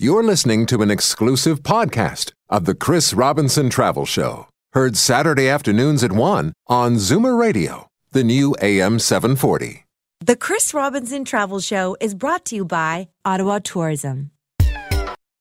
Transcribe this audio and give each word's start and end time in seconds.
You're 0.00 0.22
listening 0.22 0.66
to 0.66 0.80
an 0.82 0.92
exclusive 0.92 1.64
podcast 1.64 2.30
of 2.48 2.66
the 2.66 2.76
Chris 2.76 3.12
Robinson 3.12 3.68
Travel 3.68 4.06
Show, 4.06 4.46
heard 4.72 4.96
Saturday 4.96 5.48
afternoons 5.48 6.04
at 6.04 6.12
1 6.12 6.52
on 6.68 6.94
Zoomer 6.94 7.36
Radio, 7.36 7.88
the 8.12 8.22
new 8.22 8.54
AM 8.62 9.00
740. 9.00 9.86
The 10.20 10.36
Chris 10.36 10.72
Robinson 10.72 11.24
Travel 11.24 11.58
Show 11.58 11.96
is 12.00 12.14
brought 12.14 12.44
to 12.44 12.54
you 12.54 12.64
by 12.64 13.08
Ottawa 13.24 13.58
Tourism. 13.58 14.30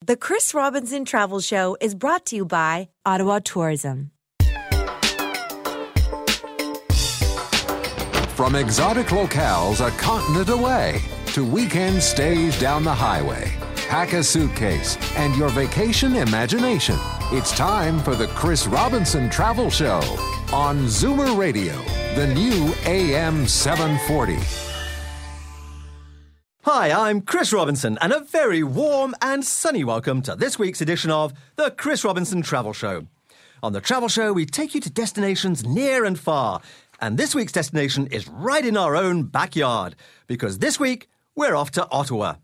The 0.04 0.18
Chris 0.20 0.56
Robinson 0.56 1.06
Travel 1.06 1.40
Show 1.40 1.78
is 1.80 1.94
brought 1.94 2.26
to 2.26 2.38
you 2.38 2.46
by 2.46 2.90
Ottawa 3.06 3.38
Tourism. 3.46 4.10
From 8.30 8.56
exotic 8.56 9.08
locales 9.08 9.86
a 9.86 9.92
continent 9.98 10.50
away 10.50 11.00
to 11.28 11.46
weekend 11.46 12.02
stays 12.02 12.60
down 12.60 12.84
the 12.84 12.96
highway. 12.96 13.57
Pack 13.88 14.12
a 14.12 14.22
suitcase 14.22 14.98
and 15.16 15.34
your 15.38 15.48
vacation 15.48 16.18
imagination. 16.18 17.00
It's 17.32 17.56
time 17.56 18.00
for 18.00 18.16
the 18.16 18.28
Chris 18.28 18.68
Robinson 18.68 19.30
Travel 19.30 19.70
Show 19.70 20.02
on 20.52 20.88
Zoomer 20.88 21.38
Radio, 21.38 21.74
the 22.14 22.28
new 22.28 22.74
AM 22.86 23.48
740. 23.48 24.38
Hi, 26.64 26.92
I'm 26.92 27.22
Chris 27.22 27.54
Robinson, 27.54 27.98
and 28.02 28.12
a 28.12 28.20
very 28.20 28.62
warm 28.62 29.16
and 29.22 29.46
sunny 29.46 29.86
welcome 29.86 30.22
to 30.24 30.36
this 30.36 30.60
week's 30.60 30.82
edition 30.82 31.10
of 31.10 31.34
the 31.56 31.72
Chris 31.72 32.04
Robinson 32.04 32.42
Travel 32.42 32.74
Show. 32.74 33.08
On 33.64 33.72
the 33.72 33.80
Travel 33.80 34.10
Show, 34.10 34.34
we 34.34 34.46
take 34.46 34.76
you 34.76 34.82
to 34.82 34.90
destinations 34.90 35.66
near 35.66 36.04
and 36.04 36.20
far, 36.20 36.60
and 37.00 37.18
this 37.18 37.34
week's 37.34 37.54
destination 37.54 38.08
is 38.08 38.28
right 38.28 38.66
in 38.66 38.76
our 38.76 38.98
own 38.98 39.24
backyard, 39.24 39.96
because 40.28 40.60
this 40.60 40.78
week 40.78 41.08
we're 41.36 41.56
off 41.56 41.72
to 41.72 41.90
Ottawa. 41.90 42.36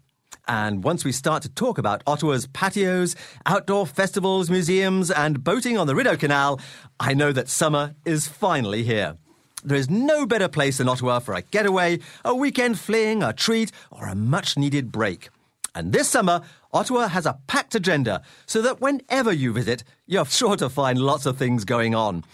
And 0.48 0.84
once 0.84 1.06
we 1.06 1.12
start 1.12 1.44
to 1.44 1.50
talk 1.50 1.78
about 1.78 2.04
Ottawa's 2.06 2.48
patios, 2.48 3.16
outdoor 3.46 3.88
festivals, 3.88 4.50
museums, 4.50 5.10
and 5.10 5.44
boating 5.44 5.78
on 5.78 5.88
the 5.88 5.96
Rideau 5.96 6.18
Canal, 6.18 6.60
I 7.00 7.14
know 7.14 7.32
that 7.32 7.48
summer 7.48 7.96
is 8.06 8.28
finally 8.28 8.84
here. 8.84 9.18
There 9.64 9.78
is 9.78 9.90
no 9.90 10.26
better 10.26 10.50
place 10.50 10.78
than 10.78 10.90
Ottawa 10.90 11.20
for 11.20 11.34
a 11.34 11.42
getaway, 11.42 12.00
a 12.26 12.36
weekend 12.36 12.78
fling, 12.78 13.24
a 13.24 13.32
treat, 13.32 13.72
or 13.92 14.08
a 14.08 14.16
much 14.16 14.58
needed 14.58 14.92
break. 14.92 15.30
And 15.74 15.94
this 15.94 16.10
summer, 16.10 16.42
Ottawa 16.74 17.08
has 17.08 17.26
a 17.26 17.40
packed 17.48 17.74
agenda 17.74 18.22
so 18.46 18.62
that 18.62 18.82
whenever 18.82 19.32
you 19.32 19.54
visit, 19.54 19.86
you're 20.06 20.26
sure 20.40 20.58
to 20.58 20.70
find 20.70 21.00
lots 21.00 21.26
of 21.26 21.38
things 21.38 21.64
going 21.64 21.96
on. 21.96 22.26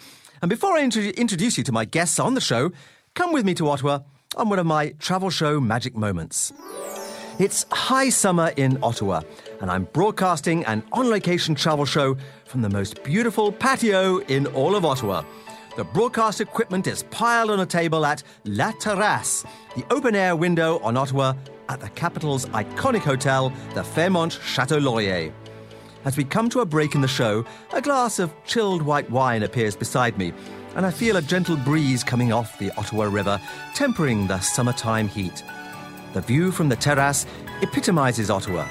And 0.41 0.49
before 0.49 0.75
I 0.75 0.83
introduce 0.83 1.57
you 1.57 1.63
to 1.63 1.71
my 1.71 1.85
guests 1.85 2.19
on 2.19 2.33
the 2.33 2.41
show, 2.41 2.71
come 3.13 3.33
with 3.33 3.45
me 3.45 3.53
to 3.55 3.69
Ottawa 3.69 3.99
on 4.35 4.49
one 4.49 4.57
of 4.59 4.65
my 4.65 4.89
travel 4.99 5.29
show 5.29 5.59
magic 5.59 5.95
moments. 5.95 6.51
It's 7.39 7.65
high 7.71 8.09
summer 8.09 8.51
in 8.57 8.77
Ottawa, 8.83 9.21
and 9.61 9.71
I'm 9.71 9.85
broadcasting 9.85 10.65
an 10.65 10.83
on 10.91 11.09
location 11.09 11.55
travel 11.55 11.85
show 11.85 12.17
from 12.43 12.61
the 12.61 12.69
most 12.69 13.01
beautiful 13.01 13.49
patio 13.49 14.17
in 14.17 14.45
all 14.47 14.75
of 14.75 14.83
Ottawa. 14.83 15.23
The 15.77 15.85
broadcast 15.85 16.41
equipment 16.41 16.85
is 16.85 17.03
piled 17.03 17.49
on 17.49 17.61
a 17.61 17.65
table 17.65 18.05
at 18.05 18.23
La 18.43 18.73
Terrasse, 18.73 19.45
the 19.77 19.85
open 19.89 20.15
air 20.15 20.35
window 20.35 20.79
on 20.79 20.97
Ottawa 20.97 21.35
at 21.69 21.79
the 21.79 21.87
capital's 21.91 22.45
iconic 22.47 23.03
hotel, 23.03 23.53
the 23.73 23.85
Fairmont 23.85 24.37
Chateau 24.43 24.77
Laurier. 24.77 25.31
As 26.03 26.17
we 26.17 26.25
come 26.25 26.49
to 26.49 26.59
a 26.59 26.65
break 26.65 26.93
in 26.93 26.99
the 26.99 27.07
show, 27.07 27.45
a 27.71 27.81
glass 27.81 28.19
of 28.19 28.33
chilled 28.43 28.81
white 28.81 29.09
wine 29.09 29.43
appears 29.43 29.77
beside 29.77 30.17
me, 30.17 30.33
and 30.75 30.85
I 30.85 30.91
feel 30.91 31.15
a 31.15 31.21
gentle 31.21 31.55
breeze 31.55 32.03
coming 32.03 32.33
off 32.33 32.59
the 32.59 32.71
Ottawa 32.71 33.05
River, 33.05 33.39
tempering 33.75 34.27
the 34.27 34.41
summertime 34.41 35.07
heat. 35.07 35.41
The 36.13 36.21
view 36.21 36.51
from 36.51 36.69
the 36.69 36.75
terrace 36.75 37.25
epitomizes 37.61 38.31
Ottawa. 38.31 38.67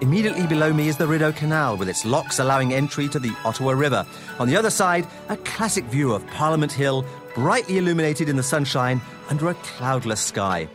Immediately 0.00 0.46
below 0.46 0.72
me 0.72 0.88
is 0.88 0.96
the 0.96 1.06
Rideau 1.06 1.30
Canal 1.30 1.76
with 1.76 1.88
its 1.88 2.04
locks 2.04 2.38
allowing 2.38 2.72
entry 2.72 3.08
to 3.08 3.18
the 3.18 3.32
Ottawa 3.44 3.72
River. 3.72 4.04
On 4.38 4.48
the 4.48 4.56
other 4.56 4.70
side, 4.70 5.06
a 5.28 5.36
classic 5.36 5.84
view 5.84 6.12
of 6.12 6.26
Parliament 6.28 6.72
Hill, 6.72 7.04
brightly 7.34 7.78
illuminated 7.78 8.28
in 8.28 8.36
the 8.36 8.42
sunshine 8.42 9.00
under 9.28 9.50
a 9.50 9.54
cloudless 9.54 10.20
sky. 10.20 10.68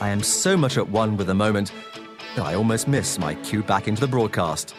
I 0.00 0.10
am 0.10 0.22
so 0.22 0.56
much 0.56 0.76
at 0.76 0.88
one 0.88 1.16
with 1.16 1.26
the 1.26 1.34
moment 1.34 1.72
that 2.36 2.46
I 2.46 2.54
almost 2.54 2.86
miss 2.86 3.18
my 3.18 3.34
cue 3.36 3.64
back 3.64 3.88
into 3.88 4.00
the 4.00 4.06
broadcast. 4.06 4.76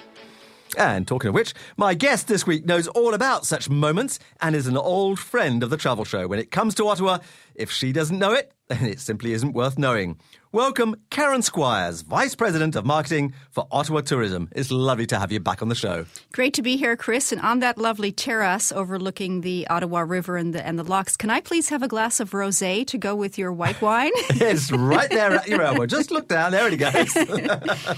And 0.78 1.08
talking 1.08 1.30
of 1.30 1.36
which, 1.36 1.54
my 1.76 1.94
guest 1.94 2.28
this 2.28 2.48
week 2.48 2.66
knows 2.66 2.88
all 2.90 3.14
about 3.14 3.46
such 3.46 3.70
moments 3.70 4.20
and 4.40 4.56
is 4.56 4.68
an 4.68 4.78
old 4.78 5.20
friend 5.20 5.62
of 5.64 5.72
the 5.72 5.78
travel 5.78 6.06
show. 6.06 6.28
When 6.28 6.40
it 6.40 6.52
comes 6.52 6.76
to 6.76 6.88
Ottawa, 6.88 7.18
if 7.56 7.72
she 7.72 7.92
doesn't 7.92 8.20
know 8.20 8.34
it, 8.34 8.54
then 8.80 8.86
it 8.86 9.00
simply 9.00 9.34
isn't 9.34 9.54
worth 9.54 9.80
knowing. 9.80 10.20
Welcome, 10.52 10.96
Karen 11.10 11.42
Squires, 11.42 12.02
Vice 12.02 12.36
President 12.36 12.76
of 12.76 12.86
Marketing 12.86 13.34
for 13.50 13.68
Ottawa 13.72 14.02
Tourism. 14.02 14.48
It's 14.52 14.70
lovely 14.70 15.08
to 15.08 15.18
have 15.18 15.32
you 15.32 15.40
back 15.40 15.64
on 15.64 15.70
the 15.70 15.76
show. 15.76 16.06
Great 16.34 16.54
to 16.54 16.62
be 16.62 16.78
here, 16.78 16.96
Chris, 16.96 17.32
and 17.32 17.42
on 17.42 17.60
that 17.60 17.80
lovely 17.80 18.12
terrace 18.12 18.72
overlooking 18.72 19.42
the 19.42 19.66
Ottawa 19.70 20.02
River 20.02 20.38
and 20.38 20.54
the, 20.54 20.66
and 20.66 20.78
the 20.78 20.84
locks. 20.84 21.18
Can 21.18 21.32
I 21.32 21.42
please 21.42 21.70
have 21.70 21.82
a 21.82 21.88
glass 21.88 22.20
of 22.20 22.30
rosé 22.30 22.86
to 22.86 22.98
go 23.00 23.16
with 23.16 23.40
your 23.40 23.52
white 23.52 23.82
wine? 23.82 24.12
it's 24.16 24.72
right 24.72 25.10
there 25.10 25.32
at 25.32 25.48
your 25.48 25.64
elbow. 25.64 25.88
Just 25.88 26.12
look 26.12 26.28
down. 26.28 26.52
There 26.52 26.72
it 26.72 26.78
goes. 26.78 27.98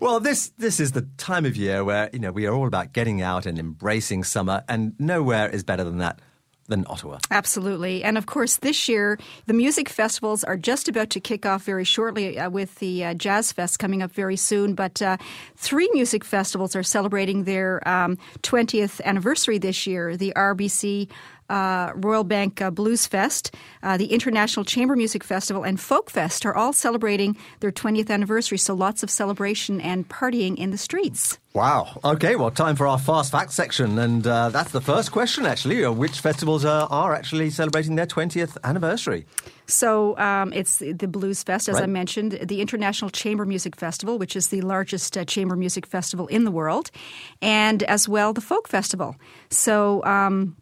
Well, 0.00 0.18
this 0.18 0.48
this 0.58 0.80
is 0.80 0.90
the 0.90 1.02
time 1.16 1.46
of 1.46 1.56
year 1.56 1.84
where 1.84 2.10
you 2.12 2.18
know 2.18 2.32
we 2.32 2.46
are 2.46 2.52
all 2.52 2.66
about 2.66 2.92
getting 2.92 3.22
out 3.22 3.46
and 3.46 3.56
embracing 3.56 4.24
summer, 4.24 4.64
and 4.68 4.98
nowhere 4.98 5.48
is 5.48 5.62
better 5.62 5.84
than 5.84 5.98
that 5.98 6.18
than 6.72 6.86
Ottawa. 6.88 7.18
Absolutely. 7.30 8.02
And 8.02 8.16
of 8.16 8.26
course, 8.26 8.56
this 8.56 8.88
year, 8.88 9.18
the 9.46 9.52
music 9.52 9.88
festivals 9.88 10.42
are 10.42 10.56
just 10.56 10.88
about 10.88 11.10
to 11.10 11.20
kick 11.20 11.44
off 11.44 11.64
very 11.64 11.84
shortly 11.84 12.38
uh, 12.38 12.48
with 12.48 12.76
the 12.76 13.04
uh, 13.04 13.14
Jazz 13.14 13.52
Fest 13.52 13.78
coming 13.78 14.02
up 14.02 14.10
very 14.12 14.36
soon. 14.36 14.74
But 14.74 15.02
uh, 15.02 15.18
three 15.56 15.90
music 15.92 16.24
festivals 16.24 16.74
are 16.74 16.82
celebrating 16.82 17.44
their 17.44 17.86
um, 17.86 18.16
20th 18.42 19.00
anniversary 19.04 19.58
this 19.58 19.86
year 19.86 20.16
the 20.16 20.32
RBC 20.36 21.08
uh, 21.52 21.92
Royal 21.94 22.24
Bank 22.24 22.60
uh, 22.62 22.70
Blues 22.70 23.06
Fest, 23.06 23.54
uh, 23.82 23.96
the 23.96 24.06
International 24.06 24.64
Chamber 24.64 24.96
Music 24.96 25.22
Festival, 25.22 25.62
and 25.62 25.78
Folk 25.78 26.10
Fest 26.10 26.46
are 26.46 26.54
all 26.54 26.72
celebrating 26.72 27.36
their 27.60 27.70
20th 27.70 28.10
anniversary. 28.10 28.58
So 28.58 28.74
lots 28.74 29.02
of 29.02 29.10
celebration 29.10 29.80
and 29.80 30.08
partying 30.08 30.56
in 30.56 30.70
the 30.70 30.78
streets. 30.78 31.38
Wow. 31.54 32.00
Okay, 32.02 32.36
well, 32.36 32.50
time 32.50 32.76
for 32.76 32.86
our 32.86 32.98
fast 32.98 33.30
facts 33.30 33.54
section. 33.54 33.98
And 33.98 34.26
uh, 34.26 34.48
that's 34.48 34.72
the 34.72 34.80
first 34.80 35.12
question, 35.12 35.44
actually. 35.44 35.86
Which 35.86 36.20
festivals 36.20 36.64
are, 36.64 36.88
are 36.90 37.14
actually 37.14 37.50
celebrating 37.50 37.96
their 37.96 38.06
20th 38.06 38.56
anniversary? 38.64 39.26
So 39.66 40.16
um, 40.18 40.52
it's 40.54 40.78
the 40.78 41.06
Blues 41.08 41.42
Fest, 41.42 41.68
as 41.68 41.74
Right. 41.74 41.84
I 41.84 41.86
mentioned, 41.86 42.32
the 42.42 42.60
International 42.62 43.10
Chamber 43.10 43.44
Music 43.44 43.76
Festival, 43.76 44.18
which 44.18 44.34
is 44.36 44.48
the 44.48 44.62
largest 44.62 45.16
uh, 45.18 45.24
chamber 45.24 45.56
music 45.56 45.86
festival 45.86 46.26
in 46.28 46.44
the 46.44 46.50
world, 46.50 46.90
and 47.42 47.82
as 47.82 48.08
well 48.08 48.32
the 48.32 48.40
Folk 48.40 48.68
Festival. 48.68 49.16
So. 49.50 50.02
Um, 50.04 50.56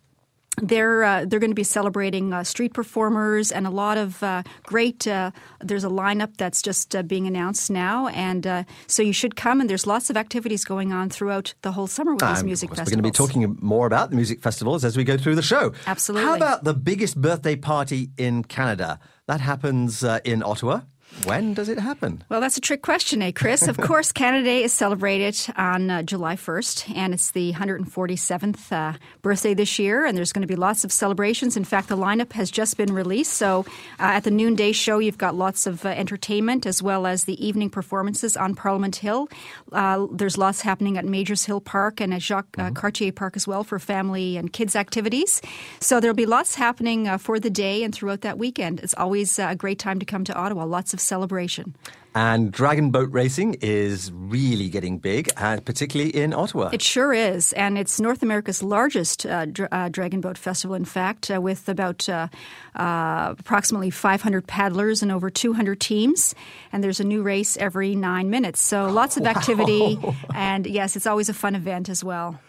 they're 0.62 1.04
uh, 1.04 1.24
they're 1.26 1.40
going 1.40 1.50
to 1.50 1.54
be 1.54 1.64
celebrating 1.64 2.32
uh, 2.32 2.44
street 2.44 2.74
performers 2.74 3.52
and 3.52 3.66
a 3.66 3.70
lot 3.70 3.96
of 3.96 4.22
uh, 4.22 4.42
great. 4.62 5.06
Uh, 5.06 5.30
there's 5.60 5.84
a 5.84 5.88
lineup 5.88 6.36
that's 6.36 6.60
just 6.60 6.94
uh, 6.94 7.02
being 7.02 7.26
announced 7.26 7.70
now, 7.70 8.08
and 8.08 8.46
uh, 8.46 8.64
so 8.86 9.02
you 9.02 9.12
should 9.12 9.36
come. 9.36 9.60
And 9.60 9.70
there's 9.70 9.86
lots 9.86 10.10
of 10.10 10.16
activities 10.16 10.64
going 10.64 10.92
on 10.92 11.08
throughout 11.08 11.54
the 11.62 11.72
whole 11.72 11.86
summer 11.86 12.12
with 12.12 12.20
these 12.20 12.40
Um, 12.40 12.46
music 12.46 12.70
festivals. 12.70 12.88
We're 12.88 13.02
going 13.02 13.12
to 13.12 13.20
be 13.22 13.26
talking 13.26 13.58
more 13.60 13.86
about 13.86 14.10
the 14.10 14.16
music 14.16 14.42
festivals 14.42 14.84
as 14.84 14.96
we 14.96 15.04
go 15.04 15.16
through 15.16 15.36
the 15.36 15.42
show. 15.42 15.72
Absolutely. 15.86 16.28
How 16.28 16.36
about 16.36 16.64
the 16.64 16.74
biggest 16.74 17.20
birthday 17.20 17.56
party 17.56 18.10
in 18.16 18.44
Canada? 18.44 18.98
That 19.26 19.40
happens 19.40 20.04
uh, 20.04 20.18
in 20.24 20.42
Ottawa. 20.42 20.80
When 21.24 21.54
does 21.54 21.68
it 21.68 21.78
happen? 21.78 22.22
Well, 22.28 22.40
that's 22.40 22.56
a 22.56 22.60
trick 22.60 22.82
question, 22.82 23.20
eh, 23.22 23.32
Chris? 23.32 23.68
Of 23.68 23.76
course, 23.90 24.12
Canada 24.12 24.44
Day 24.44 24.62
is 24.62 24.72
celebrated 24.72 25.36
on 25.56 25.90
uh, 25.90 26.02
July 26.02 26.36
1st, 26.36 26.96
and 26.96 27.12
it's 27.12 27.32
the 27.32 27.52
147th 27.52 28.72
uh, 28.72 28.98
birthday 29.20 29.52
this 29.52 29.78
year, 29.78 30.06
and 30.06 30.16
there's 30.16 30.32
going 30.32 30.42
to 30.42 30.48
be 30.48 30.56
lots 30.56 30.84
of 30.84 30.92
celebrations. 30.92 31.56
In 31.56 31.64
fact, 31.64 31.88
the 31.88 31.96
lineup 31.96 32.32
has 32.32 32.50
just 32.50 32.76
been 32.76 32.92
released. 32.92 33.34
So 33.34 33.66
uh, 33.98 34.16
at 34.16 34.24
the 34.24 34.30
noonday 34.30 34.72
show, 34.72 34.98
you've 34.98 35.18
got 35.18 35.34
lots 35.34 35.66
of 35.66 35.84
uh, 35.84 35.90
entertainment 35.90 36.64
as 36.64 36.82
well 36.82 37.06
as 37.06 37.24
the 37.24 37.44
evening 37.44 37.70
performances 37.70 38.36
on 38.36 38.54
Parliament 38.54 38.96
Hill. 38.96 39.28
Uh, 39.72 40.06
there's 40.12 40.38
lots 40.38 40.62
happening 40.62 40.96
at 40.96 41.04
Majors 41.04 41.44
Hill 41.44 41.60
Park 41.60 42.00
and 42.00 42.14
at 42.14 42.22
Jacques 42.22 42.58
uh, 42.58 42.70
Cartier 42.70 43.12
Park 43.12 43.36
as 43.36 43.46
well 43.46 43.64
for 43.64 43.78
family 43.78 44.36
and 44.36 44.52
kids 44.52 44.74
activities. 44.76 45.42
So 45.80 46.00
there'll 46.00 46.14
be 46.14 46.26
lots 46.26 46.54
happening 46.54 47.08
uh, 47.08 47.18
for 47.18 47.38
the 47.38 47.50
day 47.50 47.82
and 47.82 47.94
throughout 47.94 48.22
that 48.22 48.38
weekend. 48.38 48.80
It's 48.80 48.94
always 48.94 49.38
uh, 49.38 49.48
a 49.50 49.56
great 49.56 49.78
time 49.78 49.98
to 49.98 50.06
come 50.06 50.24
to 50.24 50.34
Ottawa. 50.34 50.64
Lots 50.64 50.94
of 50.94 50.99
celebration. 51.00 51.74
And 52.12 52.50
dragon 52.50 52.90
boat 52.90 53.12
racing 53.12 53.58
is 53.60 54.10
really 54.12 54.68
getting 54.68 54.98
big, 54.98 55.28
and 55.36 55.64
particularly 55.64 56.10
in 56.10 56.32
Ottawa. 56.34 56.70
It 56.72 56.82
sure 56.82 57.12
is, 57.12 57.52
and 57.52 57.78
it's 57.78 58.00
North 58.00 58.24
America's 58.24 58.64
largest 58.64 59.26
uh, 59.26 59.46
dra- 59.46 59.68
uh, 59.70 59.88
dragon 59.90 60.20
boat 60.20 60.36
festival. 60.36 60.74
In 60.74 60.84
fact, 60.84 61.30
uh, 61.30 61.40
with 61.40 61.68
about 61.68 62.08
uh, 62.08 62.26
uh, 62.74 63.36
approximately 63.38 63.90
500 63.90 64.44
paddlers 64.48 65.02
and 65.02 65.12
over 65.12 65.30
200 65.30 65.78
teams, 65.78 66.34
and 66.72 66.82
there's 66.82 66.98
a 66.98 67.04
new 67.04 67.22
race 67.22 67.56
every 67.58 67.94
nine 67.94 68.28
minutes. 68.28 68.60
So 68.60 68.90
lots 68.90 69.16
of 69.16 69.24
activity, 69.34 69.96
and 70.34 70.66
yes, 70.66 70.96
it's 70.96 71.06
always 71.06 71.28
a 71.28 71.34
fun 71.34 71.54
event 71.54 71.88
as 71.88 72.02
well. 72.02 72.40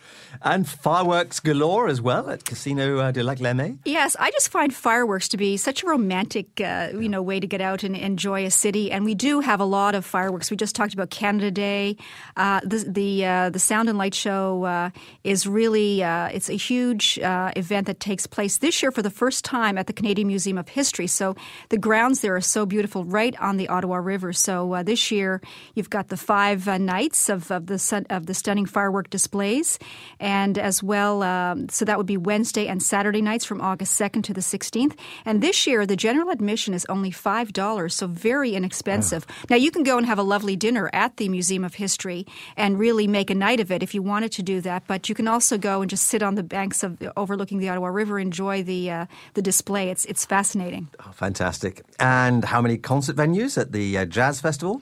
And 0.41 0.67
fireworks 0.67 1.39
galore 1.39 1.87
as 1.87 2.01
well 2.01 2.29
at 2.29 2.45
Casino 2.45 2.99
uh, 2.99 3.11
de 3.11 3.23
la 3.23 3.35
Lemay. 3.35 3.77
Yes, 3.85 4.15
I 4.19 4.31
just 4.31 4.49
find 4.49 4.73
fireworks 4.73 5.27
to 5.29 5.37
be 5.37 5.57
such 5.57 5.83
a 5.83 5.87
romantic, 5.87 6.61
uh, 6.61 6.89
you 6.93 7.09
know, 7.09 7.21
way 7.21 7.39
to 7.39 7.47
get 7.47 7.61
out 7.61 7.83
and 7.83 7.95
enjoy 7.95 8.45
a 8.45 8.51
city. 8.51 8.91
And 8.91 9.05
we 9.05 9.15
do 9.15 9.39
have 9.39 9.59
a 9.59 9.65
lot 9.65 9.95
of 9.95 10.05
fireworks. 10.05 10.51
We 10.51 10.57
just 10.57 10.75
talked 10.75 10.93
about 10.93 11.09
Canada 11.09 11.51
Day. 11.51 11.97
Uh, 12.35 12.61
the 12.63 12.85
the, 12.87 13.25
uh, 13.25 13.49
the 13.49 13.59
Sound 13.59 13.89
and 13.89 13.97
Light 13.97 14.13
Show 14.13 14.63
uh, 14.63 14.89
is 15.23 15.47
really 15.47 16.03
uh, 16.03 16.27
it's 16.27 16.49
a 16.49 16.57
huge 16.57 17.19
uh, 17.19 17.51
event 17.55 17.87
that 17.87 17.99
takes 17.99 18.27
place 18.27 18.57
this 18.57 18.81
year 18.81 18.91
for 18.91 19.01
the 19.01 19.09
first 19.09 19.45
time 19.45 19.77
at 19.77 19.87
the 19.87 19.93
Canadian 19.93 20.27
Museum 20.27 20.57
of 20.57 20.69
History. 20.69 21.07
So 21.07 21.35
the 21.69 21.77
grounds 21.77 22.21
there 22.21 22.35
are 22.35 22.41
so 22.41 22.65
beautiful, 22.65 23.03
right 23.03 23.35
on 23.39 23.57
the 23.57 23.67
Ottawa 23.67 23.97
River. 23.97 24.33
So 24.33 24.73
uh, 24.73 24.83
this 24.83 25.11
year 25.11 25.41
you've 25.75 25.89
got 25.89 26.07
the 26.09 26.17
five 26.17 26.67
nights 26.79 27.29
of, 27.29 27.51
of 27.51 27.67
the 27.67 27.79
sun, 27.79 28.05
of 28.09 28.25
the 28.25 28.33
stunning 28.33 28.65
firework 28.65 29.09
displays, 29.09 29.79
and 30.21 30.57
as 30.57 30.81
well. 30.81 31.23
Um, 31.23 31.67
so 31.67 31.83
that 31.83 31.97
would 31.97 32.07
be 32.07 32.15
Wednesday 32.15 32.67
and 32.67 32.81
Saturday 32.81 33.21
nights 33.21 33.43
from 33.43 33.59
August 33.59 33.95
second 33.95 34.21
to 34.23 34.33
the 34.33 34.41
sixteenth. 34.41 34.95
And 35.25 35.41
this 35.41 35.67
year 35.67 35.85
the 35.85 35.97
general 35.97 36.29
admission 36.29 36.73
is 36.73 36.85
only 36.87 37.11
five 37.11 37.51
dollars, 37.51 37.95
so 37.95 38.07
very 38.07 38.55
inexpensive. 38.55 39.25
Now 39.49 39.57
you 39.57 39.71
can 39.71 39.83
go 39.83 39.97
and 39.97 40.05
have 40.05 40.19
a 40.19 40.23
lovely 40.23 40.55
dinner 40.55 40.89
at 40.93 41.17
the 41.17 41.27
Museum 41.27 41.65
of 41.65 41.73
History 41.73 42.25
and 42.55 42.79
really 42.79 43.07
make 43.07 43.29
a 43.29 43.35
night 43.35 43.59
of 43.59 43.71
it 43.71 43.83
if 43.83 43.93
you 43.93 44.01
wanted 44.01 44.31
to 44.33 44.43
do 44.43 44.61
that. 44.61 44.83
But 44.87 45.09
you 45.09 45.15
can 45.15 45.27
also 45.27 45.57
go 45.57 45.81
and 45.81 45.89
just 45.89 46.07
sit 46.07 46.21
on 46.21 46.35
the 46.35 46.43
banks 46.43 46.83
of 46.83 46.97
overlooking 47.17 47.59
the 47.59 47.69
Ottawa 47.69 47.87
River, 47.87 48.19
enjoy 48.19 48.63
the 48.63 48.91
uh, 48.91 49.05
the 49.33 49.41
display. 49.41 49.89
It's 49.89 50.05
it's 50.05 50.25
fascinating. 50.25 50.87
Oh, 50.99 51.11
fantastic. 51.11 51.81
And 51.99 52.45
how 52.45 52.61
many 52.61 52.77
concert 52.77 53.15
venues 53.15 53.57
at 53.57 53.71
the 53.71 53.97
uh, 53.97 54.05
Jazz 54.05 54.39
Festival? 54.39 54.81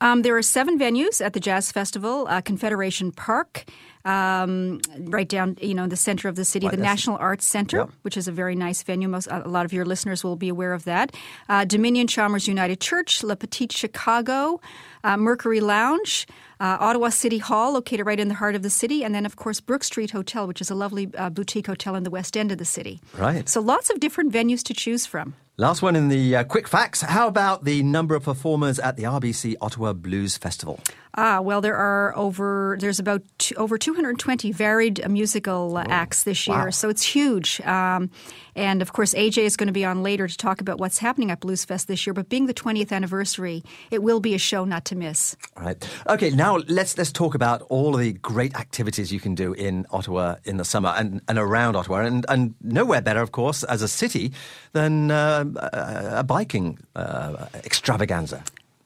Um, 0.00 0.22
there 0.22 0.36
are 0.36 0.42
seven 0.42 0.78
venues 0.78 1.20
at 1.20 1.32
the 1.32 1.40
Jazz 1.40 1.72
Festival: 1.72 2.26
uh, 2.28 2.40
Confederation 2.40 3.12
Park. 3.12 3.64
Um, 4.04 4.80
right 4.98 5.28
down, 5.28 5.56
you 5.60 5.74
know, 5.74 5.84
in 5.84 5.88
the 5.90 5.96
center 5.96 6.28
of 6.28 6.34
the 6.34 6.44
city, 6.44 6.66
Right, 6.66 6.76
the 6.76 6.82
National 6.82 7.16
Arts 7.18 7.46
Center, 7.46 7.76
Yep. 7.78 7.90
which 8.02 8.16
is 8.16 8.26
a 8.26 8.32
very 8.32 8.56
nice 8.56 8.82
venue. 8.82 9.06
Most 9.08 9.28
a 9.30 9.48
lot 9.48 9.64
of 9.64 9.72
your 9.72 9.84
listeners 9.84 10.24
will 10.24 10.34
be 10.34 10.48
aware 10.48 10.72
of 10.72 10.82
that. 10.84 11.14
Uh, 11.48 11.64
Dominion 11.64 12.08
Chalmers 12.08 12.48
United 12.48 12.80
Church, 12.80 13.22
La 13.22 13.36
Petite 13.36 13.70
Chicago, 13.70 14.60
uh, 15.04 15.16
Mercury 15.16 15.60
Lounge, 15.60 16.26
uh, 16.58 16.78
Ottawa 16.80 17.10
City 17.10 17.38
Hall, 17.38 17.72
located 17.74 18.04
right 18.04 18.18
in 18.18 18.26
the 18.26 18.34
heart 18.34 18.56
of 18.56 18.62
the 18.62 18.70
city, 18.70 19.04
and 19.04 19.14
then 19.14 19.24
of 19.24 19.36
course 19.36 19.60
Brookstreet 19.60 20.10
Hotel, 20.10 20.48
which 20.48 20.60
is 20.60 20.68
a 20.70 20.74
lovely 20.74 21.08
uh, 21.16 21.30
boutique 21.30 21.68
hotel 21.68 21.94
in 21.94 22.02
the 22.02 22.10
west 22.10 22.36
end 22.36 22.50
of 22.50 22.58
the 22.58 22.64
city. 22.64 23.00
Right. 23.16 23.48
So 23.48 23.60
lots 23.60 23.88
of 23.90 24.00
different 24.00 24.32
venues 24.32 24.62
to 24.64 24.74
choose 24.74 25.06
from. 25.06 25.34
Last 25.62 25.80
one 25.80 25.94
in 25.94 26.08
the 26.08 26.34
uh, 26.34 26.42
quick 26.42 26.66
facts. 26.66 27.02
How 27.02 27.28
about 27.28 27.62
the 27.62 27.84
number 27.84 28.16
of 28.16 28.24
performers 28.24 28.80
at 28.80 28.96
the 28.96 29.04
RBC 29.04 29.54
Ottawa 29.60 29.92
Blues 29.92 30.36
Festival? 30.36 30.80
Ah, 31.14 31.40
well, 31.40 31.60
there 31.60 31.76
are 31.76 32.16
over 32.16 32.76
there's 32.80 32.98
about 32.98 33.22
two, 33.38 33.54
over 33.56 33.76
220 33.78 34.50
varied 34.50 35.06
musical 35.08 35.76
uh, 35.76 35.84
acts 35.88 36.24
this 36.24 36.48
year, 36.48 36.64
Wow. 36.64 36.70
so 36.70 36.88
it's 36.88 37.02
huge. 37.02 37.60
Um, 37.60 38.10
and 38.56 38.80
of 38.82 38.92
course, 38.94 39.12
AJ 39.14 39.42
is 39.44 39.56
going 39.56 39.66
to 39.66 39.72
be 39.74 39.84
on 39.84 40.02
later 40.02 40.26
to 40.26 40.36
talk 40.36 40.60
about 40.62 40.78
what's 40.78 40.98
happening 40.98 41.30
at 41.30 41.40
Blues 41.40 41.64
Fest 41.66 41.86
this 41.86 42.06
year. 42.06 42.14
But 42.14 42.28
being 42.30 42.46
the 42.46 42.54
20th 42.54 42.90
anniversary, 42.90 43.62
it 43.90 44.02
will 44.02 44.20
be 44.20 44.34
a 44.34 44.38
show 44.38 44.64
not 44.64 44.86
to 44.86 44.96
miss. 44.96 45.36
All 45.56 45.64
right. 45.64 45.88
Okay. 46.08 46.30
Now 46.30 46.56
let's 46.66 46.96
let's 46.96 47.12
talk 47.12 47.34
about 47.34 47.60
all 47.68 47.94
of 47.94 48.00
the 48.00 48.14
great 48.14 48.56
activities 48.56 49.12
you 49.12 49.20
can 49.20 49.34
do 49.34 49.52
in 49.52 49.86
Ottawa 49.90 50.36
in 50.44 50.56
the 50.56 50.64
summer 50.64 50.94
and, 50.96 51.20
and 51.28 51.38
around 51.38 51.76
Ottawa, 51.76 52.00
and 52.00 52.24
and 52.30 52.54
nowhere 52.62 53.02
better, 53.02 53.20
of 53.20 53.32
course, 53.32 53.64
as 53.64 53.82
a 53.82 53.88
city 53.88 54.32
than 54.72 55.10
uh, 55.10 55.44
a, 55.56 56.24
biking 56.24 56.78
uh, 56.94 57.46
extravaganza. 57.64 58.42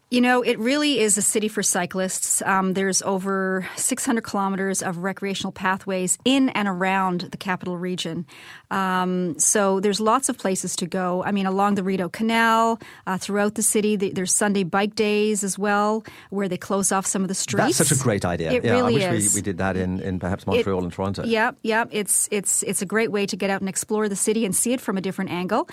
You 0.09 0.21
know, 0.21 0.41
it 0.43 0.57
really 0.61 1.01
is 1.01 1.19
a 1.19 1.23
city 1.23 1.49
for 1.49 1.65
cyclists. 1.65 2.41
Um, 2.43 2.75
there's 2.75 3.03
over 3.03 3.69
600 3.75 4.23
kilometers 4.23 4.81
of 4.81 4.99
recreational 4.99 5.51
pathways 5.51 6.17
in 6.25 6.49
and 6.51 6.69
around 6.69 7.23
the 7.33 7.37
capital 7.37 7.77
region. 7.77 8.25
Um, 8.71 9.37
so 9.41 9.81
there's 9.81 9.99
lots 9.99 10.29
of 10.29 10.39
places 10.39 10.77
to 10.77 10.87
go. 10.87 11.25
I 11.25 11.33
mean, 11.33 11.45
along 11.45 11.75
the 11.75 11.83
Rideau 11.83 12.09
Canal, 12.09 12.79
uh, 13.09 13.19
throughout 13.19 13.57
the 13.57 13.65
city. 13.65 13.97
The, 13.97 14.13
there's 14.13 14.33
Sunday 14.33 14.63
bike 14.63 14.95
days 14.95 15.43
as 15.43 15.59
well, 15.59 16.05
where 16.31 16.49
they 16.49 16.57
close 16.57 16.93
off 16.93 17.05
some 17.05 17.23
of 17.23 17.29
the 17.29 17.35
streets. 17.35 17.77
That's 17.77 17.89
such 17.89 17.99
a 17.99 18.01
great 18.01 18.25
idea. 18.25 18.53
It 18.53 18.65
yeah, 18.65 18.75
really 18.75 19.03
I 19.03 19.11
wish 19.11 19.25
is. 19.25 19.35
We, 19.35 19.39
we 19.39 19.43
did 19.43 19.59
that 19.59 19.77
in, 19.77 19.99
in 19.99 20.21
perhaps 20.21 20.45
It- 20.45 20.47
Montreal 20.47 20.85
and 20.85 20.93
Toronto. 20.93 21.25
Yeah, 21.25 21.51
yeah. 21.63 21.87
It's 21.91 22.29
it's 22.31 22.63
it's 22.63 22.81
a 22.81 22.87
great 22.87 23.11
way 23.11 23.27
to 23.27 23.37
get 23.37 23.51
out 23.51 23.61
and 23.61 23.69
explore 23.69 24.09
the 24.09 24.15
city 24.15 24.45
and 24.45 24.55
see 24.55 24.73
it 24.73 24.81
from 24.81 24.97
a 24.97 25.01
different 25.01 25.33
angle. 25.33 25.69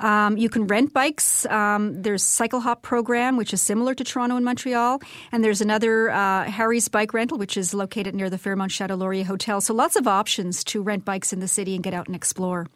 Um, 0.00 0.36
you 0.36 0.48
can 0.48 0.66
rent 0.66 0.92
bikes. 0.92 1.46
Um, 1.46 2.02
there's 2.02 2.22
Cycle 2.22 2.60
Hop 2.60 2.82
program, 2.82 3.36
which 3.36 3.52
is 3.52 3.62
similar 3.62 3.94
to 3.94 4.04
Toronto 4.04 4.36
and 4.36 4.44
Montreal, 4.44 5.00
and 5.32 5.42
there's 5.42 5.60
another 5.60 6.10
uh, 6.10 6.44
Harry's 6.44 6.88
Bike 6.88 7.14
Rental, 7.14 7.38
which 7.38 7.56
is 7.56 7.72
located 7.72 8.14
near 8.14 8.30
the 8.30 8.38
Fairmont 8.38 8.72
Chateau 8.72 8.94
Laurier 8.94 9.24
Hotel. 9.24 9.60
So 9.60 9.74
lots 9.74 9.96
of 9.96 10.06
options 10.06 10.64
to 10.64 10.82
rent 10.82 11.04
bikes 11.04 11.32
in 11.32 11.40
the 11.40 11.48
city 11.48 11.74
and 11.74 11.82
get 11.82 11.94
out 11.94 12.06
and 12.06 12.16
explore. 12.16 12.66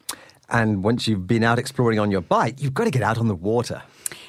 And 0.49 0.82
once 0.82 1.06
you've 1.06 1.26
been 1.26 1.44
out 1.44 1.58
exploring 1.58 1.99
on 1.99 2.11
your 2.11 2.22
bike, 2.22 2.61
you've 2.61 2.75
got 2.75 2.84
to 2.84 2.90
get 2.90 3.02
out 3.02 3.19
on 3.19 3.28
the 3.28 3.34
water. 3.34 3.82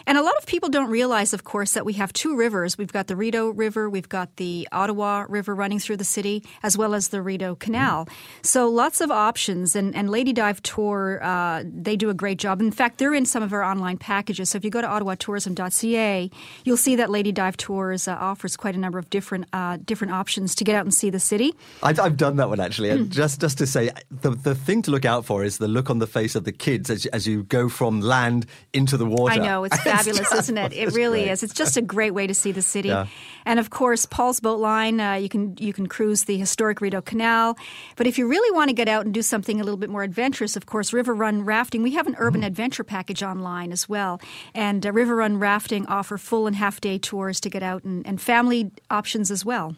And 0.06 0.18
a 0.18 0.22
lot 0.22 0.36
of 0.38 0.46
people 0.46 0.70
don't 0.70 0.90
realize, 0.90 1.34
of 1.34 1.44
course, 1.44 1.74
that 1.74 1.86
we 1.86 1.94
have 1.94 2.14
two 2.14 2.36
rivers. 2.36 2.78
We've 2.78 2.92
got 2.92 3.08
the 3.08 3.16
Rideau 3.16 3.50
River, 3.50 3.90
we've 3.90 4.10
got 4.10 4.36
the 4.38 4.68
Ottawa 4.72 5.26
River 5.30 5.56
running 5.56 5.80
through 5.80 5.98
the 5.98 6.04
city, 6.04 6.44
as 6.64 6.78
well 6.78 6.94
as 6.94 7.10
the 7.10 7.22
Rideau 7.22 7.56
Canal. 7.56 8.08
So 8.42 8.68
lots 8.68 9.02
of 9.02 9.12
options. 9.12 9.76
And, 9.76 9.96
and 9.96 10.10
Lady 10.10 10.34
Dive 10.34 10.62
Tour, 10.64 11.24
uh, 11.24 11.64
they 11.66 11.96
do 11.96 12.10
a 12.10 12.14
great 12.14 12.38
job. 12.38 12.62
In 12.62 12.72
fact, 12.72 12.98
they're 12.98 13.14
in 13.14 13.26
some 13.26 13.44
of 13.44 13.54
our 13.54 13.64
online 13.64 13.98
packages. 13.98 14.50
So 14.50 14.58
if 14.58 14.66
you 14.66 14.72
go 14.72 14.82
to 14.82 14.88
ottawatourism.ca, 14.88 16.30
you'll 16.64 16.78
see 16.78 16.96
that 16.96 17.10
Lady 17.10 17.32
Dive 17.32 17.58
Tours 17.58 18.08
uh, 18.08 18.14
offers 18.14 18.58
quite 18.58 18.76
a 18.76 18.80
number 18.80 19.00
of 19.00 19.10
different 19.10 19.46
uh, 19.54 19.78
different 19.84 20.14
options 20.14 20.56
to 20.56 20.64
get 20.64 20.76
out 20.76 20.86
and 20.86 20.94
see 20.94 21.10
the 21.10 21.20
city. 21.20 21.54
I've, 21.84 22.00
I've 22.00 22.18
done 22.18 22.38
that 22.38 22.50
one 22.50 22.60
actually. 22.60 22.90
And 22.90 23.12
just 23.12 23.42
just 23.42 23.58
to 23.60 23.68
say, 23.68 23.92
the 24.10 24.32
the 24.32 24.56
thing 24.56 24.82
to 24.84 24.92
look 24.92 25.06
out 25.06 25.26
for 25.26 25.44
is 25.44 25.58
the 25.58 25.68
look 25.68 25.90
on 25.90 26.00
the 26.00 26.08
face 26.08 26.36
of 26.36 26.44
the 26.44 26.52
kids 26.52 26.90
as, 26.90 27.06
as 27.08 27.28
you 27.28 27.44
go 27.44 27.70
from 27.70 28.02
land 28.02 28.46
into 28.74 28.98
the 28.98 29.06
water. 29.06 29.34
I 29.34 29.38
know 29.38 29.64
it's 29.76 29.84
fabulous, 29.84 30.20
just- 30.20 30.34
isn't 30.34 30.58
it? 30.58 30.74
It 30.74 30.94
really 30.94 31.22
great. 31.24 31.32
is. 31.32 31.44
It's 31.44 31.54
just 31.54 31.78
a 31.78 31.82
great 31.82 32.12
way 32.14 32.28
to 32.28 32.34
see 32.34 32.52
the 32.52 32.62
city. 32.62 32.90
Yeah. 32.90 33.08
And 33.46 33.60
of 33.60 33.70
course, 33.72 34.06
Paul's 34.06 34.40
Boat 34.40 34.60
Line. 34.60 35.00
Uh, 35.00 35.14
you 35.14 35.30
can 35.30 35.56
you 35.60 35.74
can 35.74 35.88
cruise 35.88 36.26
the 36.26 36.38
historic 36.38 36.80
Rideau 36.82 37.02
Canal. 37.02 37.58
But 37.96 38.06
if 38.08 38.18
you 38.18 38.28
really 38.28 38.56
want 38.56 38.70
to 38.70 38.74
get 38.74 38.88
out 38.88 39.06
and 39.06 39.14
do 39.14 39.22
something 39.22 39.60
a 39.60 39.64
little 39.64 39.78
bit 39.78 39.90
more 39.90 40.04
adventurous, 40.04 40.56
of 40.56 40.66
course, 40.68 40.94
River 40.94 41.14
Run 41.14 41.44
rafting. 41.44 41.82
We 41.84 41.92
have 41.92 42.06
an 42.08 42.14
Mm-hmm. 42.14 42.24
urban 42.24 42.44
adventure 42.44 42.84
package 42.84 43.24
online 43.24 43.72
as 43.72 43.88
well. 43.90 44.20
And 44.54 44.86
uh, 44.86 44.92
River 44.92 45.16
Run 45.16 45.40
rafting 45.40 45.86
offer 45.88 46.18
full 46.18 46.46
and 46.46 46.56
half 46.56 46.80
day 46.82 46.98
tours 47.00 47.40
to 47.42 47.50
get 47.50 47.64
out 47.64 47.84
and, 47.84 48.06
and 48.06 48.22
family 48.22 48.70
options 48.90 49.32
as 49.32 49.44
well. 49.46 49.76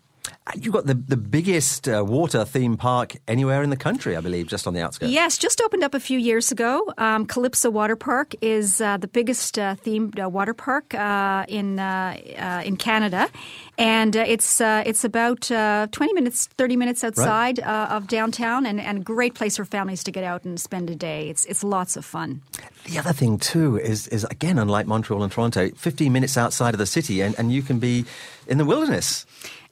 And 0.51 0.63
You've 0.63 0.73
got 0.73 0.85
the, 0.85 0.93
the 0.93 1.17
biggest 1.17 1.87
uh, 1.87 2.03
water 2.05 2.45
theme 2.45 2.77
park 2.77 3.15
anywhere 3.27 3.63
in 3.63 3.69
the 3.69 3.77
country, 3.77 4.15
I 4.15 4.21
believe, 4.21 4.47
just 4.47 4.67
on 4.67 4.73
the 4.73 4.81
outskirts. 4.81 5.11
Yes, 5.11 5.37
just 5.37 5.61
opened 5.61 5.83
up 5.83 5.93
a 5.93 5.99
few 5.99 6.19
years 6.19 6.51
ago. 6.51 6.93
Um, 6.97 7.25
Calypso 7.25 7.69
Water 7.69 7.95
Park 7.95 8.35
is 8.41 8.81
uh, 8.81 8.97
the 8.97 9.07
biggest 9.07 9.57
uh, 9.57 9.75
themed 9.75 10.21
uh, 10.23 10.29
water 10.29 10.53
park 10.53 10.93
uh, 10.93 11.45
in 11.47 11.79
uh, 11.79 12.17
uh, 12.37 12.61
in 12.65 12.77
Canada, 12.77 13.29
and 13.77 14.15
uh, 14.15 14.23
it's 14.27 14.61
uh, 14.61 14.83
it's 14.85 15.03
about 15.03 15.49
uh, 15.51 15.87
twenty 15.91 16.13
minutes, 16.13 16.47
thirty 16.57 16.75
minutes 16.75 17.03
outside 17.03 17.59
uh, 17.59 17.87
of 17.89 18.07
downtown, 18.07 18.65
and, 18.65 18.79
and 18.79 18.99
a 18.99 19.01
great 19.01 19.33
place 19.33 19.57
for 19.57 19.65
families 19.65 20.03
to 20.03 20.11
get 20.11 20.23
out 20.23 20.43
and 20.45 20.59
spend 20.59 20.89
a 20.89 20.95
day. 20.95 21.29
It's 21.29 21.45
it's 21.45 21.63
lots 21.63 21.95
of 21.95 22.05
fun. 22.05 22.41
The 22.85 22.99
other 22.99 23.13
thing, 23.13 23.37
too, 23.37 23.77
is, 23.77 24.07
is 24.09 24.25
again, 24.25 24.59
unlike 24.59 24.87
Montreal 24.87 25.23
and 25.23 25.31
Toronto, 25.31 25.69
15 25.69 26.11
minutes 26.11 26.37
outside 26.37 26.73
of 26.73 26.79
the 26.79 26.85
city, 26.85 27.21
and, 27.21 27.33
and 27.39 27.51
you 27.51 27.61
can 27.61 27.79
be 27.79 28.05
in 28.47 28.57
the 28.57 28.65
wilderness. 28.65 29.25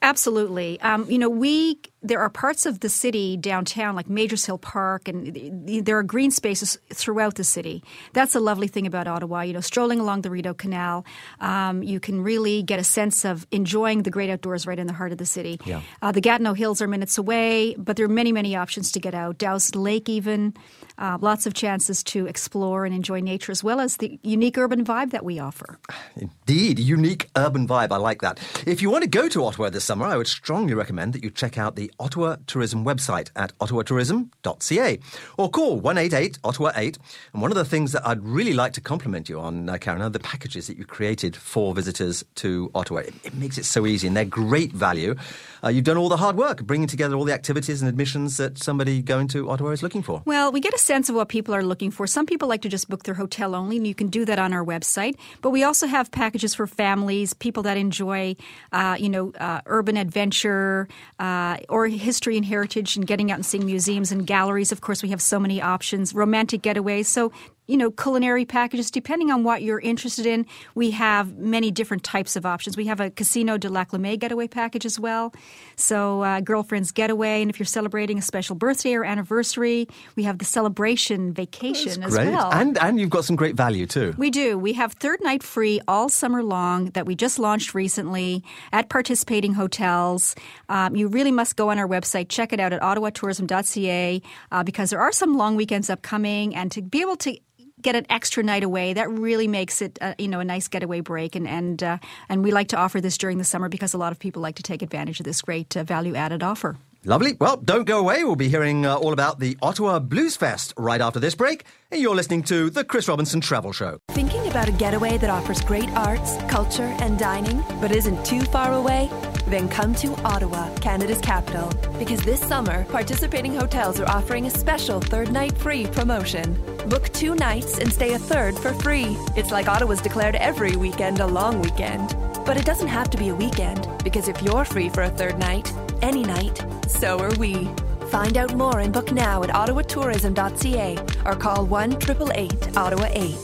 Absolutely. 0.03 0.79
Um, 0.81 1.09
you 1.09 1.19
know, 1.19 1.29
we 1.29 1.79
there 2.03 2.19
are 2.19 2.29
parts 2.29 2.65
of 2.65 2.79
the 2.79 2.89
city 2.89 3.37
downtown, 3.37 3.95
like 3.95 4.09
Majors 4.09 4.45
Hill 4.45 4.57
Park, 4.57 5.07
and 5.07 5.31
th- 5.33 5.53
th- 5.67 5.83
there 5.85 5.97
are 5.99 6.03
green 6.03 6.31
spaces 6.31 6.79
throughout 6.91 7.35
the 7.35 7.43
city. 7.43 7.83
That's 8.13 8.33
a 8.33 8.39
lovely 8.39 8.67
thing 8.67 8.87
about 8.87 9.07
Ottawa. 9.07 9.41
You 9.41 9.53
know, 9.53 9.61
strolling 9.61 9.99
along 9.99 10.23
the 10.23 10.31
Rideau 10.31 10.55
Canal, 10.55 11.05
um, 11.39 11.83
you 11.83 11.99
can 11.99 12.21
really 12.21 12.63
get 12.63 12.79
a 12.79 12.83
sense 12.83 13.23
of 13.23 13.45
enjoying 13.51 14.01
the 14.01 14.09
great 14.09 14.31
outdoors 14.31 14.65
right 14.65 14.79
in 14.79 14.87
the 14.87 14.93
heart 14.93 15.11
of 15.11 15.19
the 15.19 15.25
city. 15.25 15.59
Yeah. 15.65 15.81
Uh, 16.01 16.11
the 16.11 16.21
Gatineau 16.21 16.53
Hills 16.53 16.81
are 16.81 16.87
minutes 16.87 17.19
away, 17.19 17.75
but 17.77 17.95
there 17.95 18.05
are 18.05 18.09
many, 18.09 18.31
many 18.31 18.55
options 18.55 18.91
to 18.93 18.99
get 18.99 19.13
out. 19.13 19.37
Dow's 19.37 19.75
Lake, 19.75 20.09
even. 20.09 20.55
Uh, 20.97 21.17
lots 21.21 21.45
of 21.45 21.53
chances 21.53 22.03
to 22.03 22.25
explore 22.27 22.85
and 22.85 22.93
enjoy 22.93 23.19
nature, 23.19 23.51
as 23.51 23.63
well 23.63 23.79
as 23.79 23.97
the 23.97 24.19
unique 24.23 24.57
urban 24.57 24.83
vibe 24.85 25.11
that 25.11 25.25
we 25.25 25.39
offer. 25.39 25.79
Indeed, 26.15 26.79
unique 26.79 27.29
urban 27.35 27.67
vibe. 27.67 27.91
I 27.91 27.97
like 27.97 28.21
that. 28.21 28.39
If 28.65 28.81
you 28.81 28.89
want 28.89 29.03
to 29.03 29.09
go 29.09 29.27
to 29.29 29.45
Ottawa 29.45 29.69
this 29.69 29.83
summer, 29.83 30.05
I 30.05 30.17
would 30.17 30.27
strongly 30.27 30.73
recommend 30.73 31.13
that 31.13 31.23
you 31.23 31.29
check 31.29 31.57
out 31.57 31.75
the 31.75 31.91
Ottawa 31.99 32.37
Tourism 32.47 32.85
website 32.85 33.29
at 33.35 33.57
ottawatourism.ca 33.59 34.99
or 35.37 35.49
call 35.49 35.79
188 35.79 36.39
Ottawa 36.43 36.71
8. 36.75 36.97
And 37.33 37.41
one 37.41 37.51
of 37.51 37.57
the 37.57 37.65
things 37.65 37.91
that 37.93 38.05
I'd 38.07 38.23
really 38.23 38.53
like 38.53 38.73
to 38.73 38.81
compliment 38.81 39.29
you 39.29 39.39
on, 39.39 39.69
uh, 39.69 39.77
Karen, 39.77 40.01
are 40.01 40.09
the 40.09 40.19
packages 40.19 40.67
that 40.67 40.77
you 40.77 40.85
created 40.85 41.35
for 41.35 41.73
visitors 41.73 42.23
to 42.35 42.71
Ottawa. 42.75 42.99
It, 42.99 43.13
it 43.23 43.33
makes 43.33 43.57
it 43.57 43.65
so 43.65 43.85
easy 43.85 44.07
and 44.07 44.15
they're 44.15 44.25
great 44.25 44.71
value. 44.71 45.15
Uh, 45.63 45.69
you've 45.69 45.85
done 45.85 45.97
all 45.97 46.09
the 46.09 46.17
hard 46.17 46.37
work 46.37 46.63
bringing 46.63 46.87
together 46.87 47.15
all 47.15 47.25
the 47.25 47.33
activities 47.33 47.81
and 47.81 47.89
admissions 47.89 48.37
that 48.37 48.57
somebody 48.57 49.01
going 49.01 49.27
to 49.29 49.49
Ottawa 49.49 49.69
is 49.69 49.83
looking 49.83 50.01
for. 50.01 50.21
Well, 50.25 50.51
we 50.51 50.59
get 50.59 50.73
a 50.73 50.79
sense 50.81 51.09
of 51.09 51.15
what 51.15 51.29
people 51.29 51.53
are 51.53 51.63
looking 51.63 51.91
for. 51.91 52.07
Some 52.07 52.25
people 52.25 52.47
like 52.47 52.61
to 52.63 52.69
just 52.69 52.89
book 52.89 53.03
their 53.03 53.13
hotel 53.13 53.55
only, 53.55 53.77
and 53.77 53.87
you 53.87 53.95
can 53.95 54.07
do 54.07 54.25
that 54.25 54.39
on 54.39 54.53
our 54.53 54.65
website. 54.65 55.15
But 55.41 55.51
we 55.51 55.63
also 55.63 55.87
have 55.87 56.11
packages 56.11 56.55
for 56.55 56.67
families, 56.67 57.33
people 57.33 57.63
that 57.63 57.77
enjoy, 57.77 58.35
uh, 58.71 58.97
you 58.99 59.09
know, 59.09 59.31
uh, 59.39 59.61
urban 59.65 59.97
adventure 59.97 60.87
uh, 61.19 61.57
or 61.69 61.87
history 61.87 62.37
and 62.37 62.45
heritage, 62.45 62.95
and 62.95 63.05
getting 63.05 63.31
out 63.31 63.35
and 63.35 63.45
seeing 63.45 63.65
museums 63.65 64.11
and 64.11 64.25
galleries. 64.25 64.71
Of 64.71 64.81
course, 64.81 65.03
we 65.03 65.09
have 65.09 65.21
so 65.21 65.39
many 65.39 65.61
options. 65.61 66.13
Romantic 66.13 66.61
getaways. 66.61 67.05
So. 67.05 67.31
You 67.71 67.77
know, 67.77 67.89
culinary 67.89 68.43
packages. 68.43 68.91
Depending 68.91 69.31
on 69.31 69.45
what 69.45 69.61
you're 69.61 69.79
interested 69.79 70.25
in, 70.25 70.45
we 70.75 70.91
have 70.91 71.37
many 71.37 71.71
different 71.71 72.03
types 72.03 72.35
of 72.35 72.45
options. 72.45 72.75
We 72.75 72.87
have 72.87 72.99
a 72.99 73.09
Casino 73.09 73.57
de 73.57 73.69
la 73.69 73.85
Laclame 73.85 74.19
getaway 74.19 74.49
package 74.49 74.85
as 74.85 74.99
well. 74.99 75.33
So, 75.77 76.21
uh, 76.21 76.41
girlfriend's 76.41 76.91
getaway, 76.91 77.41
and 77.41 77.49
if 77.49 77.57
you're 77.59 77.65
celebrating 77.65 78.17
a 78.17 78.21
special 78.21 78.57
birthday 78.57 78.93
or 78.93 79.05
anniversary, 79.05 79.87
we 80.17 80.23
have 80.23 80.39
the 80.39 80.43
celebration 80.45 81.33
vacation 81.33 82.03
as 82.03 82.13
well. 82.13 82.51
And, 82.51 82.77
and 82.77 82.99
you've 82.99 83.09
got 83.09 83.23
some 83.23 83.37
great 83.37 83.55
value 83.55 83.87
too. 83.87 84.13
We 84.17 84.31
do. 84.31 84.57
We 84.57 84.73
have 84.73 84.91
third 84.93 85.21
night 85.21 85.41
free 85.41 85.79
all 85.87 86.09
summer 86.09 86.43
long 86.43 86.89
that 86.91 87.05
we 87.05 87.15
just 87.15 87.39
launched 87.39 87.73
recently 87.73 88.43
at 88.73 88.89
participating 88.89 89.53
hotels. 89.53 90.35
Um, 90.67 90.97
you 90.97 91.07
really 91.07 91.31
must 91.31 91.55
go 91.55 91.69
on 91.69 91.79
our 91.79 91.87
website, 91.87 92.27
check 92.27 92.51
it 92.51 92.59
out 92.59 92.73
at 92.73 92.81
ottawatourism.ca 92.81 94.21
uh, 94.51 94.63
because 94.63 94.89
there 94.89 94.99
are 94.99 95.13
some 95.13 95.37
long 95.37 95.55
weekends 95.55 95.89
upcoming, 95.89 96.53
and 96.53 96.69
to 96.73 96.81
be 96.81 96.99
able 96.99 97.15
to 97.15 97.37
get 97.81 97.95
an 97.95 98.05
extra 98.09 98.43
night 98.43 98.63
away 98.63 98.93
that 98.93 99.09
really 99.09 99.47
makes 99.47 99.81
it 99.81 99.97
uh, 100.01 100.13
you 100.17 100.27
know 100.27 100.39
a 100.39 100.45
nice 100.45 100.67
getaway 100.67 101.01
break 101.01 101.35
and 101.35 101.47
and 101.47 101.83
uh, 101.83 101.97
and 102.29 102.43
we 102.43 102.51
like 102.51 102.69
to 102.69 102.77
offer 102.77 103.01
this 103.01 103.17
during 103.17 103.37
the 103.37 103.43
summer 103.43 103.69
because 103.69 103.93
a 103.93 103.97
lot 103.97 104.11
of 104.11 104.19
people 104.19 104.41
like 104.41 104.55
to 104.55 104.63
take 104.63 104.81
advantage 104.81 105.19
of 105.19 105.25
this 105.25 105.41
great 105.41 105.75
uh, 105.75 105.83
value 105.83 106.15
added 106.15 106.43
offer. 106.43 106.77
Lovely. 107.03 107.35
Well, 107.39 107.57
don't 107.57 107.85
go 107.85 107.97
away. 107.97 108.23
We'll 108.23 108.35
be 108.35 108.47
hearing 108.47 108.85
uh, 108.85 108.95
all 108.95 109.11
about 109.11 109.39
the 109.39 109.57
Ottawa 109.61 109.97
Blues 109.97 110.35
Fest 110.35 110.71
right 110.77 111.01
after 111.01 111.19
this 111.19 111.33
break. 111.33 111.63
And 111.89 111.99
you're 111.99 112.15
listening 112.15 112.43
to 112.43 112.69
the 112.69 112.83
Chris 112.83 113.07
Robinson 113.07 113.41
Travel 113.41 113.71
Show. 113.71 113.97
Thinking 114.09 114.47
about 114.47 114.69
a 114.69 114.71
getaway 114.71 115.17
that 115.17 115.29
offers 115.31 115.61
great 115.61 115.89
arts, 115.95 116.37
culture, 116.47 116.95
and 116.99 117.17
dining, 117.17 117.63
but 117.81 117.91
isn't 117.91 118.23
too 118.23 118.41
far 118.41 118.73
away? 118.73 119.09
Then 119.51 119.67
come 119.67 119.93
to 119.95 120.15
Ottawa, 120.23 120.73
Canada's 120.75 121.19
capital, 121.19 121.67
because 121.99 122.21
this 122.21 122.39
summer, 122.39 122.85
participating 122.85 123.53
hotels 123.53 123.99
are 123.99 124.07
offering 124.07 124.45
a 124.45 124.49
special 124.49 125.01
third 125.01 125.29
night 125.29 125.57
free 125.57 125.87
promotion. 125.87 126.53
Book 126.87 127.09
two 127.09 127.35
nights 127.35 127.77
and 127.77 127.91
stay 127.91 128.13
a 128.13 128.17
third 128.17 128.57
for 128.57 128.73
free. 128.75 129.17
It's 129.35 129.51
like 129.51 129.67
Ottawa's 129.67 129.99
declared 129.99 130.37
every 130.37 130.77
weekend 130.77 131.19
a 131.19 131.27
long 131.27 131.61
weekend. 131.61 132.15
But 132.45 132.55
it 132.55 132.63
doesn't 132.63 132.87
have 132.87 133.09
to 133.09 133.17
be 133.17 133.27
a 133.27 133.35
weekend, 133.35 133.89
because 134.05 134.29
if 134.29 134.41
you're 134.41 134.63
free 134.63 134.87
for 134.87 135.03
a 135.03 135.09
third 135.09 135.37
night, 135.37 135.69
any 136.01 136.23
night, 136.23 136.63
so 136.87 137.19
are 137.19 137.35
we. 137.35 137.67
Find 138.07 138.37
out 138.37 138.55
more 138.55 138.79
and 138.79 138.93
book 138.93 139.11
now 139.11 139.43
at 139.43 139.49
ottawatourism.ca 139.49 140.97
or 141.25 141.35
call 141.35 141.65
1 141.65 141.91
888 141.91 142.77
Ottawa 142.77 143.07
8. 143.11 143.35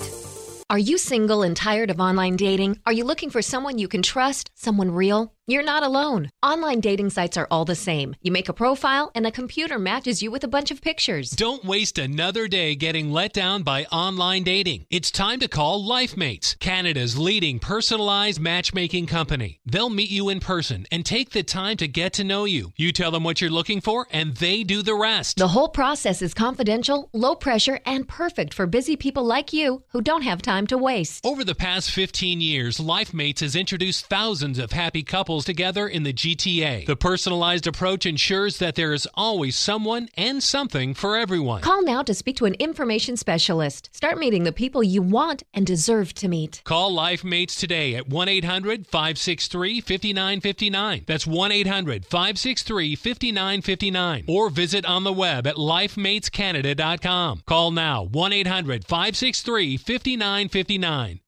Are 0.70 0.80
you 0.80 0.98
single 0.98 1.44
and 1.44 1.56
tired 1.56 1.90
of 1.90 2.00
online 2.00 2.38
dating? 2.38 2.80
Are 2.86 2.94
you 2.94 3.04
looking 3.04 3.30
for 3.30 3.42
someone 3.42 3.78
you 3.78 3.90
can 3.90 4.02
trust, 4.02 4.52
someone 4.56 4.92
real? 4.92 5.34
You're 5.50 5.64
not 5.64 5.82
alone. 5.82 6.30
Online 6.44 6.82
dating 6.82 7.12
sites 7.12 7.38
are 7.38 7.48
all 7.50 7.64
the 7.64 7.74
same. 7.74 8.18
You 8.22 8.34
make 8.34 8.50
a 8.50 8.54
profile, 8.54 9.12
and 9.16 9.26
a 9.26 9.32
computer 9.32 9.80
matches 9.80 10.22
you 10.22 10.30
with 10.30 10.44
a 10.44 10.48
bunch 10.50 10.72
of 10.72 10.82
pictures. 10.82 11.30
Don't 11.30 11.64
waste 11.64 11.98
another 11.98 12.50
day 12.50 12.76
getting 12.76 13.14
let 13.14 13.32
down 13.32 13.64
by 13.64 13.86
online 13.86 14.44
dating. 14.44 14.88
It's 14.90 15.10
time 15.10 15.40
to 15.40 15.48
call 15.48 15.88
LifeMates, 15.88 16.60
Canada's 16.60 17.18
leading 17.18 17.60
personalized 17.60 18.42
matchmaking 18.42 19.06
company. 19.06 19.62
They'll 19.66 19.90
meet 19.90 20.10
you 20.10 20.28
in 20.28 20.42
person 20.42 20.86
and 20.92 21.06
take 21.06 21.30
the 21.30 21.44
time 21.44 21.78
to 21.78 21.88
get 21.88 22.12
to 22.16 22.26
know 22.26 22.44
you. 22.44 22.74
You 22.76 22.92
tell 22.92 23.12
them 23.12 23.24
what 23.24 23.40
you're 23.40 23.50
looking 23.50 23.80
for, 23.80 24.06
and 24.12 24.36
they 24.36 24.66
do 24.66 24.82
the 24.82 24.96
rest. 24.96 25.38
The 25.38 25.48
whole 25.48 25.70
process 25.70 26.22
is 26.22 26.34
confidential, 26.34 27.10
low 27.14 27.36
pressure, 27.36 27.80
and 27.86 28.06
perfect 28.06 28.54
for 28.54 28.68
busy 28.68 28.98
people 28.98 29.24
like 29.24 29.54
you 29.54 29.84
who 29.94 30.02
don't 30.02 30.24
have 30.24 30.42
time 30.42 30.68
to 30.68 30.78
waste. 30.78 31.26
Over 31.26 31.46
the 31.46 31.56
past 31.56 31.92
15 31.92 32.42
years, 32.42 32.80
LifeMates 32.80 33.40
has 33.40 33.56
introduced 33.56 34.08
thousands 34.08 34.60
of 34.60 34.74
happy 34.74 35.04
couples 35.04 35.37
together 35.46 35.88
in 35.88 36.04
the 36.04 36.14
GTA. 36.14 36.86
The 36.86 36.96
personalized 36.96 37.68
approach 37.68 38.06
ensures 38.06 38.58
that 38.60 38.76
there 38.76 38.94
is 38.94 39.08
always 39.14 39.56
someone 39.56 40.10
and 40.16 40.42
something 40.42 40.94
for 40.94 41.18
everyone. 41.18 41.62
Call 41.62 41.84
now 41.84 42.04
to 42.04 42.14
speak 42.14 42.38
to 42.38 42.46
an 42.46 42.54
information 42.56 43.18
specialist. 43.18 43.90
Start 43.94 44.18
meeting 44.18 44.44
the 44.44 44.52
people 44.52 44.84
you 44.84 45.02
want 45.02 45.44
and 45.54 45.66
deserve 45.66 46.14
to 46.16 46.28
meet. 46.28 46.62
Call 46.64 46.96
LifeMates 46.96 47.58
today 47.58 47.96
at 47.96 48.08
1 48.08 48.30
800 48.30 48.88
563 48.88 49.82
5959. 49.82 51.04
That's 51.08 51.28
1 51.28 51.52
800 51.52 52.06
563 52.06 52.96
5959. 52.96 54.26
Or 54.28 54.50
visit 54.50 54.86
on 54.86 55.04
the 55.04 55.14
web 55.14 55.48
at 55.48 55.56
lifematescanada.com. 55.56 57.44
Call 57.46 57.72
now 57.72 58.04
1 58.04 58.34
800 58.34 58.86
563 58.86 59.78
5959. 59.78 61.22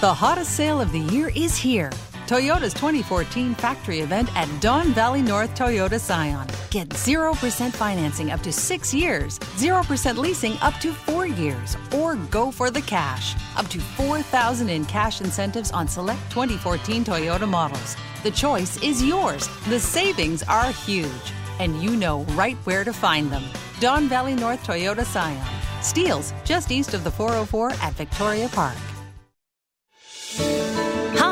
The 0.00 0.14
hottest 0.14 0.52
sale 0.56 0.80
of 0.80 0.92
the 0.92 0.98
year 0.98 1.30
is 1.36 1.58
here. 1.58 1.90
Toyota's 2.30 2.74
2014 2.74 3.56
factory 3.56 4.02
event 4.02 4.28
at 4.36 4.48
Don 4.60 4.92
Valley 4.92 5.20
North 5.20 5.52
Toyota 5.56 5.98
Scion. 5.98 6.46
Get 6.70 6.88
0% 6.90 7.72
financing 7.72 8.30
up 8.30 8.40
to 8.42 8.52
six 8.52 8.94
years, 8.94 9.40
0% 9.58 10.16
leasing 10.16 10.56
up 10.58 10.74
to 10.74 10.92
four 10.92 11.26
years, 11.26 11.76
or 11.92 12.14
go 12.30 12.52
for 12.52 12.70
the 12.70 12.82
cash. 12.82 13.34
Up 13.56 13.66
to 13.66 13.80
4000 13.80 14.68
in 14.68 14.84
cash 14.84 15.20
incentives 15.20 15.72
on 15.72 15.88
select 15.88 16.20
2014 16.30 17.04
Toyota 17.04 17.48
models. 17.48 17.96
The 18.22 18.30
choice 18.30 18.80
is 18.80 19.02
yours. 19.02 19.48
The 19.68 19.80
savings 19.80 20.44
are 20.44 20.70
huge, 20.70 21.32
and 21.58 21.82
you 21.82 21.96
know 21.96 22.22
right 22.36 22.56
where 22.58 22.84
to 22.84 22.92
find 22.92 23.28
them. 23.32 23.42
Don 23.80 24.08
Valley 24.08 24.36
North 24.36 24.64
Toyota 24.64 25.04
Scion. 25.04 25.44
Steeles 25.82 26.32
just 26.44 26.70
east 26.70 26.94
of 26.94 27.02
the 27.02 27.10
404 27.10 27.72
at 27.82 27.94
Victoria 27.94 28.48
Park. 28.50 28.76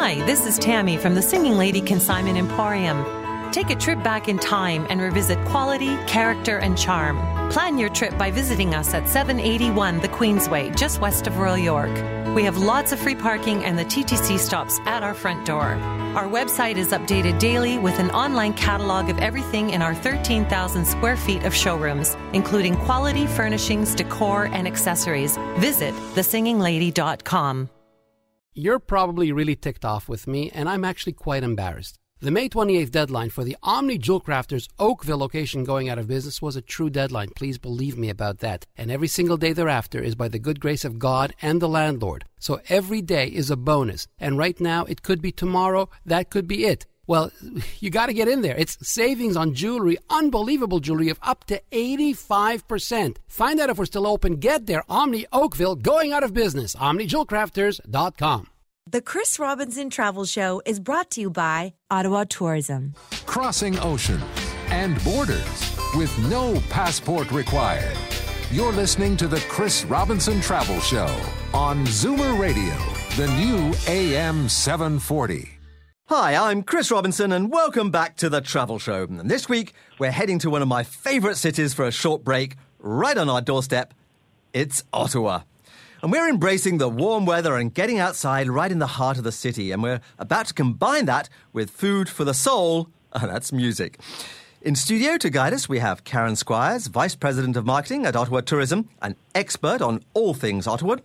Hi, 0.00 0.14
this 0.26 0.46
is 0.46 0.60
Tammy 0.60 0.96
from 0.96 1.16
the 1.16 1.20
Singing 1.20 1.54
Lady 1.54 1.80
Consignment 1.80 2.38
Emporium. 2.38 3.04
Take 3.50 3.70
a 3.70 3.74
trip 3.74 4.00
back 4.04 4.28
in 4.28 4.38
time 4.38 4.86
and 4.88 5.00
revisit 5.00 5.44
quality, 5.46 5.96
character, 6.06 6.58
and 6.58 6.78
charm. 6.78 7.18
Plan 7.50 7.78
your 7.78 7.88
trip 7.88 8.16
by 8.16 8.30
visiting 8.30 8.76
us 8.76 8.94
at 8.94 9.08
781 9.08 9.98
The 9.98 10.08
Queensway, 10.08 10.74
just 10.76 11.00
west 11.00 11.26
of 11.26 11.38
Royal 11.38 11.58
York. 11.58 11.90
We 12.36 12.44
have 12.44 12.58
lots 12.58 12.92
of 12.92 13.00
free 13.00 13.16
parking 13.16 13.64
and 13.64 13.76
the 13.76 13.84
TTC 13.84 14.38
stops 14.38 14.78
at 14.86 15.02
our 15.02 15.14
front 15.14 15.44
door. 15.44 15.74
Our 16.14 16.28
website 16.28 16.76
is 16.76 16.90
updated 16.90 17.40
daily 17.40 17.76
with 17.76 17.98
an 17.98 18.12
online 18.12 18.54
catalog 18.54 19.10
of 19.10 19.18
everything 19.18 19.70
in 19.70 19.82
our 19.82 19.96
13,000 19.96 20.86
square 20.86 21.16
feet 21.16 21.42
of 21.42 21.52
showrooms, 21.52 22.16
including 22.32 22.76
quality 22.76 23.26
furnishings, 23.26 23.96
decor, 23.96 24.44
and 24.44 24.68
accessories. 24.68 25.36
Visit 25.58 25.92
thesinginglady.com. 26.14 27.68
You're 28.58 28.80
probably 28.80 29.30
really 29.30 29.54
ticked 29.54 29.84
off 29.84 30.08
with 30.08 30.26
me, 30.26 30.50
and 30.52 30.68
I'm 30.68 30.84
actually 30.84 31.12
quite 31.12 31.44
embarrassed. 31.44 31.96
The 32.18 32.32
May 32.32 32.48
28th 32.48 32.90
deadline 32.90 33.30
for 33.30 33.44
the 33.44 33.56
Omni 33.62 33.98
Jewel 33.98 34.20
Crafters 34.20 34.66
Oakville 34.80 35.18
location 35.18 35.62
going 35.62 35.88
out 35.88 35.96
of 36.00 36.08
business 36.08 36.42
was 36.42 36.56
a 36.56 36.60
true 36.60 36.90
deadline. 36.90 37.28
Please 37.36 37.56
believe 37.56 37.96
me 37.96 38.10
about 38.10 38.40
that. 38.40 38.66
And 38.76 38.90
every 38.90 39.06
single 39.06 39.36
day 39.36 39.52
thereafter 39.52 40.00
is 40.00 40.16
by 40.16 40.26
the 40.26 40.40
good 40.40 40.58
grace 40.58 40.84
of 40.84 40.98
God 40.98 41.36
and 41.40 41.62
the 41.62 41.68
landlord. 41.68 42.24
So 42.40 42.60
every 42.68 43.00
day 43.00 43.28
is 43.28 43.48
a 43.48 43.56
bonus. 43.56 44.08
And 44.18 44.36
right 44.36 44.60
now, 44.60 44.84
it 44.86 45.02
could 45.02 45.22
be 45.22 45.30
tomorrow, 45.30 45.88
that 46.04 46.28
could 46.28 46.48
be 46.48 46.64
it. 46.64 46.84
Well, 47.08 47.32
you 47.80 47.90
got 47.90 48.06
to 48.06 48.12
get 48.12 48.28
in 48.28 48.42
there. 48.42 48.54
It's 48.56 48.78
savings 48.88 49.36
on 49.36 49.54
jewelry, 49.54 49.98
unbelievable 50.08 50.78
jewelry 50.78 51.08
of 51.08 51.18
up 51.22 51.44
to 51.46 51.60
85%. 51.72 53.16
Find 53.26 53.58
out 53.58 53.70
if 53.70 53.78
we're 53.78 53.86
still 53.86 54.06
open. 54.06 54.36
Get 54.36 54.66
there. 54.66 54.84
Omni 54.88 55.26
Oakville 55.32 55.74
going 55.74 56.12
out 56.12 56.22
of 56.22 56.32
business. 56.32 56.76
OmniJewelCrafters.com. 56.76 58.46
The 58.90 59.02
Chris 59.02 59.38
Robinson 59.38 59.90
Travel 59.90 60.24
Show 60.24 60.62
is 60.64 60.80
brought 60.80 61.10
to 61.10 61.20
you 61.20 61.28
by 61.28 61.74
Ottawa 61.90 62.24
Tourism. 62.24 62.94
Crossing 63.26 63.78
oceans 63.80 64.24
and 64.68 65.02
borders 65.04 65.76
with 65.94 66.16
no 66.30 66.58
passport 66.70 67.30
required. 67.30 67.96
You're 68.50 68.72
listening 68.72 69.18
to 69.18 69.28
the 69.28 69.40
Chris 69.50 69.84
Robinson 69.84 70.40
Travel 70.40 70.80
Show 70.80 71.20
on 71.52 71.84
Zoomer 71.84 72.38
Radio, 72.38 72.76
the 73.18 73.30
new 73.36 73.74
AM 73.88 74.48
740. 74.48 75.57
Hi, 76.10 76.34
I'm 76.34 76.62
Chris 76.62 76.90
Robinson, 76.90 77.32
and 77.32 77.52
welcome 77.52 77.90
back 77.90 78.16
to 78.16 78.30
the 78.30 78.40
Travel 78.40 78.78
Show. 78.78 79.02
And 79.02 79.30
this 79.30 79.46
week, 79.46 79.74
we're 79.98 80.10
heading 80.10 80.38
to 80.38 80.48
one 80.48 80.62
of 80.62 80.68
my 80.68 80.82
favourite 80.82 81.36
cities 81.36 81.74
for 81.74 81.86
a 81.86 81.90
short 81.90 82.24
break, 82.24 82.56
right 82.78 83.18
on 83.18 83.28
our 83.28 83.42
doorstep. 83.42 83.92
It's 84.54 84.84
Ottawa. 84.90 85.42
And 86.02 86.10
we're 86.10 86.26
embracing 86.26 86.78
the 86.78 86.88
warm 86.88 87.26
weather 87.26 87.58
and 87.58 87.74
getting 87.74 87.98
outside 87.98 88.48
right 88.48 88.72
in 88.72 88.78
the 88.78 88.86
heart 88.86 89.18
of 89.18 89.24
the 89.24 89.30
city. 89.30 89.70
And 89.70 89.82
we're 89.82 90.00
about 90.18 90.46
to 90.46 90.54
combine 90.54 91.04
that 91.04 91.28
with 91.52 91.68
food 91.68 92.08
for 92.08 92.24
the 92.24 92.32
soul, 92.32 92.88
and 93.12 93.24
ah, 93.24 93.26
that's 93.26 93.52
music. 93.52 94.00
In 94.62 94.76
studio 94.76 95.18
to 95.18 95.28
guide 95.28 95.52
us, 95.52 95.68
we 95.68 95.78
have 95.80 96.04
Karen 96.04 96.36
Squires, 96.36 96.86
Vice 96.86 97.16
President 97.16 97.54
of 97.54 97.66
Marketing 97.66 98.06
at 98.06 98.16
Ottawa 98.16 98.40
Tourism, 98.40 98.88
an 99.02 99.14
expert 99.34 99.82
on 99.82 100.02
all 100.14 100.32
things 100.32 100.66
Ottawa. 100.66 100.96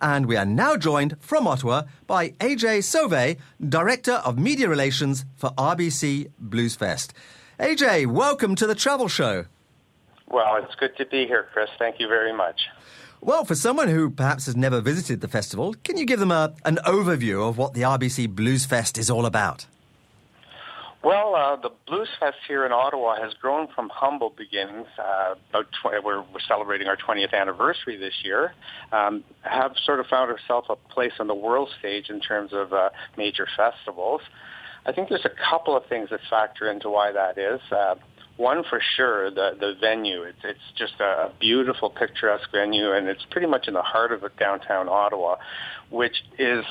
And 0.00 0.26
we 0.26 0.36
are 0.36 0.44
now 0.44 0.76
joined 0.76 1.16
from 1.20 1.46
Ottawa 1.46 1.84
by 2.06 2.30
AJ 2.40 2.80
Sauvé, 2.80 3.38
Director 3.66 4.14
of 4.24 4.38
Media 4.38 4.68
Relations 4.68 5.24
for 5.36 5.50
RBC 5.50 6.30
Bluesfest. 6.42 7.12
AJ, 7.58 8.06
welcome 8.06 8.54
to 8.56 8.66
the 8.66 8.74
Travel 8.74 9.08
Show. 9.08 9.46
Well, 10.28 10.56
it's 10.56 10.74
good 10.74 10.96
to 10.98 11.06
be 11.06 11.26
here, 11.26 11.46
Chris. 11.52 11.70
Thank 11.78 11.98
you 11.98 12.08
very 12.08 12.32
much. 12.32 12.68
Well, 13.20 13.44
for 13.44 13.54
someone 13.54 13.88
who 13.88 14.10
perhaps 14.10 14.46
has 14.46 14.56
never 14.56 14.80
visited 14.80 15.20
the 15.20 15.28
festival, 15.28 15.74
can 15.84 15.96
you 15.96 16.04
give 16.04 16.20
them 16.20 16.30
a, 16.30 16.54
an 16.64 16.78
overview 16.84 17.48
of 17.48 17.56
what 17.56 17.74
the 17.74 17.82
RBC 17.82 18.30
Blues 18.30 18.66
Fest 18.66 18.98
is 18.98 19.08
all 19.08 19.24
about? 19.24 19.66
Well, 21.06 21.36
uh, 21.36 21.54
the 21.54 21.70
Blues 21.86 22.08
Fest 22.18 22.38
here 22.48 22.66
in 22.66 22.72
Ottawa 22.72 23.14
has 23.22 23.32
grown 23.34 23.68
from 23.76 23.88
humble 23.90 24.34
beginnings. 24.36 24.88
Uh, 24.98 25.36
about 25.50 25.66
tw- 25.70 26.04
we're, 26.04 26.22
we're 26.22 26.40
celebrating 26.48 26.88
our 26.88 26.96
20th 26.96 27.32
anniversary 27.32 27.96
this 27.96 28.14
year. 28.24 28.54
Um, 28.90 29.22
have 29.42 29.70
sort 29.84 30.00
of 30.00 30.06
found 30.06 30.32
ourselves 30.32 30.66
a 30.68 30.74
place 30.74 31.12
on 31.20 31.28
the 31.28 31.34
world 31.34 31.68
stage 31.78 32.10
in 32.10 32.18
terms 32.18 32.50
of 32.52 32.72
uh, 32.72 32.88
major 33.16 33.46
festivals. 33.56 34.20
I 34.84 34.90
think 34.90 35.08
there's 35.08 35.24
a 35.24 35.48
couple 35.48 35.76
of 35.76 35.86
things 35.86 36.10
that 36.10 36.18
factor 36.28 36.68
into 36.68 36.90
why 36.90 37.12
that 37.12 37.38
is. 37.38 37.60
Uh, 37.70 37.94
one 38.36 38.64
for 38.68 38.82
sure, 38.96 39.30
the 39.30 39.52
the 39.60 39.74
venue. 39.80 40.24
It's 40.24 40.38
it's 40.42 40.58
just 40.76 40.94
a 41.00 41.30
beautiful, 41.38 41.88
picturesque 41.88 42.50
venue, 42.50 42.90
and 42.90 43.06
it's 43.06 43.24
pretty 43.30 43.46
much 43.46 43.68
in 43.68 43.74
the 43.74 43.82
heart 43.82 44.10
of 44.10 44.24
downtown 44.40 44.88
Ottawa, 44.88 45.36
which 45.88 46.16
is 46.36 46.64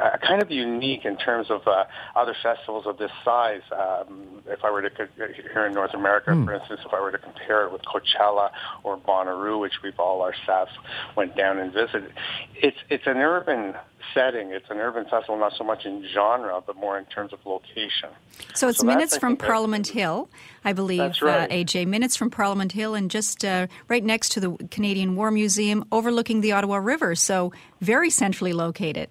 uh, 0.00 0.16
kind 0.26 0.42
of 0.42 0.50
unique 0.50 1.04
in 1.04 1.16
terms 1.16 1.50
of 1.50 1.66
uh, 1.66 1.84
other 2.16 2.34
festivals 2.42 2.86
of 2.86 2.98
this 2.98 3.10
size. 3.24 3.62
Um, 3.72 4.42
if 4.46 4.64
I 4.64 4.70
were 4.70 4.82
to 4.82 5.08
here 5.16 5.66
in 5.66 5.72
North 5.72 5.94
America, 5.94 6.30
mm. 6.30 6.44
for 6.44 6.54
instance, 6.54 6.80
if 6.84 6.92
I 6.92 7.00
were 7.00 7.12
to 7.12 7.18
compare 7.18 7.64
it 7.66 7.72
with 7.72 7.82
Coachella 7.82 8.50
or 8.82 8.96
Bonnaroo, 8.96 9.60
which 9.60 9.74
we've 9.82 9.98
all 9.98 10.22
our 10.22 10.34
staff 10.44 10.68
went 11.16 11.36
down 11.36 11.58
and 11.58 11.72
visited, 11.72 12.12
it's 12.54 12.78
it's 12.88 13.06
an 13.06 13.18
urban 13.18 13.74
setting. 14.14 14.50
It's 14.50 14.68
an 14.70 14.78
urban 14.78 15.04
festival, 15.04 15.38
not 15.38 15.52
so 15.56 15.64
much 15.64 15.84
in 15.84 16.06
genre, 16.12 16.60
but 16.64 16.76
more 16.76 16.98
in 16.98 17.04
terms 17.06 17.32
of 17.32 17.44
location. 17.44 18.10
So 18.54 18.68
it's 18.68 18.78
so 18.78 18.86
minutes 18.86 19.16
from 19.16 19.36
Parliament 19.36 19.88
Hill, 19.88 20.28
I 20.64 20.72
believe, 20.72 21.22
right. 21.22 21.50
uh, 21.50 21.54
AJ. 21.54 21.86
Minutes 21.86 22.16
from 22.16 22.30
Parliament 22.30 22.72
Hill, 22.72 22.94
and 22.94 23.10
just 23.10 23.44
uh, 23.44 23.66
right 23.88 24.04
next 24.04 24.32
to 24.32 24.40
the 24.40 24.56
Canadian 24.70 25.16
War 25.16 25.30
Museum, 25.30 25.84
overlooking 25.92 26.40
the 26.40 26.52
Ottawa 26.52 26.76
River. 26.76 27.14
So 27.14 27.52
very 27.80 28.10
centrally 28.10 28.52
located. 28.52 29.08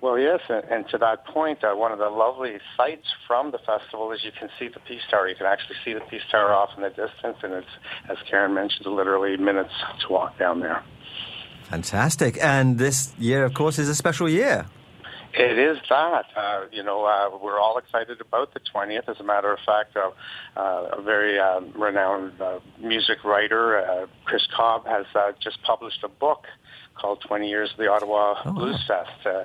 Well, 0.00 0.18
yes, 0.18 0.40
and, 0.48 0.64
and 0.64 0.88
to 0.90 0.98
that 0.98 1.26
point, 1.26 1.62
uh, 1.62 1.74
one 1.74 1.92
of 1.92 1.98
the 1.98 2.08
lovely 2.08 2.58
sights 2.76 3.06
from 3.26 3.50
the 3.50 3.58
festival 3.58 4.12
is 4.12 4.24
you 4.24 4.32
can 4.32 4.48
see 4.58 4.68
the 4.68 4.80
Peace 4.80 5.02
Tower. 5.10 5.28
You 5.28 5.36
can 5.36 5.46
actually 5.46 5.76
see 5.84 5.92
the 5.92 6.00
Peace 6.00 6.22
Tower 6.30 6.52
off 6.54 6.70
in 6.76 6.82
the 6.82 6.88
distance, 6.88 7.36
and 7.42 7.52
it's, 7.52 7.66
as 8.08 8.16
Karen 8.28 8.54
mentioned, 8.54 8.86
literally 8.86 9.36
minutes 9.36 9.74
to 10.00 10.12
walk 10.12 10.38
down 10.38 10.60
there. 10.60 10.82
Fantastic. 11.64 12.38
And 12.42 12.78
this 12.78 13.12
year, 13.18 13.44
of 13.44 13.52
course, 13.52 13.78
is 13.78 13.88
a 13.88 13.94
special 13.94 14.28
year. 14.28 14.66
It 15.32 15.58
is 15.58 15.78
that. 15.88 16.24
Uh, 16.34 16.64
you 16.72 16.82
know, 16.82 17.04
uh, 17.04 17.38
we're 17.40 17.60
all 17.60 17.78
excited 17.78 18.20
about 18.20 18.52
the 18.54 18.60
20th. 18.60 19.08
As 19.08 19.20
a 19.20 19.22
matter 19.22 19.52
of 19.52 19.60
fact, 19.64 19.96
uh, 19.96 20.10
uh, 20.58 20.98
a 20.98 21.02
very 21.02 21.38
um, 21.38 21.72
renowned 21.76 22.40
uh, 22.40 22.58
music 22.80 23.22
writer, 23.22 23.78
uh, 23.78 24.06
Chris 24.24 24.42
Cobb, 24.56 24.86
has 24.86 25.06
uh, 25.14 25.32
just 25.40 25.62
published 25.62 26.02
a 26.02 26.08
book 26.08 26.46
called 26.96 27.20
20 27.28 27.48
Years 27.48 27.70
of 27.70 27.76
the 27.76 27.88
Ottawa 27.88 28.40
oh, 28.44 28.52
Blues. 28.52 28.84
Fest. 28.88 29.26
Uh, 29.26 29.44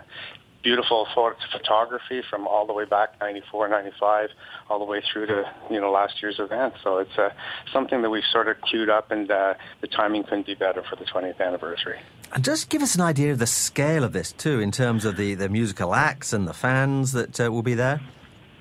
beautiful 0.66 1.08
photography 1.14 2.24
from 2.28 2.48
all 2.48 2.66
the 2.66 2.74
way 2.74 2.86
back 2.86 3.14
94 3.22 3.70
95 3.70 4.30
all 4.68 4.80
the 4.80 4.86
way 4.86 5.00
through 5.14 5.28
to 5.28 5.44
you 5.70 5.80
know 5.80 5.92
last 5.92 6.22
year's 6.24 6.40
event. 6.40 6.74
So 6.84 6.98
it's 6.98 7.18
uh, 7.18 7.30
something 7.72 8.02
that 8.02 8.10
we've 8.10 8.24
sort 8.32 8.48
of 8.48 8.58
queued 8.62 8.90
up 8.90 9.12
and 9.12 9.30
uh, 9.30 9.54
the 9.82 9.88
timing 9.88 10.24
couldn't 10.24 10.48
be 10.48 10.56
better 10.56 10.84
for 10.90 10.96
the 10.96 11.06
20th 11.06 11.40
anniversary. 11.40 12.00
And 12.34 12.44
just 12.44 12.70
give 12.70 12.82
us 12.82 12.96
an 12.96 13.02
idea 13.02 13.32
of 13.32 13.38
the 13.38 13.48
scale 13.48 14.04
of 14.04 14.12
this 14.12 14.32
too 14.32 14.60
in 14.60 14.72
terms 14.72 15.06
of 15.06 15.18
the, 15.18 15.36
the 15.36 15.50
musical 15.50 15.94
acts 15.94 16.34
and 16.34 16.48
the 16.48 16.54
fans 16.54 17.12
that 17.12 17.40
uh, 17.40 17.52
will 17.52 17.64
be 17.64 17.76
there 17.76 18.02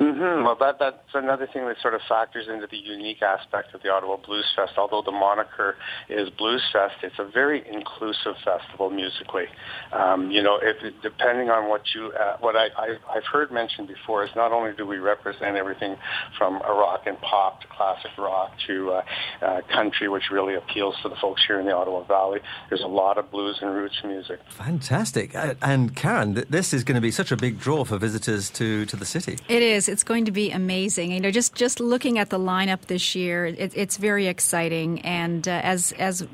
Mm-hmm. 0.01 0.45
Well, 0.45 0.57
that 0.59 0.79
that's 0.81 1.15
another 1.15 1.47
thing 1.47 1.67
that 1.67 1.77
sort 1.81 1.95
of 1.95 2.01
factors 2.09 2.49
into 2.49 2.67
the 2.67 2.77
unique 2.77 3.23
aspect 3.23 3.75
of 3.75 3.83
the 3.83 3.91
Ottawa 3.91 4.17
Blues 4.17 4.45
Fest. 4.57 4.73
Although 4.77 5.03
the 5.03 5.13
moniker 5.13 5.77
is 6.09 6.31
Blues 6.31 6.63
Fest, 6.73 6.97
it's 7.03 7.19
a 7.19 7.25
very 7.25 7.63
inclusive 7.69 8.35
festival 8.45 8.91
musically. 8.91 9.45
Um, 9.93 10.33
you 10.33 10.43
know, 10.43 10.59
if, 10.61 10.77
depending 11.01 11.51
on 11.51 11.69
what 11.69 11.83
you 11.95 12.13
uh, 12.13 12.39
what 12.41 12.57
I, 12.57 12.67
I 12.77 12.97
I've 13.09 13.25
heard 13.25 13.53
mentioned 13.53 13.87
before 13.87 14.25
is 14.25 14.31
not 14.35 14.51
only 14.51 14.73
do 14.77 14.85
we 14.85 14.99
represent 14.99 15.57
everything 15.57 15.97
from 16.37 16.57
a 16.57 16.73
rock 16.73 17.03
and 17.07 17.21
pop 17.21 17.61
to 17.61 17.69
classic 17.69 18.11
rock 18.19 18.53
to 18.67 18.91
uh, 18.91 19.03
uh, 19.43 19.61
country, 19.73 20.09
which 20.09 20.25
really 20.33 20.57
appeals 20.57 20.97
to 21.03 21.09
the 21.09 21.17
folks 21.17 21.43
here 21.47 21.61
in 21.61 21.67
the 21.67 21.73
Ottawa 21.73 22.03
Valley. 22.03 22.41
There's 22.69 22.83
a 22.83 22.89
lot 22.89 23.17
of 23.17 23.31
blues 23.31 23.59
and 23.63 23.73
roots 23.73 24.01
music. 24.05 24.41
Fantastic, 24.49 25.37
uh, 25.37 25.55
and 25.63 25.95
Karen, 25.95 26.45
this 26.51 26.75
is 26.75 26.83
going 26.83 26.97
to 26.97 27.01
be 27.01 27.13
such 27.13 27.31
a 27.31 27.37
big 27.37 27.61
draw 27.61 27.85
for 27.85 27.97
visitors 27.97 28.51
to 28.51 28.87
to 28.87 28.97
the 28.97 29.07
city. 29.07 29.39
It 29.49 29.63
is. 29.63 29.84
It's 29.88 30.05
going 30.05 30.25
to 30.26 30.33
be 30.33 30.50
amazing. 30.50 31.12
You 31.12 31.21
know, 31.21 31.31
just 31.31 31.55
just 31.55 31.81
looking 31.81 32.19
at 32.19 32.31
the 32.31 32.38
lineup 32.38 32.83
this 32.83 33.14
year, 33.14 33.47
it, 33.47 33.73
it's 33.75 33.97
very 33.97 34.26
exciting. 34.26 35.00
And 35.03 35.47
uh, 35.47 35.61
as 35.62 35.92
as 35.92 36.23
uh, 36.23 36.27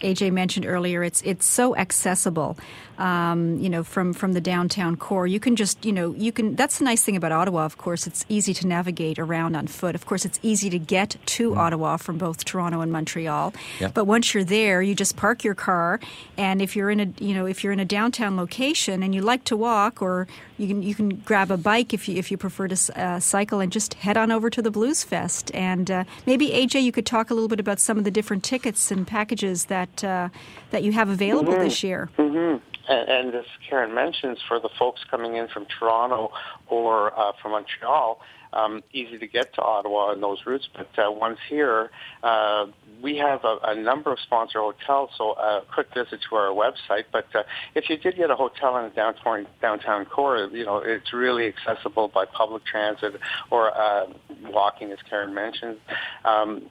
AJ 0.00 0.32
mentioned 0.32 0.66
earlier, 0.66 1.02
it's 1.02 1.22
it's 1.22 1.46
so 1.46 1.76
accessible 1.76 2.56
um, 3.02 3.58
you 3.58 3.68
know, 3.68 3.82
from 3.82 4.12
from 4.12 4.32
the 4.32 4.40
downtown 4.40 4.96
core. 4.96 5.26
You 5.26 5.40
can 5.40 5.56
just, 5.56 5.84
you 5.84 5.92
know, 5.92 6.14
you 6.14 6.30
can. 6.30 6.54
That's 6.54 6.78
the 6.78 6.84
nice 6.84 7.02
thing 7.02 7.16
about 7.16 7.32
Ottawa. 7.32 7.64
Of 7.64 7.76
course, 7.76 8.06
it's 8.06 8.24
easy 8.28 8.54
to 8.54 8.66
navigate 8.66 9.18
around 9.18 9.56
on 9.56 9.66
foot. 9.66 9.94
Of 9.94 10.06
course, 10.06 10.24
it's 10.24 10.38
easy 10.42 10.70
to 10.70 10.78
get 10.78 11.16
to 11.26 11.50
mm. 11.50 11.56
Ottawa 11.56 11.96
from 11.96 12.18
both 12.18 12.44
Toronto 12.44 12.80
and 12.80 12.92
Montreal. 12.92 13.54
But 13.92 14.04
once 14.04 14.34
you're 14.34 14.44
there, 14.44 14.82
you 14.82 14.94
just 14.94 15.16
park 15.16 15.42
your 15.42 15.54
car, 15.54 16.00
and 16.36 16.62
if 16.62 16.76
you're 16.76 16.90
in 16.90 17.00
a, 17.00 17.08
you 17.18 17.34
know, 17.34 17.46
if 17.46 17.64
you're 17.64 17.72
in 17.72 17.80
a 17.80 17.84
downtown 17.84 18.36
location 18.36 19.02
and 19.02 19.14
you 19.14 19.22
like 19.22 19.44
to 19.44 19.56
walk, 19.56 20.00
or 20.00 20.28
you 20.58 20.68
can 20.68 20.82
you 20.82 20.94
can 20.94 21.16
grab 21.16 21.50
a 21.50 21.56
bike 21.56 21.92
if 21.92 22.08
you 22.08 22.16
if 22.16 22.30
you 22.30 22.36
prefer 22.36 22.68
to 22.68 22.76
uh, 22.90 23.20
cycle 23.20 23.60
and 23.60 23.72
just 23.72 23.94
head 23.94 24.16
on 24.16 24.30
over 24.30 24.50
to 24.50 24.62
the 24.62 24.70
Blues 24.70 25.04
Fest. 25.04 25.50
And 25.54 25.90
uh, 25.90 26.04
maybe 26.26 26.48
AJ, 26.50 26.82
you 26.82 26.92
could 26.92 27.06
talk 27.06 27.30
a 27.30 27.34
little 27.34 27.48
bit 27.48 27.60
about 27.60 27.80
some 27.80 27.98
of 27.98 28.04
the 28.04 28.10
different 28.10 28.44
tickets 28.44 28.90
and 28.90 29.06
packages 29.06 29.66
that 29.66 30.02
uh, 30.04 30.28
that 30.70 30.82
you 30.82 30.92
have 30.92 31.08
available 31.08 31.52
mm-hmm. 31.52 31.64
this 31.64 31.82
year. 31.82 32.10
Mm-hmm. 32.18 32.58
And, 32.88 33.08
and 33.08 33.34
as 33.34 33.44
Karen 33.68 33.94
mentions, 33.94 34.38
for 34.46 34.58
the 34.60 34.70
folks 34.78 35.02
coming 35.10 35.36
in 35.36 35.48
from 35.48 35.66
Toronto 35.66 36.32
or 36.66 37.18
uh, 37.18 37.32
from 37.40 37.52
Montreal, 37.52 38.20
um, 38.52 38.82
easy 38.92 39.18
to 39.18 39.26
get 39.26 39.54
to 39.54 39.62
Ottawa 39.62 40.12
and 40.12 40.22
those 40.22 40.38
routes. 40.46 40.68
But 40.74 40.90
uh, 40.98 41.10
once 41.10 41.38
here, 41.48 41.90
uh, 42.22 42.66
we 43.02 43.16
have 43.16 43.44
a, 43.44 43.58
a 43.64 43.74
number 43.74 44.12
of 44.12 44.18
sponsor 44.20 44.60
hotels. 44.60 45.10
So 45.16 45.32
a 45.32 45.34
uh, 45.34 45.60
quick 45.72 45.88
visit 45.94 46.20
to 46.28 46.36
our 46.36 46.48
website. 46.48 47.04
But 47.12 47.26
uh, 47.34 47.42
if 47.74 47.88
you 47.90 47.96
did 47.96 48.16
get 48.16 48.30
a 48.30 48.36
hotel 48.36 48.76
in 48.78 48.84
the 48.84 48.90
downtown 48.90 49.46
downtown 49.60 50.04
core, 50.04 50.48
you 50.52 50.64
know 50.64 50.78
it's 50.78 51.12
really 51.12 51.46
accessible 51.46 52.08
by 52.08 52.24
public 52.24 52.64
transit 52.64 53.14
or 53.50 53.76
uh, 53.76 54.06
walking, 54.44 54.92
as 54.92 54.98
Karen 55.08 55.34
mentioned. 55.34 55.78
Um, 56.24 56.70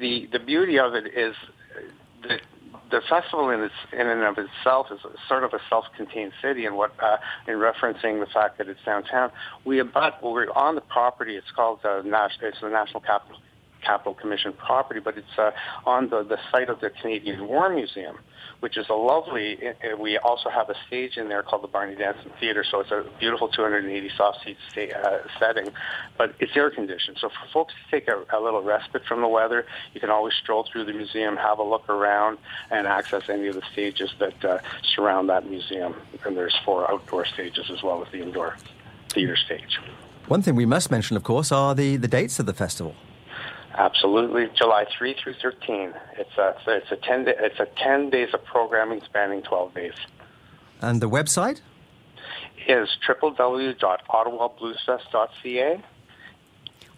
the 0.00 0.28
the 0.32 0.38
beauty 0.38 0.78
of 0.78 0.94
it 0.94 1.06
is 1.16 1.34
that 2.28 2.40
the 2.90 3.00
festival 3.08 3.50
in, 3.50 3.62
its, 3.62 3.74
in 3.92 4.06
and 4.06 4.22
of 4.22 4.36
itself 4.38 4.88
is 4.90 5.00
sort 5.28 5.44
of 5.44 5.52
a 5.52 5.60
self-contained 5.68 6.32
city, 6.42 6.66
and 6.66 6.76
what 6.76 6.92
uh, 7.00 7.16
in 7.46 7.54
referencing 7.54 8.20
the 8.20 8.28
fact 8.32 8.58
that 8.58 8.68
it's 8.68 8.80
downtown, 8.84 9.30
we 9.64 9.78
abut 9.78 10.22
we're 10.22 10.50
on 10.52 10.74
the 10.74 10.80
property. 10.80 11.36
It's 11.36 11.50
called 11.54 11.80
the 11.82 12.02
national. 12.04 12.48
It's 12.48 12.60
the 12.60 12.68
National 12.68 13.00
Capital 13.00 13.38
Capital 13.82 14.14
Commission 14.14 14.52
property, 14.52 15.00
but 15.00 15.16
it's 15.16 15.38
uh, 15.38 15.52
on 15.86 16.10
the, 16.10 16.22
the 16.22 16.38
site 16.52 16.68
of 16.68 16.80
the 16.80 16.90
Canadian 16.90 17.46
War 17.46 17.68
Museum 17.70 18.18
which 18.60 18.76
is 18.76 18.88
a 18.88 18.94
lovely. 18.94 19.58
We 19.98 20.18
also 20.18 20.50
have 20.50 20.70
a 20.70 20.74
stage 20.86 21.16
in 21.16 21.28
there 21.28 21.42
called 21.42 21.62
the 21.62 21.68
Barney 21.68 21.96
Danson 21.96 22.30
Theater, 22.38 22.64
so 22.64 22.80
it's 22.80 22.90
a 22.90 23.04
beautiful 23.18 23.48
280 23.48 24.10
soft 24.16 24.44
seat 24.44 24.56
sta- 24.70 24.92
uh, 24.92 25.18
setting, 25.38 25.70
but 26.16 26.34
it's 26.38 26.56
air 26.56 26.70
conditioned. 26.70 27.18
So 27.20 27.28
for 27.28 27.48
folks 27.52 27.74
to 27.74 27.90
take 27.90 28.08
a, 28.08 28.24
a 28.36 28.40
little 28.40 28.62
respite 28.62 29.04
from 29.06 29.22
the 29.22 29.28
weather, 29.28 29.66
you 29.94 30.00
can 30.00 30.10
always 30.10 30.34
stroll 30.34 30.66
through 30.70 30.84
the 30.84 30.92
museum, 30.92 31.36
have 31.36 31.58
a 31.58 31.62
look 31.62 31.88
around, 31.88 32.38
and 32.70 32.86
access 32.86 33.28
any 33.28 33.48
of 33.48 33.54
the 33.54 33.62
stages 33.72 34.10
that 34.18 34.44
uh, 34.44 34.58
surround 34.94 35.28
that 35.30 35.48
museum. 35.48 35.94
And 36.24 36.36
there's 36.36 36.56
four 36.64 36.90
outdoor 36.90 37.24
stages 37.24 37.70
as 37.70 37.82
well 37.82 38.04
as 38.04 38.12
the 38.12 38.22
indoor 38.22 38.56
theater 39.08 39.36
stage. 39.36 39.80
One 40.28 40.42
thing 40.42 40.54
we 40.54 40.66
must 40.66 40.90
mention, 40.90 41.16
of 41.16 41.24
course, 41.24 41.50
are 41.50 41.74
the, 41.74 41.96
the 41.96 42.08
dates 42.08 42.38
of 42.38 42.46
the 42.46 42.54
festival. 42.54 42.94
Absolutely, 43.74 44.48
July 44.54 44.86
3 44.98 45.14
through 45.22 45.34
13. 45.40 45.94
It's 46.18 46.36
a 46.36 46.56
it's 46.66 46.90
a 46.90 46.96
10 46.96 47.24
day, 47.24 47.34
it's 47.38 47.60
a 47.60 47.66
10 47.82 48.10
days 48.10 48.34
of 48.34 48.44
programming 48.44 49.00
spanning 49.04 49.42
12 49.42 49.74
days. 49.74 49.94
And 50.80 51.00
the 51.00 51.08
website 51.08 51.60
is 52.66 52.88
www.ottawabluesfest.ca. 53.08 55.84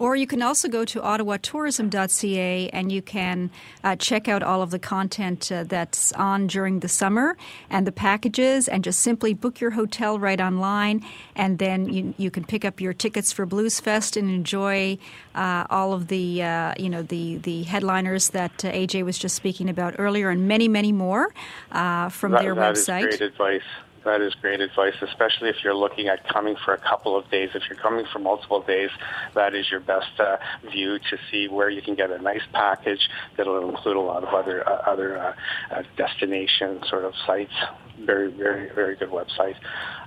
Or 0.03 0.17
you 0.17 0.27
can 0.27 0.43
also 0.43 0.67
go 0.67 0.85
to 0.85 1.01
ottawatourism.ca 1.01 2.69
and 2.71 2.91
you 2.91 3.03
can 3.03 3.53
uh, 3.85 3.95
check 3.95 4.27
out 4.27 4.43
all 4.43 4.61
of 4.61 4.73
the 4.73 4.81
content 4.81 5.53
uh, 5.53 5.63
that's 5.63 6.11
on 6.15 6.49
during 6.49 6.81
the 6.81 6.89
summer 6.89 7.37
and 7.71 7.87
the 7.87 7.93
packages 7.93 8.67
and 8.67 8.83
just 8.83 8.99
simply 8.99 9.33
book 9.33 9.61
your 9.61 9.71
hotel 9.71 10.19
right 10.19 10.41
online. 10.41 11.07
And 11.37 11.61
then 11.61 11.89
you, 11.89 12.15
you 12.19 12.33
can 12.33 12.43
pick 12.43 12.65
up 12.65 12.81
your 12.81 12.93
tickets 12.93 13.33
for 13.33 13.47
Blues 13.47 13.79
Fest 13.79 14.17
and 14.17 14.29
enjoy 14.29 14.99
uh, 15.37 15.69
all 15.71 15.93
of 15.93 16.09
the, 16.09 16.43
uh, 16.43 16.75
you 16.77 16.91
know, 16.91 17.03
the, 17.03 17.37
the 17.37 17.63
headliners 17.63 18.31
that 18.31 18.65
uh, 18.65 18.73
AJ 18.73 19.05
was 19.05 19.17
just 19.17 19.37
speaking 19.37 19.71
about 19.71 19.95
earlier 20.01 20.31
and 20.31 20.49
many, 20.49 20.67
many 20.67 20.91
more 20.91 21.33
uh, 21.71 22.09
from 22.09 22.33
that, 22.33 22.43
their 22.43 22.57
that 22.57 22.75
website. 22.75 23.07
Is 23.07 23.19
great 23.19 23.31
advice. 23.31 23.63
That 24.05 24.21
is 24.21 24.35
great 24.41 24.61
advice, 24.61 24.95
especially 25.01 25.49
if 25.49 25.57
you're 25.63 25.75
looking 25.75 26.09
at 26.09 26.27
coming 26.29 26.57
for 26.65 26.75
a 26.75 26.79
couple 26.79 27.17
of 27.17 27.31
days. 27.31 27.51
If 27.55 27.63
you're 27.69 27.79
coming 27.79 28.05
for 28.13 28.19
multiple 28.19 28.61
days, 28.61 28.91
that 29.35 29.55
is 29.55 29.71
your 29.71 29.81
best 29.81 30.19
uh, 30.19 30.39
view 30.71 30.99
to 30.99 31.19
see 31.31 31.49
where 31.49 31.71
you 31.71 31.83
can 31.83 31.95
get 31.95 32.11
a 32.11 32.19
nice 32.19 32.43
package 32.53 33.09
that'll 33.37 33.69
include 33.69 33.97
a 33.97 34.01
lot 34.01 34.25
of 34.25 34.35
other 34.35 34.69
uh, 34.69 34.91
other 34.91 35.19
uh, 35.19 35.35
uh, 35.71 35.83
destination 35.97 36.81
sort 36.89 37.05
of 37.05 37.13
sites 37.27 37.53
very, 38.01 38.33
very, 38.33 38.73
very 38.75 38.97
good 38.97 39.11
website. 39.11 39.55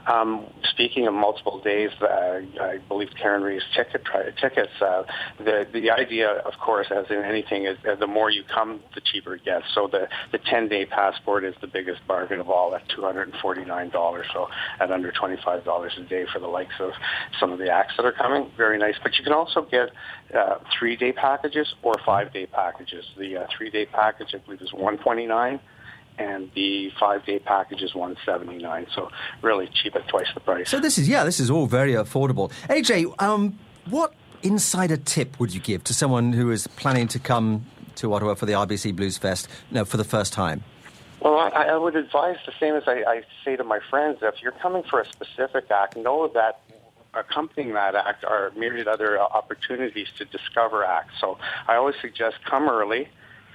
Um, 0.07 0.45
speaking 0.71 1.07
of 1.07 1.13
multiple 1.13 1.59
days, 1.61 1.89
uh, 1.99 2.05
I 2.61 2.77
believe 2.87 3.09
Karen 3.19 3.41
raised 3.41 3.65
ticket 3.75 4.03
tickets. 4.39 4.71
Uh, 4.79 5.03
the 5.39 5.65
the 5.73 5.89
idea, 5.89 6.29
of 6.29 6.53
course, 6.59 6.87
as 6.91 7.05
in 7.09 7.23
anything, 7.23 7.65
is 7.65 7.77
uh, 7.89 7.95
the 7.95 8.05
more 8.05 8.29
you 8.29 8.43
come, 8.43 8.81
the 8.93 9.01
cheaper 9.01 9.35
it 9.35 9.43
gets. 9.43 9.65
So 9.73 9.87
the 9.91 10.07
the 10.31 10.37
10 10.37 10.69
day 10.69 10.85
passport 10.85 11.43
is 11.43 11.55
the 11.61 11.67
biggest 11.67 12.05
bargain 12.07 12.39
of 12.39 12.49
all 12.49 12.75
at 12.75 12.87
$249. 12.89 14.23
So 14.31 14.47
at 14.79 14.91
under 14.91 15.11
$25 15.11 15.97
a 15.97 16.03
day 16.09 16.25
for 16.31 16.39
the 16.39 16.47
likes 16.47 16.75
of 16.79 16.91
some 17.39 17.51
of 17.51 17.57
the 17.57 17.69
acts 17.71 17.93
that 17.97 18.05
are 18.05 18.11
coming, 18.11 18.51
very 18.55 18.77
nice. 18.77 18.95
But 19.01 19.17
you 19.17 19.23
can 19.23 19.33
also 19.33 19.63
get 19.63 19.89
uh, 20.37 20.59
three 20.77 20.95
day 20.95 21.13
packages 21.13 21.73
or 21.81 21.95
five 22.05 22.31
day 22.31 22.45
packages. 22.45 23.05
The 23.17 23.37
uh, 23.37 23.47
three 23.57 23.71
day 23.71 23.87
package, 23.87 24.35
I 24.35 24.37
believe, 24.37 24.61
is 24.61 24.71
129 24.71 25.59
and 26.17 26.51
the 26.55 26.91
five 26.99 27.25
day 27.25 27.39
package 27.39 27.81
is 27.81 27.93
179 27.93 28.87
so 28.93 29.09
really 29.41 29.67
cheap 29.67 29.95
at 29.95 30.07
twice 30.07 30.27
the 30.33 30.39
price 30.39 30.69
so 30.69 30.79
this 30.79 30.97
is 30.97 31.07
yeah 31.07 31.23
this 31.23 31.39
is 31.39 31.49
all 31.49 31.67
very 31.67 31.93
affordable 31.93 32.51
aj 32.69 33.13
um, 33.19 33.57
what 33.89 34.13
insider 34.43 34.97
tip 34.97 35.39
would 35.39 35.53
you 35.53 35.59
give 35.59 35.83
to 35.83 35.93
someone 35.93 36.33
who 36.33 36.51
is 36.51 36.67
planning 36.67 37.07
to 37.07 37.19
come 37.19 37.65
to 37.95 38.13
ottawa 38.13 38.33
for 38.33 38.45
the 38.45 38.53
rbc 38.53 38.95
blues 38.95 39.17
fest 39.17 39.47
no, 39.71 39.85
for 39.85 39.97
the 39.97 40.03
first 40.03 40.33
time 40.33 40.63
well, 41.21 41.39
I, 41.39 41.47
I 41.49 41.77
would 41.77 41.95
advise 41.95 42.37
the 42.45 42.51
same 42.59 42.75
as 42.75 42.83
I, 42.85 43.03
I 43.07 43.23
say 43.43 43.55
to 43.55 43.63
my 43.63 43.79
friends. 43.89 44.19
If 44.21 44.43
you're 44.43 44.51
coming 44.51 44.83
for 44.83 44.99
a 45.01 45.05
specific 45.05 45.71
act, 45.71 45.97
know 45.97 46.27
that 46.27 46.61
accompanying 47.15 47.73
that 47.73 47.95
act 47.95 48.23
are 48.23 48.51
myriad 48.55 48.87
other 48.87 49.19
opportunities 49.19 50.07
to 50.17 50.25
discover 50.25 50.83
acts. 50.83 51.13
So 51.19 51.37
I 51.67 51.75
always 51.75 51.95
suggest 52.01 52.37
come 52.45 52.69
early. 52.69 53.07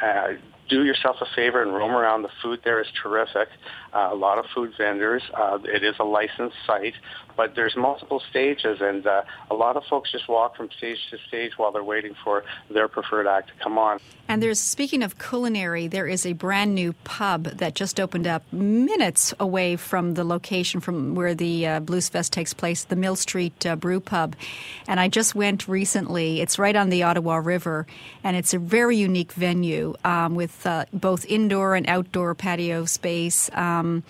Uh, 0.03 0.33
do 0.71 0.85
yourself 0.85 1.17
a 1.21 1.27
favor 1.35 1.63
and 1.63 1.75
roam 1.75 1.91
around. 1.91 2.23
The 2.23 2.31
food 2.43 2.61
there 2.65 2.81
is 2.81 2.87
terrific. 3.03 3.49
Uh, 3.93 4.09
a 4.13 4.15
lot 4.15 4.39
of 4.39 4.47
food 4.55 4.73
vendors. 4.79 5.23
Uh, 5.35 5.59
it 5.65 5.85
is 5.85 5.97
a 5.99 6.05
licensed 6.05 6.57
site, 6.67 6.95
but 7.41 7.55
there's 7.55 7.75
multiple 7.75 8.21
stages, 8.29 8.83
and 8.83 9.07
uh, 9.07 9.23
a 9.51 9.55
lot 9.55 9.75
of 9.75 9.83
folks 9.85 10.13
just 10.13 10.29
walk 10.29 10.59
from 10.59 10.69
stage 10.77 10.99
to 11.09 11.17
stage 11.27 11.53
while 11.57 11.73
they're 11.73 11.83
waiting 11.83 12.15
for 12.23 12.45
their 12.69 12.87
preferred 12.87 13.27
act 13.27 13.49
to 13.49 13.55
come 13.65 13.79
on. 13.79 13.99
And 14.29 14.43
there's 14.43 14.61
speaking 14.61 15.03
of 15.03 15.19
culinary, 15.19 15.89
there 15.89 16.07
is 16.07 16.27
a 16.27 16.35
brand 16.35 16.75
new 16.75 16.93
pub 17.03 17.45
that 17.45 17.75
just 17.75 17.99
opened 17.99 18.27
up 18.27 18.43
minutes 18.53 19.33
away 19.41 19.77
from 19.77 20.13
the 20.13 20.23
location 20.23 20.81
from 20.81 21.15
where 21.15 21.35
the 21.35 21.67
uh, 21.67 21.81
Blues 21.81 22.11
Fest 22.11 22.31
takes 22.31 22.53
place, 22.53 22.85
the 22.85 22.95
Mill 22.95 23.17
Street 23.17 23.65
uh, 23.65 23.75
Brew 23.75 24.01
Pub. 24.01 24.37
And 24.87 25.01
I 25.01 25.09
just 25.09 25.35
went 25.35 25.67
recently. 25.67 26.43
It's 26.43 26.59
right 26.59 26.77
on 26.77 26.91
the 26.91 27.05
Ottawa 27.05 27.37
River, 27.37 27.87
and 28.23 28.37
it's 28.37 28.53
a 28.53 28.59
very 28.59 28.99
unique 28.99 29.33
venue 29.33 29.95
um, 30.05 30.35
with 30.35 30.67
uh, 30.67 30.85
both 30.93 31.25
indoor 31.25 31.75
and 31.75 31.89
outdoor 31.89 32.35
patio 32.35 32.85
space. 32.85 33.51
Um, 33.55 34.05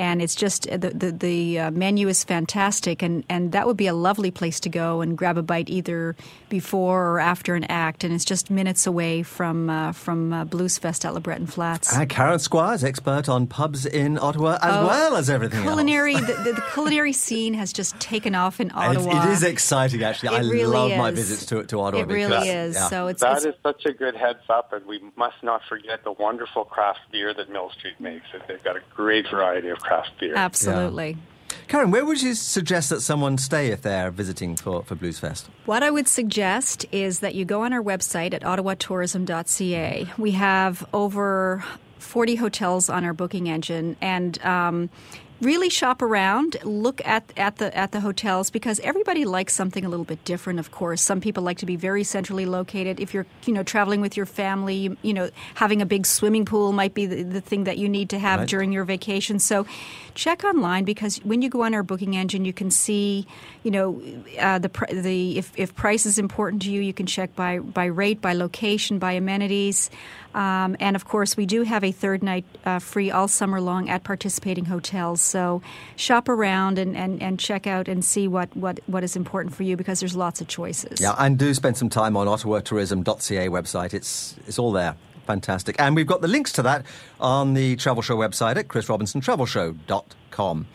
and 0.00 0.22
it's 0.22 0.34
just 0.34 0.62
the 0.62 0.78
the, 0.78 1.12
the 1.12 1.58
uh, 1.58 1.70
menu 1.70 2.08
is 2.08 2.24
fantastic, 2.24 3.02
and, 3.02 3.22
and 3.28 3.52
that 3.52 3.66
would 3.66 3.76
be 3.76 3.86
a 3.86 3.92
lovely 3.92 4.30
place 4.30 4.58
to 4.60 4.70
go 4.70 5.02
and 5.02 5.16
grab 5.16 5.36
a 5.36 5.42
bite 5.42 5.68
either 5.68 6.16
before 6.48 7.06
or 7.06 7.20
after 7.20 7.54
an 7.54 7.64
act, 7.64 8.02
and 8.02 8.14
it's 8.14 8.24
just 8.24 8.50
minutes 8.50 8.86
away 8.86 9.22
from 9.22 9.68
uh, 9.68 9.92
from 9.92 10.32
uh, 10.32 10.44
Blues 10.46 10.78
Fest 10.78 11.04
at 11.04 11.12
LeBreton 11.12 11.50
Flats. 11.50 11.94
And 11.94 12.08
Karen 12.08 12.38
Squires, 12.38 12.82
expert 12.82 13.28
on 13.28 13.46
pubs 13.46 13.84
in 13.84 14.18
Ottawa 14.18 14.58
as 14.62 14.74
oh, 14.74 14.86
well 14.86 15.16
as 15.16 15.28
everything 15.28 15.60
culinary, 15.62 16.14
else. 16.14 16.26
the, 16.26 16.32
the, 16.44 16.52
the, 16.54 16.64
culinary 16.72 17.12
scene 17.12 17.52
has 17.52 17.70
just 17.70 18.00
taken 18.00 18.34
off 18.34 18.58
in 18.58 18.70
Ottawa. 18.74 19.26
it 19.26 19.32
is 19.32 19.42
exciting, 19.42 20.02
actually. 20.02 20.34
It 20.34 20.38
I 20.38 20.50
really 20.50 20.64
love 20.64 20.92
is. 20.92 20.98
my 20.98 21.10
visits 21.10 21.44
to 21.46 21.62
to 21.62 21.78
Ottawa. 21.78 22.02
It 22.04 22.08
really 22.08 22.30
because, 22.30 22.48
is. 22.48 22.74
Yeah. 22.76 22.88
So 22.88 23.08
it's 23.08 23.20
that 23.20 23.36
it's, 23.36 23.44
is 23.44 23.54
such 23.62 23.84
a 23.84 23.92
good 23.92 24.16
heads 24.16 24.48
up, 24.48 24.72
and 24.72 24.86
we 24.86 25.02
must 25.14 25.42
not 25.42 25.60
forget 25.68 26.04
the 26.04 26.12
wonderful 26.12 26.64
craft 26.64 27.00
beer 27.12 27.34
that 27.34 27.50
Mill 27.50 27.68
Street 27.68 28.00
makes. 28.00 28.24
They've 28.48 28.64
got 28.64 28.76
a 28.76 28.82
great 28.94 29.28
variety 29.28 29.68
of 29.68 29.78
craft 29.90 30.10
beer. 30.20 30.34
Absolutely. 30.36 31.10
Yeah. 31.10 31.56
Karen, 31.66 31.90
where 31.90 32.04
would 32.04 32.22
you 32.22 32.34
suggest 32.34 32.90
that 32.90 33.00
someone 33.00 33.38
stay 33.38 33.68
if 33.68 33.82
they're 33.82 34.10
visiting 34.10 34.56
for, 34.56 34.84
for 34.84 34.94
Blues 34.94 35.18
Fest? 35.18 35.48
What 35.66 35.82
I 35.82 35.90
would 35.90 36.06
suggest 36.06 36.86
is 36.92 37.20
that 37.20 37.34
you 37.34 37.44
go 37.44 37.62
on 37.62 37.72
our 37.72 37.82
website 37.82 38.32
at 38.34 38.42
ottawatourism.ca. 38.42 40.06
We 40.16 40.30
have 40.32 40.86
over 40.92 41.64
40 41.98 42.36
hotels 42.36 42.88
on 42.88 43.04
our 43.04 43.12
booking 43.12 43.48
engine, 43.48 43.96
and 44.00 44.40
um, 44.44 44.90
really 45.40 45.70
shop 45.70 46.02
around, 46.02 46.56
look 46.64 47.00
at, 47.06 47.32
at 47.36 47.56
the 47.56 47.76
at 47.76 47.92
the 47.92 48.00
hotels 48.00 48.50
because 48.50 48.80
everybody 48.80 49.24
likes 49.24 49.54
something 49.54 49.84
a 49.84 49.88
little 49.88 50.04
bit 50.04 50.24
different. 50.24 50.58
Of 50.58 50.70
course, 50.70 51.00
some 51.02 51.20
people 51.20 51.42
like 51.42 51.58
to 51.58 51.66
be 51.66 51.76
very 51.76 52.04
centrally 52.04 52.46
located. 52.46 53.00
If 53.00 53.14
you're 53.14 53.26
you 53.46 53.52
know 53.54 53.62
traveling 53.62 54.00
with 54.00 54.16
your 54.16 54.26
family, 54.26 54.74
you, 54.76 54.96
you 55.02 55.14
know 55.14 55.30
having 55.54 55.80
a 55.82 55.86
big 55.86 56.06
swimming 56.06 56.44
pool 56.44 56.72
might 56.72 56.94
be 56.94 57.06
the, 57.06 57.22
the 57.22 57.40
thing 57.40 57.64
that 57.64 57.78
you 57.78 57.88
need 57.88 58.10
to 58.10 58.18
have 58.18 58.40
Right. 58.40 58.48
during 58.48 58.72
your 58.72 58.84
vacation. 58.84 59.38
So 59.38 59.66
check 60.14 60.44
online 60.44 60.84
because 60.84 61.18
when 61.24 61.42
you 61.42 61.48
go 61.48 61.62
on 61.62 61.74
our 61.74 61.82
booking 61.82 62.16
engine, 62.16 62.44
you 62.44 62.52
can 62.52 62.70
see 62.70 63.26
you 63.62 63.70
know 63.70 64.00
uh, 64.38 64.58
the 64.58 64.70
the 64.92 65.38
if, 65.38 65.52
if 65.56 65.74
price 65.74 66.06
is 66.06 66.18
important 66.18 66.62
to 66.62 66.70
you, 66.70 66.80
you 66.80 66.92
can 66.92 67.06
check 67.06 67.34
by 67.34 67.58
by 67.58 67.86
rate, 67.86 68.20
by 68.20 68.34
location, 68.34 68.98
by 68.98 69.12
amenities. 69.12 69.90
Um, 70.34 70.76
and 70.80 70.96
of 70.96 71.04
course, 71.06 71.36
we 71.36 71.46
do 71.46 71.62
have 71.62 71.82
a 71.82 71.92
third 71.92 72.22
night 72.22 72.44
uh, 72.64 72.78
free 72.78 73.10
all 73.10 73.28
summer 73.28 73.60
long 73.60 73.88
at 73.88 74.04
participating 74.04 74.66
hotels. 74.66 75.20
So 75.20 75.62
shop 75.96 76.28
around 76.28 76.78
and, 76.78 76.96
and, 76.96 77.22
and 77.22 77.38
check 77.38 77.66
out 77.66 77.88
and 77.88 78.04
see 78.04 78.28
what, 78.28 78.56
what, 78.56 78.80
what 78.86 79.02
is 79.04 79.16
important 79.16 79.54
for 79.54 79.62
you 79.64 79.76
because 79.76 80.00
there's 80.00 80.16
lots 80.16 80.40
of 80.40 80.48
choices. 80.48 81.00
Yeah, 81.00 81.14
and 81.18 81.38
do 81.38 81.52
spend 81.54 81.76
some 81.76 81.88
time 81.88 82.16
on 82.16 82.26
ottawatourism.ca 82.26 83.48
website. 83.48 83.94
It's, 83.94 84.36
it's 84.46 84.58
all 84.58 84.72
there. 84.72 84.96
Fantastic. 85.26 85.76
And 85.78 85.94
we've 85.94 86.06
got 86.06 86.22
the 86.22 86.28
links 86.28 86.52
to 86.52 86.62
that 86.62 86.84
on 87.20 87.54
the 87.54 87.76
Travel 87.76 88.02
Show 88.02 88.16
website 88.16 88.56
at 88.56 88.68
chrisrobinsontravelshow.com. 88.68 90.66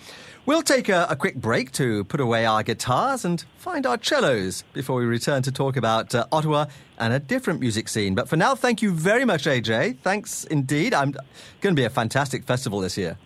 We'll 0.48 0.62
take 0.62 0.90
a, 0.90 1.08
a 1.10 1.16
quick 1.16 1.36
break 1.36 1.72
to 1.72 2.04
put 2.04 2.20
away 2.20 2.46
our 2.46 2.62
guitars 2.62 3.26
and 3.26 3.44
find 3.58 3.88
our 3.88 3.98
cellos 4.00 4.64
before 4.74 4.98
we 4.98 5.06
return 5.06 5.42
to 5.42 5.52
talk 5.52 5.76
about 5.76 6.14
uh, 6.14 6.28
Ottawa 6.32 6.68
and 7.00 7.14
a 7.14 7.20
different 7.20 7.62
music 7.62 7.90
scene. 7.90 8.14
But 8.14 8.30
for 8.30 8.38
now, 8.38 8.54
thank 8.54 8.84
you 8.84 8.92
very 8.92 9.26
much, 9.26 9.46
AJ. 9.46 9.98
Thanks 10.04 10.44
indeed. 10.44 10.94
I'm 10.94 11.14
going 11.62 11.76
to 11.76 11.80
be 11.80 11.86
a 11.86 11.90
fantastic 11.90 12.44
festival 12.44 12.80
this 12.80 12.96
year. 12.96 13.18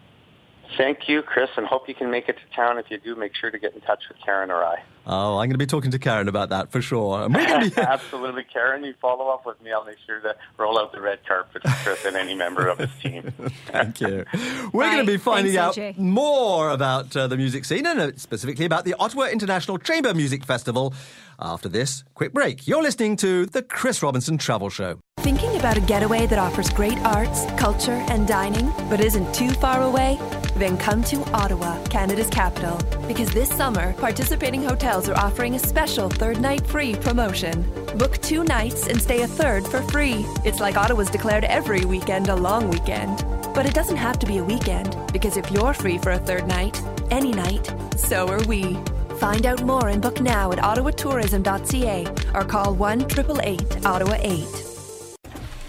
Thank 0.78 1.10
you, 1.10 1.22
Chris, 1.22 1.50
and 1.58 1.68
hope 1.68 1.90
you 1.90 1.96
can 1.96 2.10
make 2.10 2.30
it 2.30 2.38
to 2.38 2.56
town. 2.56 2.78
If 2.78 2.90
you 2.90 2.98
do, 2.98 3.18
make 3.18 3.36
sure 3.36 3.52
to 3.52 3.60
get 3.60 3.74
in 3.74 3.82
touch 3.82 4.04
with 4.08 4.18
Karen 4.24 4.50
or 4.50 4.64
I. 4.64 4.82
Oh, 5.12 5.40
I'm 5.40 5.48
going 5.48 5.54
to 5.54 5.58
be 5.58 5.66
talking 5.66 5.90
to 5.90 5.98
Karen 5.98 6.28
about 6.28 6.50
that 6.50 6.72
for 6.72 6.84
sure. 6.84 7.24
And 7.24 7.34
we're 7.34 7.48
going 7.48 7.68
to 7.72 7.76
be 7.76 7.82
Absolutely, 7.82 8.44
Karen. 8.44 8.84
You 8.84 8.94
follow 9.02 9.30
up 9.30 9.44
with 9.44 9.60
me. 9.60 9.72
I'll 9.72 9.84
make 9.84 9.98
sure 10.06 10.20
to 10.20 10.36
roll 10.58 10.78
out 10.78 10.92
the 10.92 11.02
red 11.02 11.26
carpet 11.28 11.64
for 11.64 11.70
Chris 11.84 12.06
and 12.06 12.16
any 12.16 12.36
member 12.36 12.68
of 12.68 12.78
his 12.78 12.92
team. 13.02 13.24
Thank 13.66 14.02
you. 14.02 14.24
We're 14.72 14.84
Bye. 14.86 14.94
going 14.94 15.06
to 15.08 15.12
be 15.12 15.18
finding 15.18 15.54
Thanks, 15.56 15.78
out 15.80 15.84
AJ. 15.84 15.98
more 15.98 16.70
about 16.70 17.18
uh, 17.18 17.26
the 17.26 17.38
music 17.38 17.66
scene 17.66 17.88
and 17.88 18.00
uh, 18.00 18.12
specifically 18.18 18.66
about 18.66 18.86
the 18.86 18.94
Ottawa 19.00 19.24
International 19.30 19.80
Chamber 19.80 20.14
Music 20.14 20.44
Festival 20.46 20.94
after 21.40 21.70
this 21.70 22.04
quick 22.14 22.32
break. 22.32 22.68
You're 22.68 22.84
listening 22.84 23.16
to 23.18 23.48
the 23.48 23.64
Chris 23.64 24.04
Robinson 24.04 24.38
Travel 24.38 24.70
Show. 24.70 25.00
Thinking 25.22 25.56
about 25.58 25.76
a 25.78 25.82
getaway 25.82 26.28
that 26.28 26.38
offers 26.40 26.70
great 26.70 26.98
arts, 27.00 27.46
culture, 27.58 28.04
and 28.10 28.28
dining, 28.28 28.72
but 28.90 29.00
isn't 29.02 29.34
too 29.34 29.50
far 29.50 29.82
away? 29.84 30.18
Then 30.56 30.78
come 30.78 31.04
to 31.06 31.24
Ottawa, 31.32 31.82
Canada's 31.86 32.30
capital. 32.30 32.78
Because 33.08 33.30
this 33.32 33.50
summer, 33.50 33.94
participating 33.94 34.66
hotels 35.00 35.18
are 35.18 35.26
offering 35.26 35.56
a 35.56 35.60
special 35.60 36.10
third 36.10 36.42
night 36.42 36.66
free 36.68 36.96
promotion. 36.96 37.64
Book 37.98 38.18
two 38.22 38.44
nights 38.44 38.88
and 38.88 39.02
stay 39.02 39.22
a 39.22 39.28
third 39.28 39.66
for 39.66 39.82
free. 39.84 40.26
It's 40.44 40.60
like 40.60 40.76
Ottawa's 40.76 41.10
declared 41.10 41.46
every 41.46 41.86
weekend 41.86 42.28
a 42.28 42.36
long 42.36 42.70
weekend. 42.70 43.24
But 43.54 43.66
it 43.66 43.74
doesn't 43.74 43.98
have 43.98 44.20
to 44.20 44.28
be 44.28 44.38
a 44.38 44.44
weekend, 44.44 44.96
because 45.14 45.38
if 45.38 45.50
you're 45.52 45.74
free 45.74 45.98
for 45.98 46.12
a 46.12 46.20
third 46.20 46.48
night, 46.48 46.82
any 47.12 47.32
night, 47.32 47.74
so 47.98 48.28
are 48.28 48.44
we. 48.46 48.78
Find 49.20 49.46
out 49.46 49.64
more 49.64 49.90
and 49.90 50.02
book 50.02 50.22
now 50.22 50.52
at 50.52 50.60
ottawatourism.ca 50.60 52.06
or 52.34 52.44
call 52.46 52.74
1 52.74 53.02
888 53.02 53.86
Ottawa 53.86 54.18
8. 54.20 54.48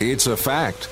It's 0.01 0.27
a 0.27 0.37
fact. 0.37 0.89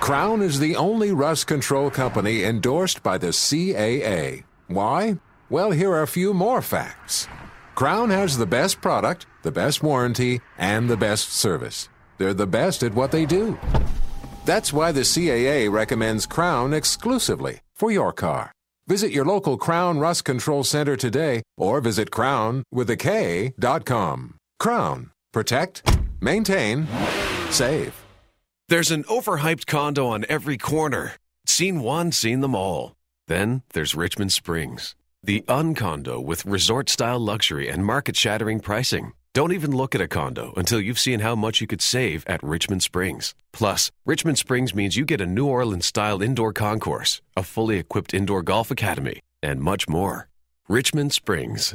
Krown 0.00 0.42
is 0.42 0.58
the 0.58 0.76
only 0.76 1.12
rust 1.12 1.46
control 1.46 1.90
company 1.90 2.44
endorsed 2.44 3.02
by 3.02 3.18
the 3.18 3.32
CAA. 3.32 4.44
Why? 4.66 5.18
Well, 5.48 5.70
here 5.70 5.92
are 5.92 6.02
a 6.02 6.06
few 6.06 6.34
more 6.34 6.62
facts. 6.62 7.28
Krown 7.82 8.10
has 8.10 8.38
the 8.38 8.46
best 8.46 8.80
product, 8.80 9.26
the 9.42 9.50
best 9.50 9.82
warranty, 9.82 10.40
and 10.56 10.88
the 10.88 10.96
best 10.96 11.32
service. 11.32 11.88
They're 12.16 12.32
the 12.32 12.46
best 12.46 12.84
at 12.84 12.94
what 12.94 13.10
they 13.10 13.26
do. 13.26 13.58
That's 14.44 14.72
why 14.72 14.92
the 14.92 15.00
CAA 15.00 15.68
recommends 15.68 16.24
Krown 16.24 16.72
exclusively 16.74 17.58
for 17.74 17.90
your 17.90 18.12
car. 18.12 18.52
Visit 18.86 19.10
your 19.10 19.24
local 19.24 19.58
Krown 19.58 20.00
Rust 20.00 20.24
Control 20.24 20.62
Center 20.62 20.94
today 20.94 21.42
or 21.56 21.80
visit 21.80 22.12
crown 22.12 22.62
with 22.70 22.88
a 22.88 22.96
K 22.96 23.52
dot 23.58 23.84
com. 23.84 24.36
Krown. 24.60 25.10
Protect, 25.32 25.82
maintain, 26.20 26.86
save. 27.50 27.94
There's 28.68 28.92
an 28.92 29.02
overhyped 29.04 29.66
condo 29.66 30.06
on 30.06 30.24
every 30.28 30.56
corner. 30.56 31.14
Seen 31.46 31.80
one, 31.80 32.12
seen 32.12 32.42
them 32.42 32.54
all. 32.54 32.94
Then 33.26 33.62
there's 33.72 33.96
Richmond 33.96 34.30
Springs, 34.30 34.94
the 35.24 35.44
uncondo 35.48 36.18
with 36.20 36.44
resort 36.44 36.88
style 36.88 37.20
luxury 37.20 37.68
and 37.68 37.84
market 37.84 38.16
shattering 38.16 38.58
pricing. 38.58 39.12
Don't 39.34 39.52
even 39.52 39.70
look 39.70 39.94
at 39.94 40.00
a 40.00 40.08
condo 40.08 40.52
until 40.56 40.80
you've 40.80 40.98
seen 40.98 41.20
how 41.20 41.34
much 41.34 41.60
you 41.60 41.66
could 41.66 41.80
save 41.80 42.24
at 42.26 42.42
Richmond 42.42 42.82
Springs. 42.82 43.34
Plus, 43.52 43.90
Richmond 44.04 44.38
Springs 44.38 44.74
means 44.74 44.96
you 44.96 45.04
get 45.04 45.20
a 45.20 45.26
New 45.26 45.46
Orleans 45.46 45.86
style 45.86 46.20
indoor 46.22 46.52
concourse, 46.52 47.22
a 47.36 47.42
fully 47.42 47.78
equipped 47.78 48.12
indoor 48.12 48.42
golf 48.42 48.70
academy, 48.70 49.20
and 49.42 49.60
much 49.60 49.88
more. 49.88 50.28
Richmond 50.68 51.12
Springs. 51.12 51.72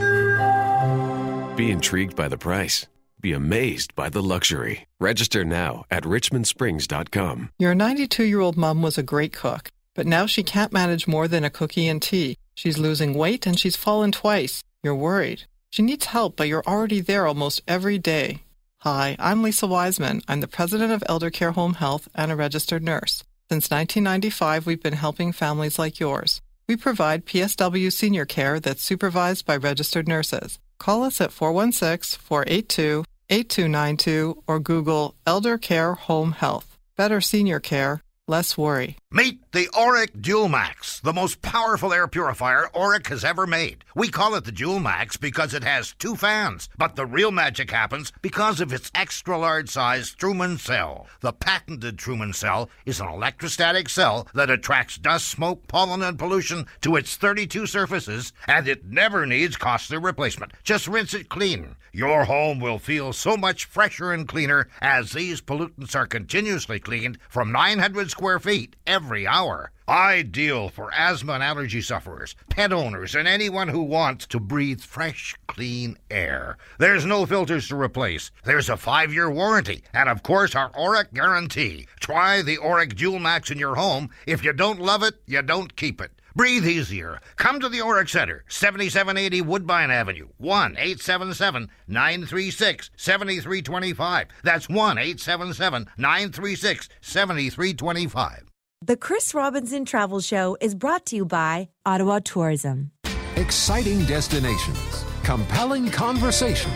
Be 1.55 1.71
intrigued 1.71 2.15
by 2.15 2.27
the 2.27 2.37
price. 2.37 2.85
Be 3.19 3.33
amazed 3.33 3.95
by 3.95 4.09
the 4.09 4.21
luxury. 4.21 4.87
Register 4.99 5.43
now 5.43 5.85
at 5.89 6.03
richmondsprings.com. 6.03 7.49
Your 7.57 7.73
92 7.73 8.23
year 8.23 8.41
old 8.41 8.57
mom 8.57 8.81
was 8.81 8.97
a 8.97 9.03
great 9.03 9.33
cook, 9.33 9.71
but 9.95 10.05
now 10.05 10.25
she 10.25 10.43
can't 10.43 10.73
manage 10.73 11.07
more 11.07 11.27
than 11.27 11.43
a 11.43 11.49
cookie 11.49 11.87
and 11.87 12.01
tea. 12.01 12.37
She's 12.57 12.79
losing 12.79 13.13
weight 13.13 13.45
and 13.45 13.59
she's 13.59 13.75
fallen 13.75 14.11
twice. 14.11 14.63
You're 14.81 14.95
worried. 14.95 15.43
She 15.69 15.83
needs 15.83 16.05
help, 16.05 16.35
but 16.35 16.47
you're 16.47 16.65
already 16.65 17.01
there 17.01 17.27
almost 17.27 17.61
every 17.67 17.99
day. 17.99 18.41
Hi, 18.79 19.15
I'm 19.19 19.43
Lisa 19.43 19.67
Wiseman. 19.67 20.23
I'm 20.27 20.41
the 20.41 20.47
president 20.47 20.91
of 20.91 21.03
Elder 21.07 21.29
Care 21.29 21.51
Home 21.51 21.75
Health 21.75 22.07
and 22.15 22.31
a 22.31 22.35
registered 22.35 22.81
nurse. 22.81 23.23
Since 23.47 23.69
1995, 23.69 24.65
we've 24.65 24.81
been 24.81 24.93
helping 24.93 25.33
families 25.33 25.77
like 25.77 25.99
yours. 25.99 26.41
We 26.67 26.75
provide 26.75 27.27
PSW 27.27 27.93
senior 27.93 28.25
care 28.25 28.59
that's 28.59 28.81
supervised 28.81 29.45
by 29.45 29.57
registered 29.57 30.07
nurses. 30.07 30.57
Call 30.79 31.03
us 31.03 31.21
at 31.21 31.31
416 31.31 32.19
482 32.19 33.05
8292 33.29 34.43
or 34.47 34.59
Google 34.59 35.13
Elder 35.27 35.59
Care 35.59 35.93
Home 35.93 36.31
Health. 36.31 36.79
Better 36.95 37.21
senior 37.21 37.59
care, 37.59 38.01
less 38.27 38.57
worry. 38.57 38.97
Meet 39.09 39.53
the 39.53 39.67
Oreck 39.67 40.21
Dual 40.21 40.49
Max, 40.49 40.99
the 40.99 41.13
most 41.13 41.41
powerful 41.41 41.93
air 41.93 42.09
purifier 42.09 42.69
Oreck 42.75 43.07
has 43.07 43.23
ever 43.23 43.47
made. 43.47 43.85
We 43.95 44.09
call 44.09 44.35
it 44.35 44.43
the 44.43 44.51
Dual 44.51 44.79
Max 44.79 45.15
because 45.15 45.53
it 45.53 45.63
has 45.63 45.93
two 45.93 46.17
fans, 46.17 46.67
but 46.77 46.97
the 46.97 47.05
real 47.05 47.31
magic 47.31 47.71
happens 47.71 48.11
because 48.21 48.59
of 48.59 48.73
its 48.73 48.91
extra 48.93 49.37
large 49.37 49.69
size 49.69 50.11
Truman 50.11 50.57
cell. 50.57 51.07
The 51.21 51.31
patented 51.31 51.97
Truman 51.97 52.33
cell 52.33 52.69
is 52.85 52.99
an 52.99 53.07
electrostatic 53.07 53.87
cell 53.87 54.27
that 54.33 54.49
attracts 54.49 54.97
dust, 54.97 55.29
smoke, 55.29 55.65
pollen, 55.69 56.01
and 56.01 56.19
pollution 56.19 56.65
to 56.81 56.97
its 56.97 57.15
32 57.15 57.65
surfaces, 57.65 58.33
and 58.45 58.67
it 58.67 58.85
never 58.85 59.25
needs 59.25 59.55
costly 59.55 59.97
replacement. 59.97 60.51
Just 60.63 60.87
rinse 60.87 61.13
it 61.13 61.29
clean. 61.29 61.77
Your 61.93 62.25
home 62.25 62.59
will 62.59 62.77
feel 62.77 63.13
so 63.13 63.37
much 63.37 63.65
fresher 63.65 64.11
and 64.11 64.27
cleaner 64.27 64.67
as 64.81 65.13
these 65.13 65.41
pollutants 65.41 65.95
are 65.95 66.05
continuously 66.05 66.79
cleaned 66.79 67.17
from 67.29 67.51
900 67.51 68.11
square 68.17 68.39
feet 68.39 68.75
every 68.87 69.27
hour. 69.27 69.69
Ideal 69.87 70.69
for 70.69 70.91
asthma 70.91 71.33
and 71.33 71.43
allergy 71.43 71.81
sufferers, 71.81 72.35
pet 72.49 72.73
owners, 72.73 73.13
and 73.13 73.27
anyone 73.27 73.67
who 73.67 73.83
wants 73.83 74.25
to 74.27 74.39
breathe 74.39 74.81
fresh, 74.81 75.35
clean 75.45 75.99
air. 76.09 76.57
There's 76.79 77.05
no 77.05 77.27
filters 77.27 77.67
to 77.67 77.79
replace. 77.79 78.31
There's 78.43 78.69
a 78.69 78.75
five 78.75 79.13
year 79.13 79.29
warranty, 79.29 79.83
and 79.93 80.09
of 80.09 80.23
course, 80.23 80.55
our 80.55 80.71
Oreck 80.71 81.13
guarantee. 81.13 81.85
Try 81.99 82.41
the 82.41 82.57
Oreck 82.57 82.95
Dual 82.95 83.19
Max 83.19 83.51
in 83.51 83.59
your 83.59 83.75
home. 83.75 84.09
If 84.25 84.43
you 84.43 84.51
don't 84.51 84.81
love 84.81 85.03
it, 85.03 85.13
you 85.27 85.43
don't 85.43 85.75
keep 85.75 86.01
it. 86.01 86.11
Breathe 86.37 86.67
easier. 86.67 87.19
Come 87.37 87.59
to 87.61 87.67
the 87.67 87.79
Oreck 87.79 88.07
Center, 88.07 88.43
7780 88.47 89.41
Woodbine 89.41 89.89
Avenue, 89.89 90.27
1 90.37 90.73
877 90.77 91.67
936 91.87 92.91
7325. 92.95 94.27
That's 94.43 94.69
1 94.69 94.97
877 94.99 95.87
936 95.97 96.89
7325. 97.01 98.43
The 98.85 98.97
Chris 98.97 99.33
Robinson 99.33 99.83
Travel 99.83 100.19
Show 100.19 100.55
is 100.61 100.75
brought 100.75 101.07
to 101.07 101.15
you 101.15 101.25
by 101.25 101.69
Ottawa 101.87 102.19
Tourism. 102.23 102.91
Exciting 103.35 104.05
destinations, 104.05 105.05
compelling 105.23 105.89
conversation. 105.89 106.71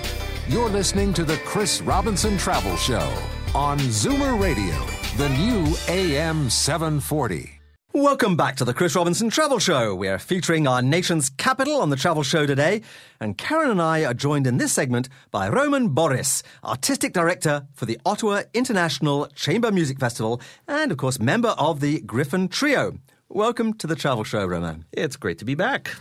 You're 0.48 0.70
listening 0.70 1.14
to 1.14 1.24
the 1.24 1.38
Chris 1.46 1.84
Robinson 1.84 2.36
Travel 2.40 2.78
Show 2.78 3.14
on 3.54 3.78
Zoomer 3.78 4.42
Radio, 4.42 4.76
the 5.18 5.30
new 5.38 5.76
AM 5.88 6.50
740. 6.50 7.61
Welcome 7.94 8.38
back 8.38 8.56
to 8.56 8.64
the 8.64 8.74
Chris 8.74 8.96
Robinson 8.96 9.30
Travel 9.30 9.60
Show. 9.60 9.94
We 9.94 10.08
are 10.08 10.18
featuring 10.18 10.66
our 10.66 10.82
nation's 10.82 11.30
capital 11.30 11.82
on 11.82 11.90
the 11.90 11.98
travel 11.98 12.24
show 12.24 12.46
today, 12.46 12.84
and 13.20 13.38
Karen 13.38 13.70
and 13.70 13.82
I 13.82 14.06
are 14.06 14.14
joined 14.14 14.48
in 14.48 14.56
this 14.56 14.72
segment 14.72 15.10
by 15.30 15.50
Roman 15.50 15.90
Borys, 15.90 16.42
Artistic 16.64 17.12
Director 17.12 17.68
for 17.74 17.86
the 17.86 18.00
Ottawa 18.06 18.44
International 18.54 19.28
Chamber 19.36 19.74
Music 19.74 20.00
Festival, 20.00 20.40
and 20.70 20.90
of 20.90 21.00
course, 21.00 21.20
member 21.20 21.50
of 21.58 21.82
the 21.82 22.00
Gryphon 22.00 22.48
Trio. 22.48 22.94
Welcome 23.28 23.74
to 23.74 23.88
the 23.88 23.98
travel 23.98 24.24
show, 24.24 24.46
Roman. 24.46 24.86
It's 24.94 25.18
great 25.18 25.38
to 25.40 25.46
be 25.46 25.56
back. 25.56 25.94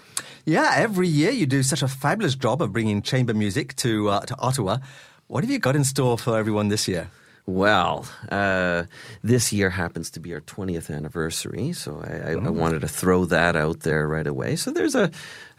Yeah, 0.44 0.74
every 0.76 1.08
year 1.08 1.32
you 1.32 1.44
do 1.44 1.64
such 1.64 1.82
a 1.82 1.88
fabulous 1.88 2.36
job 2.36 2.62
of 2.62 2.72
bringing 2.72 3.02
chamber 3.02 3.34
music 3.34 3.74
to 3.76 4.10
uh, 4.10 4.20
to 4.26 4.38
Ottawa. 4.38 4.78
What 5.26 5.42
have 5.42 5.50
you 5.50 5.58
got 5.58 5.74
in 5.74 5.82
store 5.82 6.16
for 6.16 6.38
everyone 6.38 6.68
this 6.68 6.86
year? 6.86 7.10
Well, 7.46 8.06
uh, 8.30 8.84
this 9.22 9.52
year 9.52 9.70
happens 9.70 10.10
to 10.12 10.20
be 10.20 10.34
our 10.34 10.40
20th 10.40 10.94
anniversary, 10.94 11.72
so 11.72 12.02
I, 12.04 12.30
I, 12.30 12.32
I, 12.32 12.50
wanted 12.50 12.80
to 12.82 12.88
throw 12.88 13.24
that 13.26 13.56
out 13.56 13.80
there 13.80 14.06
right 14.06 14.26
away. 14.26 14.56
So 14.56 14.70
there's 14.70 14.94
a, 14.94 15.10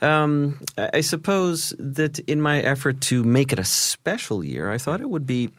um, 0.02 0.60
I 0.78 1.02
suppose 1.02 1.74
that 1.80 2.20
in 2.20 2.42
my 2.42 2.62
effort 2.62 3.02
to 3.02 3.24
make 3.24 3.52
it 3.52 3.60
a 3.60 3.66
special 3.66 4.44
year, 4.44 4.72
I 4.72 4.78
thought 4.78 5.02
it 5.02 5.10
would 5.10 5.26
be 5.26 5.50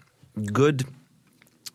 good 0.52 0.86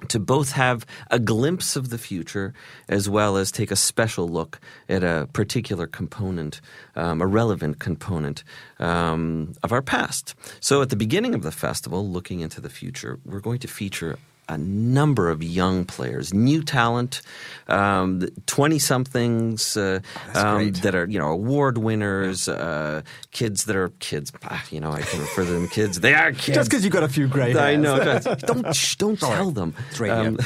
to 0.09 0.19
both 0.19 0.51
have 0.51 0.85
a 1.09 1.19
glimpse 1.19 1.75
of 1.75 1.89
the 1.89 1.97
future 1.97 2.53
as 2.87 3.09
well 3.09 3.35
as 3.35 3.51
take 3.51 3.71
a 3.71 3.75
special 3.75 4.27
look 4.27 4.59
at 4.87 5.03
a 5.03 5.27
particular 5.33 5.87
component, 5.87 6.61
um, 6.95 7.21
a 7.21 7.25
relevant 7.25 7.79
component 7.79 8.43
um, 8.79 9.53
of 9.63 9.71
our 9.71 9.81
past. 9.81 10.35
So 10.59 10.81
at 10.81 10.89
the 10.89 10.95
beginning 10.95 11.33
of 11.33 11.41
the 11.41 11.51
festival, 11.51 12.07
looking 12.07 12.41
into 12.41 12.61
the 12.61 12.69
future, 12.69 13.19
we're 13.25 13.39
going 13.39 13.59
to 13.59 13.67
feature 13.67 14.19
a 14.49 14.57
number 14.57 15.29
of 15.29 15.43
young 15.43 15.85
players, 15.85 16.33
new 16.33 16.63
talent, 16.63 17.21
twenty 17.67 18.75
um, 18.75 18.79
somethings 18.79 19.75
uh, 19.75 19.99
um, 20.33 20.71
that 20.71 20.95
are 20.95 21.05
you 21.07 21.19
know 21.19 21.29
award 21.29 21.77
winners, 21.77 22.47
uh, 22.47 23.01
kids 23.31 23.65
that 23.65 23.75
are 23.75 23.89
kids. 23.99 24.31
Ah, 24.43 24.63
you 24.71 24.79
know, 24.79 24.91
I 24.91 25.01
can 25.01 25.19
refer 25.19 25.43
to 25.43 25.51
them 25.51 25.67
kids. 25.67 25.99
They 25.99 26.13
are 26.13 26.31
kids. 26.31 26.55
Just 26.55 26.69
because 26.69 26.85
you 26.85 26.91
got 26.91 27.03
a 27.03 27.09
few 27.09 27.27
gray. 27.27 27.55
I 27.55 27.75
know. 27.75 28.19
don't 28.39 28.75
shh, 28.75 28.95
don't 28.95 29.19
Sorry. 29.19 29.35
tell 29.35 29.51
them. 29.51 29.73
Um, 29.99 30.37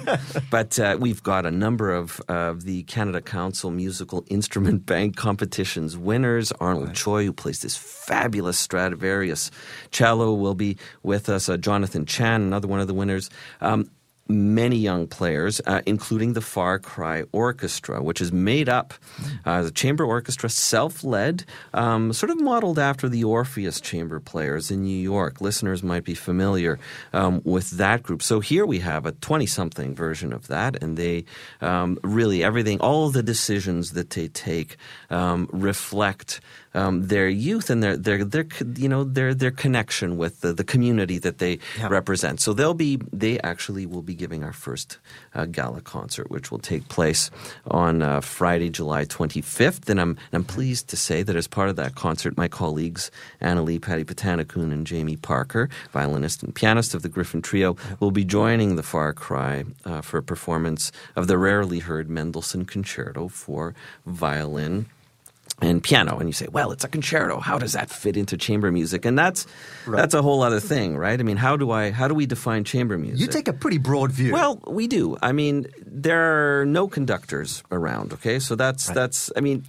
but 0.50 0.78
uh, 0.78 0.96
we've 0.98 1.22
got 1.22 1.46
a 1.46 1.50
number 1.50 1.92
of 1.92 2.20
of 2.28 2.64
the 2.64 2.82
Canada 2.84 3.20
Council 3.20 3.70
Musical 3.70 4.24
Instrument 4.28 4.86
Bank 4.86 5.16
competitions 5.16 5.96
winners. 5.96 6.52
Arnold 6.52 6.88
right. 6.88 6.96
Choi, 6.96 7.24
who 7.24 7.32
plays 7.32 7.60
this 7.60 7.76
fabulous 7.76 8.58
Stradivarius 8.58 9.50
cello, 9.90 10.34
will 10.34 10.54
be 10.54 10.76
with 11.02 11.28
us. 11.28 11.48
Uh, 11.48 11.56
Jonathan 11.56 12.06
Chan, 12.06 12.42
another 12.42 12.68
one 12.68 12.80
of 12.80 12.86
the 12.86 12.94
winners. 12.94 13.30
Um, 13.60 13.90
many 14.30 14.76
young 14.76 15.06
players, 15.06 15.60
uh, 15.66 15.82
including 15.86 16.32
the 16.32 16.40
Far 16.40 16.78
Cry 16.78 17.24
Orchestra, 17.32 18.02
which 18.02 18.20
is 18.20 18.32
made 18.32 18.68
up 18.68 18.94
uh, 19.44 19.62
the 19.62 19.70
chamber 19.70 20.04
orchestra, 20.04 20.48
self-led, 20.48 21.44
um, 21.74 22.12
sort 22.12 22.30
of 22.30 22.40
modeled 22.40 22.78
after 22.78 23.08
the 23.08 23.24
Orpheus 23.24 23.80
chamber 23.80 24.20
players 24.20 24.70
in 24.70 24.84
New 24.84 24.96
York. 24.96 25.40
Listeners 25.40 25.82
might 25.82 26.04
be 26.04 26.14
familiar 26.14 26.78
um, 27.12 27.42
with 27.44 27.70
that 27.72 28.02
group. 28.02 28.22
So 28.22 28.40
here 28.40 28.64
we 28.64 28.78
have 28.78 29.04
a 29.04 29.12
20-something 29.12 29.94
version 29.94 30.32
of 30.32 30.46
that, 30.46 30.82
and 30.82 30.96
they 30.96 31.24
um, 31.60 31.98
really 32.02 32.44
everything, 32.44 32.80
all 32.80 33.10
the 33.10 33.22
decisions 33.22 33.92
that 33.92 34.10
they 34.10 34.28
take 34.28 34.76
um, 35.10 35.48
reflect 35.52 36.40
um, 36.74 37.08
their 37.08 37.28
youth 37.28 37.70
and 37.70 37.82
their 37.82 37.96
their 37.96 38.24
their 38.24 38.46
you 38.76 38.88
know 38.88 39.04
their 39.04 39.34
their 39.34 39.50
connection 39.50 40.16
with 40.16 40.40
the, 40.40 40.52
the 40.52 40.64
community 40.64 41.18
that 41.18 41.38
they 41.38 41.58
yeah. 41.78 41.88
represent. 41.88 42.40
So 42.40 42.52
they'll 42.52 42.74
be 42.74 42.98
they 43.12 43.40
actually 43.40 43.86
will 43.86 44.02
be 44.02 44.14
giving 44.14 44.44
our 44.44 44.52
first 44.52 44.98
uh, 45.34 45.46
gala 45.46 45.80
concert, 45.80 46.30
which 46.30 46.50
will 46.50 46.58
take 46.58 46.88
place 46.88 47.30
on 47.66 48.02
uh, 48.02 48.20
Friday, 48.20 48.70
July 48.70 49.04
25th. 49.04 49.88
And 49.88 50.00
I'm, 50.00 50.10
and 50.10 50.18
I'm 50.32 50.44
pleased 50.44 50.88
to 50.88 50.96
say 50.96 51.22
that 51.22 51.36
as 51.36 51.46
part 51.46 51.68
of 51.68 51.76
that 51.76 51.94
concert, 51.94 52.36
my 52.36 52.48
colleagues 52.48 53.10
Annalee 53.40 53.80
Patipatanakoon 53.80 54.72
and 54.72 54.86
Jamie 54.86 55.16
Parker, 55.16 55.68
violinist 55.92 56.42
and 56.42 56.54
pianist 56.54 56.94
of 56.94 57.02
the 57.02 57.08
Gryphon 57.08 57.42
Trio, 57.42 57.76
will 57.98 58.10
be 58.10 58.24
joining 58.24 58.76
the 58.76 58.82
Far 58.82 59.12
Cry 59.12 59.64
uh, 59.84 60.00
for 60.00 60.18
a 60.18 60.22
performance 60.22 60.92
of 61.16 61.26
the 61.26 61.38
rarely 61.38 61.80
heard 61.80 62.08
Mendelssohn 62.08 62.64
Concerto 62.64 63.28
for 63.28 63.74
violin 64.06 64.86
and 65.60 65.82
piano 65.82 66.18
and 66.18 66.28
you 66.28 66.32
say 66.32 66.46
well 66.50 66.72
it's 66.72 66.84
a 66.84 66.88
concerto. 66.88 67.40
How 67.40 67.58
does 67.58 67.72
that 67.72 67.90
fit 67.90 68.16
into 68.16 68.36
chamber 68.36 68.70
music? 68.72 69.04
And 69.04 69.18
that's 69.18 69.46
right. 69.86 69.96
that's 69.98 70.14
a 70.14 70.22
whole 70.22 70.42
other 70.42 70.60
thing 70.60 70.96
right? 70.96 71.18
I 71.18 71.22
mean 71.22 71.36
how 71.36 71.56
do 71.56 71.70
i 71.70 71.90
how 71.90 72.08
do 72.08 72.14
we 72.14 72.26
define 72.26 72.64
chamber 72.64 72.98
music? 72.98 73.20
you 73.20 73.26
take 73.26 73.48
a 73.48 73.52
pretty 73.52 73.78
broad 73.78 74.12
view. 74.12 74.32
Well 74.32 74.62
we 74.66 74.86
do. 74.86 75.16
I 75.22 75.32
mean 75.32 75.66
there 75.84 76.60
are 76.60 76.66
no 76.66 76.88
conductors 76.88 77.62
around 77.70 78.12
okay? 78.14 78.38
So 78.38 78.54
that's 78.54 78.88
right. 78.88 78.94
that's 78.94 79.30
i 79.36 79.40
mean 79.40 79.64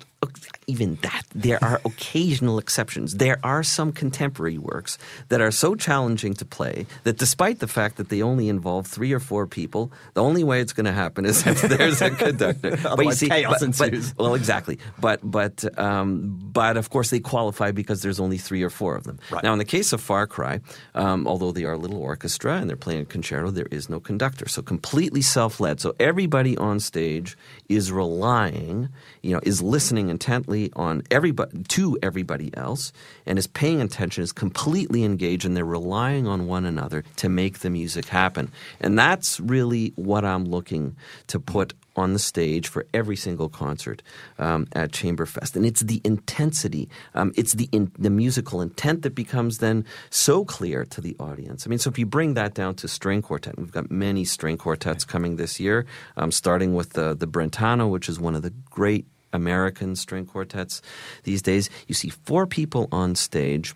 even 0.67 0.95
that, 1.01 1.23
there 1.33 1.61
are 1.63 1.81
occasional 1.83 2.59
exceptions. 2.59 3.15
There 3.15 3.39
are 3.43 3.63
some 3.63 3.91
contemporary 3.91 4.57
works 4.57 4.97
that 5.29 5.41
are 5.41 5.51
so 5.51 5.75
challenging 5.75 6.33
to 6.35 6.45
play 6.45 6.85
that 7.03 7.17
despite 7.17 7.59
the 7.59 7.67
fact 7.67 7.97
that 7.97 8.09
they 8.09 8.21
only 8.21 8.47
involve 8.47 8.87
three 8.87 9.11
or 9.11 9.19
four 9.19 9.47
people, 9.47 9.91
the 10.13 10.21
only 10.21 10.43
way 10.43 10.61
it's 10.61 10.73
going 10.73 10.85
to 10.85 10.91
happen 10.91 11.25
is 11.25 11.45
if 11.47 11.61
there's 11.61 12.01
a 12.01 12.11
conductor. 12.11 12.77
Otherwise 12.85 13.19
chaos 13.19 13.59
but, 13.59 13.77
but- 13.77 13.87
ensues. 13.93 14.15
well, 14.17 14.35
exactly. 14.35 14.77
But 14.99 15.19
but 15.23 15.65
um, 15.79 16.39
but 16.53 16.77
of 16.77 16.89
course 16.89 17.09
they 17.09 17.19
qualify 17.19 17.71
because 17.71 18.01
there's 18.01 18.19
only 18.19 18.37
three 18.37 18.61
or 18.61 18.69
four 18.69 18.95
of 18.95 19.03
them. 19.03 19.19
Now, 19.43 19.53
in 19.53 19.59
the 19.59 19.65
case 19.65 19.91
of 19.93 20.01
Far 20.01 20.27
Cry, 20.27 20.61
um, 20.93 21.27
although 21.27 21.51
they 21.51 21.63
are 21.63 21.73
a 21.73 21.77
little 21.77 21.97
orchestra 21.97 22.57
and 22.57 22.69
they're 22.69 22.77
playing 22.77 23.01
a 23.01 23.05
concerto, 23.05 23.49
there 23.49 23.67
is 23.71 23.89
no 23.89 23.99
conductor, 23.99 24.47
so 24.47 24.61
completely 24.61 25.21
self-led. 25.21 25.79
So 25.81 25.95
everybody 25.99 26.55
on 26.57 26.79
stage 26.79 27.35
is 27.69 27.91
relying, 27.91 28.89
you 29.21 29.33
know, 29.33 29.39
is 29.43 29.61
listening 29.61 30.10
intently 30.11 30.69
on 30.75 31.01
everybody 31.09 31.63
to 31.69 31.97
everybody 32.03 32.55
else, 32.55 32.93
and 33.25 33.39
is 33.39 33.47
paying 33.47 33.81
attention, 33.81 34.23
is 34.23 34.31
completely 34.31 35.03
engaged, 35.03 35.45
and 35.45 35.57
they're 35.57 35.65
relying 35.65 36.27
on 36.27 36.45
one 36.45 36.65
another 36.65 37.03
to 37.15 37.29
make 37.29 37.59
the 37.59 37.71
music 37.71 38.05
happen. 38.05 38.51
And 38.79 38.99
that's 38.99 39.39
really 39.39 39.93
what 39.95 40.23
I'm 40.23 40.45
looking 40.45 40.95
to 41.27 41.39
put 41.39 41.73
on 41.95 42.13
the 42.13 42.19
stage 42.19 42.69
for 42.69 42.85
every 42.93 43.17
single 43.17 43.49
concert 43.49 44.01
um, 44.39 44.65
at 44.73 44.91
Chamberfest, 44.91 45.55
and 45.55 45.65
it's 45.65 45.81
the 45.81 45.99
intensity, 46.03 46.87
um, 47.15 47.33
it's 47.35 47.53
the 47.53 47.67
in, 47.71 47.91
the 47.99 48.09
musical 48.09 48.61
intent 48.61 49.01
that 49.01 49.15
becomes 49.15 49.57
then 49.57 49.83
so 50.09 50.45
clear 50.45 50.85
to 50.85 51.01
the 51.01 51.15
audience. 51.19 51.65
I 51.65 51.69
mean, 51.69 51.79
so 51.79 51.89
if 51.89 51.99
you 51.99 52.05
bring 52.05 52.35
that 52.35 52.53
down 52.53 52.75
to 52.75 52.87
string 52.87 53.21
quartet, 53.21 53.57
we've 53.57 53.71
got 53.71 53.91
many 53.91 54.23
string 54.23 54.57
quartets 54.57 55.03
coming 55.03 55.35
this 55.35 55.59
year, 55.59 55.85
um, 56.15 56.31
starting 56.31 56.75
with 56.75 56.91
the 56.91 57.13
the 57.13 57.27
Brentano, 57.27 57.89
which 57.89 58.07
is 58.07 58.19
one 58.19 58.35
of 58.35 58.41
the 58.41 58.53
great 58.69 59.05
American 59.33 59.95
string 59.95 60.25
quartets 60.25 60.81
these 61.23 61.41
days. 61.41 61.69
You 61.87 61.95
see 61.95 62.09
four 62.09 62.45
people 62.47 62.87
on 62.91 63.15
stage. 63.15 63.73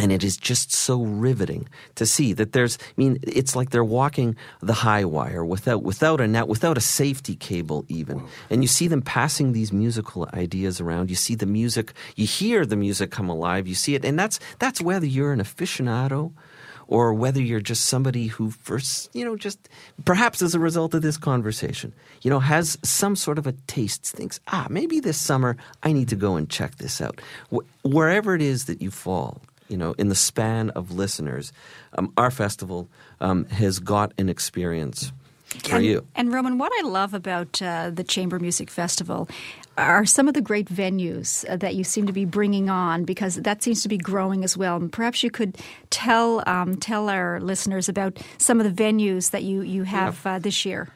And 0.00 0.12
it 0.12 0.22
is 0.22 0.36
just 0.36 0.70
so 0.72 1.02
riveting 1.02 1.68
to 1.96 2.06
see 2.06 2.32
that 2.34 2.52
there's. 2.52 2.78
I 2.80 2.94
mean, 2.96 3.18
it's 3.24 3.56
like 3.56 3.70
they're 3.70 3.82
walking 3.82 4.36
the 4.62 4.72
high 4.72 5.04
wire 5.04 5.44
without 5.44 5.82
without 5.82 6.20
a 6.20 6.28
net, 6.28 6.46
without 6.46 6.78
a 6.78 6.80
safety 6.80 7.34
cable, 7.34 7.84
even. 7.88 8.22
And 8.48 8.62
you 8.62 8.68
see 8.68 8.86
them 8.86 9.02
passing 9.02 9.54
these 9.54 9.72
musical 9.72 10.28
ideas 10.32 10.80
around. 10.80 11.10
You 11.10 11.16
see 11.16 11.34
the 11.34 11.46
music. 11.46 11.94
You 12.14 12.26
hear 12.26 12.64
the 12.64 12.76
music 12.76 13.10
come 13.10 13.28
alive. 13.28 13.66
You 13.66 13.74
see 13.74 13.96
it, 13.96 14.04
and 14.04 14.16
that's 14.16 14.38
that's 14.60 14.80
whether 14.80 15.06
you're 15.06 15.32
an 15.32 15.40
aficionado 15.40 16.30
or 16.88 17.14
whether 17.14 17.40
you're 17.40 17.60
just 17.60 17.84
somebody 17.84 18.26
who 18.26 18.50
first, 18.50 19.14
you 19.14 19.24
know, 19.24 19.36
just 19.36 19.68
perhaps 20.04 20.42
as 20.42 20.54
a 20.54 20.58
result 20.58 20.94
of 20.94 21.02
this 21.02 21.16
conversation, 21.16 21.92
you 22.22 22.30
know, 22.30 22.40
has 22.40 22.76
some 22.82 23.14
sort 23.14 23.38
of 23.38 23.46
a 23.46 23.52
taste, 23.66 24.04
thinks, 24.06 24.40
ah, 24.48 24.66
maybe 24.70 24.98
this 24.98 25.20
summer 25.20 25.56
I 25.82 25.92
need 25.92 26.08
to 26.08 26.16
go 26.16 26.36
and 26.36 26.48
check 26.48 26.76
this 26.76 27.00
out. 27.00 27.20
Wh- 27.54 27.84
wherever 27.84 28.34
it 28.34 28.42
is 28.42 28.64
that 28.64 28.82
you 28.82 28.90
fall, 28.90 29.40
you 29.68 29.76
know, 29.76 29.94
in 29.98 30.08
the 30.08 30.14
span 30.14 30.70
of 30.70 30.90
listeners, 30.90 31.52
um, 31.96 32.12
our 32.16 32.30
festival 32.30 32.88
um, 33.20 33.44
has 33.46 33.78
got 33.78 34.12
an 34.18 34.28
experience 34.28 35.12
for 35.48 35.76
and, 35.76 35.84
you. 35.84 36.06
And 36.14 36.32
Roman, 36.32 36.58
what 36.58 36.72
I 36.78 36.86
love 36.86 37.14
about 37.14 37.60
uh, 37.62 37.90
the 37.90 38.04
Chamber 38.04 38.38
Music 38.38 38.70
Festival 38.70 39.28
are 39.76 40.04
some 40.04 40.28
of 40.28 40.34
the 40.34 40.40
great 40.40 40.66
venues 40.68 41.48
uh, 41.48 41.56
that 41.56 41.74
you 41.74 41.84
seem 41.84 42.06
to 42.06 42.12
be 42.12 42.24
bringing 42.24 42.68
on 42.68 43.04
because 43.04 43.36
that 43.36 43.62
seems 43.62 43.82
to 43.82 43.88
be 43.88 43.96
growing 43.96 44.44
as 44.44 44.56
well. 44.56 44.76
And 44.76 44.92
perhaps 44.92 45.22
you 45.22 45.30
could 45.30 45.56
tell 45.90 46.42
um, 46.48 46.76
tell 46.76 47.08
our 47.08 47.40
listeners 47.40 47.88
about 47.88 48.18
some 48.38 48.60
of 48.60 48.76
the 48.76 48.82
venues 48.82 49.30
that 49.30 49.44
you 49.44 49.62
you 49.62 49.84
have 49.84 50.24
uh, 50.26 50.38
this 50.38 50.64
year. 50.64 50.88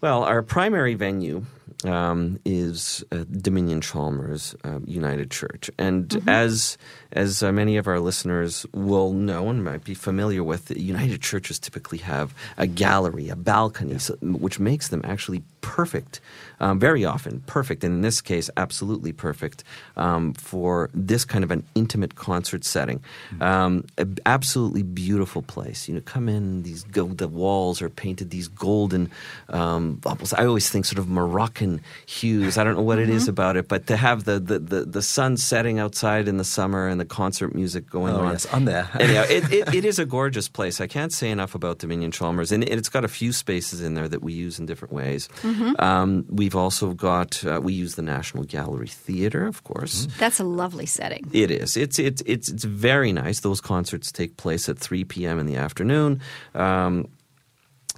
Well, 0.00 0.24
our 0.24 0.42
primary 0.42 0.94
venue 0.94 1.44
um, 1.84 2.38
is 2.44 3.04
uh, 3.12 3.24
Dominion 3.30 3.80
Chalmers 3.80 4.54
uh, 4.64 4.80
United 4.84 5.30
Church, 5.30 5.70
and 5.78 6.08
Mm-hmm. 6.08 6.28
as 6.28 6.78
as 7.12 7.42
uh, 7.42 7.50
many 7.52 7.76
of 7.76 7.86
our 7.88 7.98
listeners 8.00 8.64
will 8.72 9.12
know 9.12 9.48
and 9.48 9.64
might 9.64 9.84
be 9.84 9.94
familiar 9.94 10.44
with, 10.44 10.70
United 10.70 11.20
churches 11.20 11.58
typically 11.58 11.98
have 11.98 12.34
a 12.56 12.66
gallery, 12.66 13.28
a 13.28 13.36
balcony, 13.36 13.98
so, 13.98 14.14
which 14.22 14.58
makes 14.60 14.88
them 14.88 15.00
actually 15.04 15.42
perfect, 15.60 16.20
um, 16.60 16.78
very 16.78 17.04
often 17.04 17.40
perfect, 17.46 17.84
and 17.84 17.94
in 17.94 18.00
this 18.02 18.20
case, 18.20 18.50
absolutely 18.56 19.12
perfect 19.12 19.64
um, 19.96 20.34
for 20.34 20.90
this 20.94 21.24
kind 21.24 21.42
of 21.44 21.50
an 21.50 21.64
intimate 21.74 22.14
concert 22.16 22.64
setting. 22.64 23.00
Mm-hmm. 23.32 23.42
Um, 23.42 23.84
a- 23.98 24.06
absolutely 24.26 24.82
beautiful 24.82 25.42
place. 25.42 25.88
You 25.88 25.94
know, 25.94 26.00
come 26.02 26.28
in, 26.28 26.62
these 26.62 26.84
go, 26.84 27.06
the 27.08 27.28
walls 27.28 27.80
are 27.82 27.88
painted 27.88 28.30
these 28.30 28.48
golden, 28.48 29.10
um, 29.48 30.00
almost, 30.06 30.34
I 30.38 30.46
always 30.46 30.68
think 30.70 30.84
sort 30.84 30.98
of 30.98 31.08
Moroccan 31.08 31.80
hues. 32.06 32.58
I 32.58 32.64
don't 32.64 32.74
know 32.76 32.82
what 32.82 32.98
it 32.98 33.08
is 33.08 33.24
Mhm. 33.24 33.28
about 33.30 33.56
it, 33.56 33.68
but 33.68 33.86
to 33.86 33.96
have 33.96 34.24
the, 34.24 34.38
the, 34.38 34.58
the, 34.58 34.84
the 34.84 35.02
sun 35.02 35.36
setting 35.36 35.78
outside 35.78 36.28
in 36.28 36.36
the 36.36 36.44
summer 36.44 36.86
and 36.88 37.00
the 37.00 37.04
concert 37.04 37.54
music 37.54 37.88
going 37.88 38.14
Oh, 38.14 38.20
on. 38.20 38.32
yes, 38.32 38.46
I'm 38.52 38.64
there. 38.66 38.88
Anyhow, 38.98 39.24
it, 39.28 39.52
it, 39.52 39.74
it 39.80 39.84
is 39.84 39.98
a 39.98 40.04
gorgeous 40.04 40.48
place. 40.48 40.80
I 40.80 40.86
can't 40.86 41.12
say 41.12 41.30
enough 41.30 41.54
about 41.54 41.78
Dominion 41.78 42.10
Chalmers, 42.10 42.52
and 42.52 42.62
it, 42.64 42.70
it's 42.78 42.88
got 42.88 43.04
a 43.04 43.08
few 43.08 43.32
spaces 43.32 43.80
in 43.80 43.94
there 43.94 44.08
that 44.08 44.22
we 44.22 44.32
use 44.32 44.58
in 44.58 44.66
different 44.66 44.92
ways. 44.94 45.28
Mhm. 45.42 45.80
Um, 45.80 46.24
we've 46.50 46.56
also 46.56 46.94
got 46.94 47.44
uh, 47.44 47.60
we 47.62 47.72
use 47.72 47.94
the 47.94 48.02
National 48.02 48.42
Gallery 48.42 48.88
Theater, 48.88 49.46
of 49.46 49.62
course. 49.62 50.08
That's 50.18 50.40
a 50.40 50.44
lovely 50.44 50.86
setting. 50.86 51.30
It 51.32 51.50
is. 51.52 51.76
It's 51.76 52.00
it's 52.00 52.22
it's 52.26 52.48
it's 52.48 52.64
very 52.64 53.12
nice. 53.12 53.40
Those 53.40 53.60
concerts 53.60 54.10
take 54.10 54.36
place 54.36 54.68
at 54.68 54.76
3 54.76 55.04
p.m. 55.04 55.38
in 55.38 55.46
the 55.46 55.54
afternoon. 55.54 56.20
Um, 56.54 57.06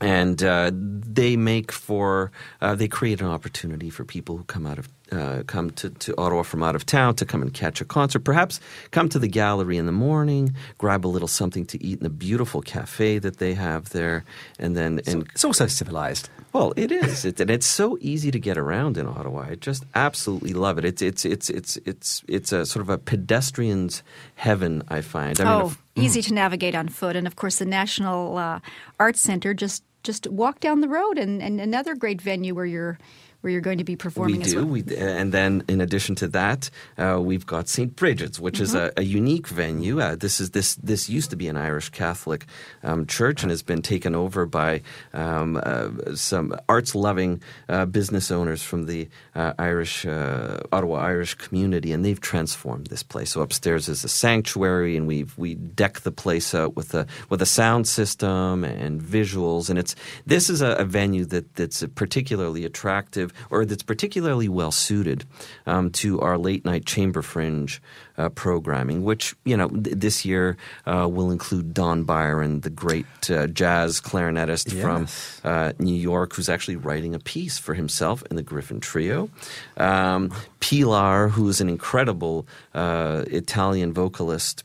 and 0.02 0.42
uh, 0.42 0.70
they 0.74 1.36
make 1.36 1.72
for 1.72 2.30
uh, 2.60 2.74
they 2.74 2.88
create 2.88 3.22
an 3.22 3.28
opportunity 3.28 3.88
for 3.88 4.04
people 4.04 4.36
who 4.36 4.44
come 4.44 4.66
out 4.66 4.78
of 4.78 4.88
uh, 5.12 5.42
come 5.46 5.70
to, 5.72 5.90
to 5.90 6.14
Ottawa 6.18 6.42
from 6.42 6.62
out 6.62 6.74
of 6.74 6.86
town 6.86 7.14
to 7.16 7.24
come 7.24 7.42
and 7.42 7.52
catch 7.52 7.80
a 7.80 7.84
concert. 7.84 8.20
Perhaps 8.20 8.60
come 8.90 9.08
to 9.08 9.18
the 9.18 9.28
gallery 9.28 9.76
in 9.76 9.86
the 9.86 9.92
morning, 9.92 10.54
grab 10.78 11.06
a 11.06 11.08
little 11.08 11.28
something 11.28 11.66
to 11.66 11.82
eat 11.84 11.98
in 11.98 12.04
the 12.04 12.10
beautiful 12.10 12.62
cafe 12.62 13.18
that 13.18 13.38
they 13.38 13.54
have 13.54 13.90
there, 13.90 14.24
and 14.58 14.76
then 14.76 15.00
and 15.06 15.22
it's 15.32 15.44
also 15.44 15.66
civilized. 15.66 16.28
Well, 16.52 16.74
it 16.76 16.92
is, 16.92 17.24
it, 17.24 17.40
and 17.40 17.50
it's 17.50 17.66
so 17.66 17.96
easy 18.00 18.30
to 18.30 18.38
get 18.38 18.58
around 18.58 18.98
in 18.98 19.06
Ottawa. 19.06 19.46
I 19.50 19.54
just 19.54 19.84
absolutely 19.94 20.52
love 20.52 20.78
it. 20.78 20.84
It's 20.84 21.02
it's 21.02 21.24
it's 21.24 21.48
it's 21.50 21.78
it's 21.86 22.22
it's 22.28 22.52
a 22.52 22.66
sort 22.66 22.82
of 22.82 22.90
a 22.90 22.98
pedestrian's 22.98 24.02
heaven. 24.34 24.82
I 24.88 25.00
find. 25.00 25.40
I 25.40 25.60
oh, 25.60 25.66
if- 25.68 25.78
easy 25.94 26.22
to 26.22 26.34
navigate 26.34 26.74
on 26.74 26.88
foot, 26.88 27.16
and 27.16 27.26
of 27.26 27.36
course 27.36 27.58
the 27.58 27.66
National 27.66 28.36
uh, 28.36 28.60
Arts 28.98 29.20
Center 29.20 29.54
just 29.54 29.82
just 30.02 30.26
walk 30.26 30.60
down 30.60 30.80
the 30.80 30.88
road, 30.88 31.18
and, 31.18 31.42
and 31.42 31.60
another 31.60 31.94
great 31.94 32.20
venue 32.20 32.54
where 32.54 32.66
you're 32.66 32.98
where 33.42 33.52
you're 33.52 33.60
going 33.60 33.78
to 33.78 33.84
be 33.84 33.96
performing 33.96 34.38
we 34.38 34.44
do. 34.44 34.56
well. 34.56 34.66
We, 34.66 34.84
and 34.96 35.30
then, 35.32 35.62
in 35.68 35.80
addition 35.80 36.14
to 36.16 36.28
that, 36.28 36.70
uh, 36.96 37.20
we've 37.20 37.44
got 37.46 37.68
St. 37.68 37.94
Brigid's, 37.94 38.40
which 38.40 38.58
is 38.60 38.72
Mhm. 38.74 38.92
a, 38.96 39.00
a 39.00 39.02
unique 39.02 39.48
venue. 39.48 40.00
Uh, 40.00 40.16
this 40.16 40.40
is 40.40 40.50
this 40.50 40.76
this 40.76 41.08
used 41.08 41.30
to 41.30 41.36
be 41.36 41.48
an 41.48 41.56
Irish 41.56 41.90
Catholic 41.90 42.46
um, 42.82 43.06
church 43.06 43.42
and 43.42 43.50
has 43.50 43.62
been 43.62 43.82
taken 43.82 44.14
over 44.14 44.46
by 44.46 44.80
um, 45.12 45.60
uh, 45.62 45.88
some 46.14 46.54
arts-loving 46.68 47.42
uh, 47.68 47.84
business 47.86 48.30
owners 48.30 48.62
from 48.62 48.86
the 48.86 49.08
uh, 49.34 49.52
Irish 49.58 50.06
uh, 50.06 50.60
Ottawa 50.72 50.96
Irish 51.00 51.34
community, 51.34 51.92
and 51.92 52.04
they've 52.04 52.20
transformed 52.20 52.86
this 52.88 53.02
place. 53.02 53.30
So 53.32 53.40
upstairs 53.42 53.88
is 53.88 54.04
a 54.04 54.08
sanctuary, 54.08 54.96
and 54.96 55.06
we've 55.06 55.36
we 55.36 55.54
deck 55.56 56.00
the 56.00 56.12
place 56.12 56.54
out 56.54 56.76
with 56.76 56.94
a 56.94 57.06
with 57.28 57.42
a 57.42 57.46
sound 57.46 57.88
system 57.88 58.64
and 58.64 59.02
visuals, 59.02 59.68
and 59.68 59.78
it's 59.78 59.94
this 60.26 60.48
is 60.48 60.62
a, 60.62 60.76
a 60.78 60.84
venue 60.84 61.24
that 61.26 61.54
that's 61.56 61.84
particularly 61.94 62.64
attractive 62.64 63.31
or 63.50 63.64
that's 63.64 63.82
particularly 63.82 64.48
well 64.48 64.72
suited 64.72 65.24
um, 65.66 65.90
to 65.90 66.20
our 66.20 66.38
late 66.38 66.64
night 66.64 66.84
chamber 66.86 67.22
fringe 67.22 67.80
uh, 68.18 68.28
programming, 68.28 69.04
which 69.04 69.34
you 69.44 69.56
know 69.56 69.68
th- 69.68 69.96
this 69.96 70.24
year 70.24 70.56
uh, 70.86 71.08
will 71.10 71.30
include 71.30 71.72
Don 71.74 72.04
Byron, 72.04 72.60
the 72.60 72.70
great 72.70 73.06
uh, 73.30 73.46
jazz 73.46 74.00
clarinetist 74.00 74.70
from 74.80 75.02
Yes. 75.02 75.40
uh, 75.44 75.72
New 75.78 75.94
York, 75.94 76.34
who's 76.34 76.48
actually 76.48 76.76
writing 76.76 77.14
a 77.14 77.18
piece 77.18 77.58
for 77.58 77.74
himself 77.74 78.22
in 78.30 78.36
the 78.36 78.42
Gryphon 78.42 78.80
Trio. 78.80 79.30
Um, 79.76 80.30
Pilar, 80.60 81.28
who's 81.28 81.60
an 81.60 81.68
incredible 81.68 82.46
uh, 82.74 83.24
Italian 83.28 83.92
vocalist 83.92 84.64